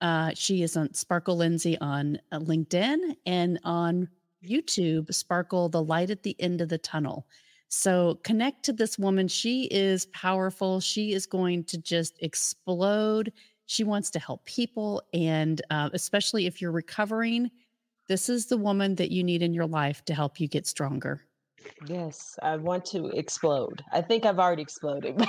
Uh, 0.00 0.32
she 0.34 0.62
is 0.62 0.76
on 0.76 0.92
Sparkle 0.94 1.36
Lindsay 1.36 1.78
on 1.78 2.18
uh, 2.32 2.38
LinkedIn 2.38 3.16
and 3.26 3.58
on 3.64 4.08
YouTube, 4.46 5.12
Sparkle 5.12 5.68
the 5.68 5.82
Light 5.82 6.10
at 6.10 6.22
the 6.22 6.36
End 6.40 6.60
of 6.60 6.68
the 6.68 6.78
Tunnel. 6.78 7.26
So 7.68 8.18
connect 8.24 8.64
to 8.64 8.72
this 8.72 8.98
woman. 8.98 9.28
She 9.28 9.64
is 9.64 10.06
powerful. 10.06 10.80
She 10.80 11.12
is 11.12 11.26
going 11.26 11.64
to 11.64 11.78
just 11.78 12.16
explode. 12.20 13.32
She 13.66 13.84
wants 13.84 14.10
to 14.10 14.18
help 14.18 14.44
people. 14.44 15.02
And 15.12 15.60
uh, 15.70 15.90
especially 15.92 16.46
if 16.46 16.60
you're 16.60 16.72
recovering, 16.72 17.50
this 18.10 18.28
is 18.28 18.46
the 18.46 18.56
woman 18.56 18.96
that 18.96 19.12
you 19.12 19.22
need 19.22 19.40
in 19.40 19.54
your 19.54 19.66
life 19.68 20.04
to 20.04 20.12
help 20.12 20.40
you 20.40 20.48
get 20.48 20.66
stronger. 20.66 21.20
Yes, 21.86 22.36
I 22.42 22.56
want 22.56 22.84
to 22.86 23.06
explode. 23.10 23.84
I 23.92 24.00
think 24.00 24.26
I've 24.26 24.40
already 24.40 24.62
exploded. 24.62 25.14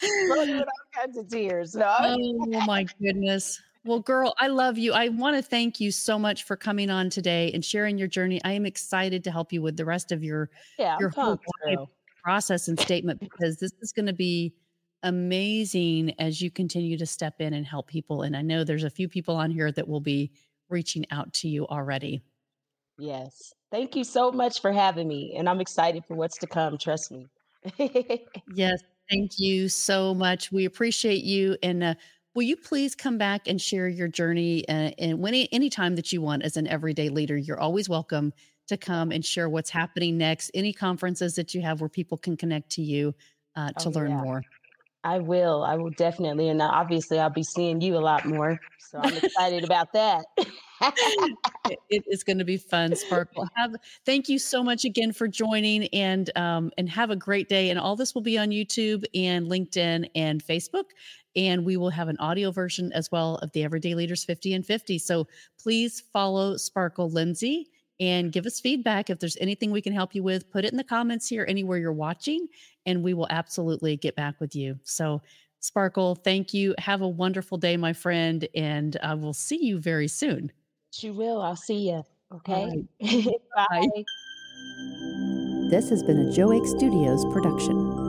exploded 0.00 0.56
with 0.58 0.68
all 0.68 0.86
kinds 0.94 1.18
of 1.18 1.28
tears. 1.28 1.74
No. 1.74 1.92
Oh 2.00 2.60
my 2.66 2.86
goodness. 3.02 3.60
Well, 3.84 3.98
girl, 3.98 4.32
I 4.38 4.46
love 4.46 4.78
you. 4.78 4.92
I 4.92 5.08
want 5.08 5.34
to 5.34 5.42
thank 5.42 5.80
you 5.80 5.90
so 5.90 6.20
much 6.20 6.44
for 6.44 6.54
coming 6.56 6.88
on 6.88 7.10
today 7.10 7.50
and 7.52 7.64
sharing 7.64 7.98
your 7.98 8.06
journey. 8.06 8.40
I 8.44 8.52
am 8.52 8.64
excited 8.64 9.24
to 9.24 9.32
help 9.32 9.52
you 9.52 9.60
with 9.60 9.76
the 9.76 9.84
rest 9.84 10.12
of 10.12 10.22
your 10.22 10.50
Yeah, 10.78 10.98
your 11.00 11.08
whole 11.08 11.36
pumped, 11.38 11.46
life 11.66 11.76
girl. 11.78 11.90
process 12.22 12.68
and 12.68 12.78
statement 12.78 13.18
because 13.18 13.56
this 13.56 13.72
is 13.80 13.90
going 13.90 14.06
to 14.06 14.12
be 14.12 14.54
amazing 15.02 16.14
as 16.18 16.40
you 16.40 16.50
continue 16.50 16.96
to 16.98 17.06
step 17.06 17.40
in 17.40 17.54
and 17.54 17.66
help 17.66 17.86
people. 17.86 18.22
And 18.22 18.36
I 18.36 18.42
know 18.42 18.64
there's 18.64 18.84
a 18.84 18.90
few 18.90 19.08
people 19.08 19.36
on 19.36 19.50
here 19.50 19.70
that 19.72 19.86
will 19.86 20.00
be 20.00 20.32
reaching 20.68 21.04
out 21.10 21.32
to 21.34 21.48
you 21.48 21.66
already. 21.66 22.22
Yes. 22.98 23.52
Thank 23.70 23.94
you 23.94 24.04
so 24.04 24.32
much 24.32 24.60
for 24.60 24.72
having 24.72 25.06
me. 25.06 25.34
And 25.36 25.48
I'm 25.48 25.60
excited 25.60 26.04
for 26.04 26.14
what's 26.14 26.38
to 26.38 26.46
come. 26.46 26.78
Trust 26.78 27.10
me. 27.10 27.26
Yes, 28.54 28.80
thank 29.10 29.32
you 29.38 29.68
so 29.68 30.14
much. 30.14 30.50
We 30.52 30.64
appreciate 30.64 31.24
you. 31.24 31.56
And 31.62 31.82
uh, 31.82 31.94
will 32.34 32.42
you 32.42 32.56
please 32.56 32.94
come 32.94 33.18
back 33.18 33.46
and 33.46 33.60
share 33.60 33.88
your 33.88 34.08
journey? 34.08 34.66
Uh, 34.68 34.92
and 34.98 35.18
when 35.18 35.34
any 35.34 35.52
anytime 35.52 35.96
that 35.96 36.12
you 36.12 36.22
want 36.22 36.42
as 36.42 36.56
an 36.56 36.66
everyday 36.66 37.08
leader, 37.08 37.36
you're 37.36 37.60
always 37.60 37.88
welcome 37.88 38.32
to 38.68 38.76
come 38.76 39.10
and 39.10 39.24
share 39.24 39.48
what's 39.48 39.70
happening 39.70 40.16
next. 40.18 40.50
Any 40.54 40.72
conferences 40.72 41.34
that 41.34 41.54
you 41.54 41.62
have 41.62 41.80
where 41.80 41.88
people 41.88 42.16
can 42.16 42.36
connect 42.36 42.70
to 42.72 42.82
you 42.82 43.14
uh, 43.56 43.72
to 43.72 43.88
oh, 43.88 43.92
learn 43.92 44.10
yeah. 44.10 44.22
more. 44.22 44.42
I 45.04 45.18
will. 45.18 45.62
I 45.62 45.76
will 45.76 45.90
definitely. 45.90 46.48
And 46.48 46.60
obviously, 46.60 47.18
I'll 47.18 47.30
be 47.30 47.42
seeing 47.42 47.80
you 47.80 47.96
a 47.96 48.00
lot 48.00 48.26
more. 48.26 48.60
So 48.78 48.98
I'm 49.02 49.14
excited 49.16 49.64
about 49.64 49.92
that. 49.92 50.24
it 51.68 51.78
it 51.90 52.04
is 52.06 52.22
going 52.22 52.38
to 52.38 52.44
be 52.44 52.56
fun 52.56 52.94
sparkle 52.94 53.48
have 53.56 53.74
thank 54.06 54.28
you 54.28 54.38
so 54.38 54.62
much 54.62 54.84
again 54.84 55.12
for 55.12 55.26
joining 55.26 55.88
and 55.88 56.30
um 56.36 56.70
and 56.78 56.88
have 56.88 57.10
a 57.10 57.16
great 57.16 57.48
day 57.48 57.70
and 57.70 57.80
all 57.80 57.96
this 57.96 58.14
will 58.14 58.22
be 58.22 58.38
on 58.38 58.50
youtube 58.50 59.04
and 59.12 59.50
linkedin 59.50 60.08
and 60.14 60.44
facebook 60.44 60.84
and 61.34 61.64
we 61.64 61.76
will 61.76 61.90
have 61.90 62.06
an 62.06 62.16
audio 62.18 62.52
version 62.52 62.92
as 62.92 63.10
well 63.10 63.36
of 63.36 63.50
the 63.52 63.64
everyday 63.64 63.94
leaders 63.96 64.24
50 64.24 64.54
and 64.54 64.64
50 64.64 64.98
so 64.98 65.26
please 65.60 66.00
follow 66.12 66.56
sparkle 66.56 67.10
lindsay 67.10 67.68
and 68.00 68.32
give 68.32 68.46
us 68.46 68.60
feedback 68.60 69.10
if 69.10 69.18
there's 69.18 69.36
anything 69.40 69.70
we 69.70 69.82
can 69.82 69.92
help 69.92 70.14
you 70.14 70.22
with 70.22 70.50
put 70.50 70.64
it 70.64 70.70
in 70.70 70.76
the 70.76 70.84
comments 70.84 71.28
here 71.28 71.44
anywhere 71.48 71.78
you're 71.78 71.92
watching 71.92 72.46
and 72.86 73.02
we 73.02 73.14
will 73.14 73.26
absolutely 73.30 73.96
get 73.96 74.16
back 74.16 74.40
with 74.40 74.54
you 74.54 74.78
so 74.84 75.20
sparkle 75.60 76.14
thank 76.14 76.54
you 76.54 76.74
have 76.78 77.00
a 77.00 77.08
wonderful 77.08 77.58
day 77.58 77.76
my 77.76 77.92
friend 77.92 78.46
and 78.54 78.96
uh, 78.96 79.00
i 79.08 79.14
will 79.14 79.34
see 79.34 79.62
you 79.64 79.78
very 79.78 80.08
soon 80.08 80.50
you 81.00 81.12
will. 81.12 81.42
I'll 81.42 81.54
see 81.54 81.90
you. 81.90 82.02
Okay. 82.34 82.86
right 83.00 83.24
Bye. 83.56 83.64
bye 83.70 84.04
this 85.70 85.90
has 85.90 86.02
been 86.02 86.18
a 86.18 86.32
joe 86.32 86.64
Studios 86.64 87.24
production 87.32 88.07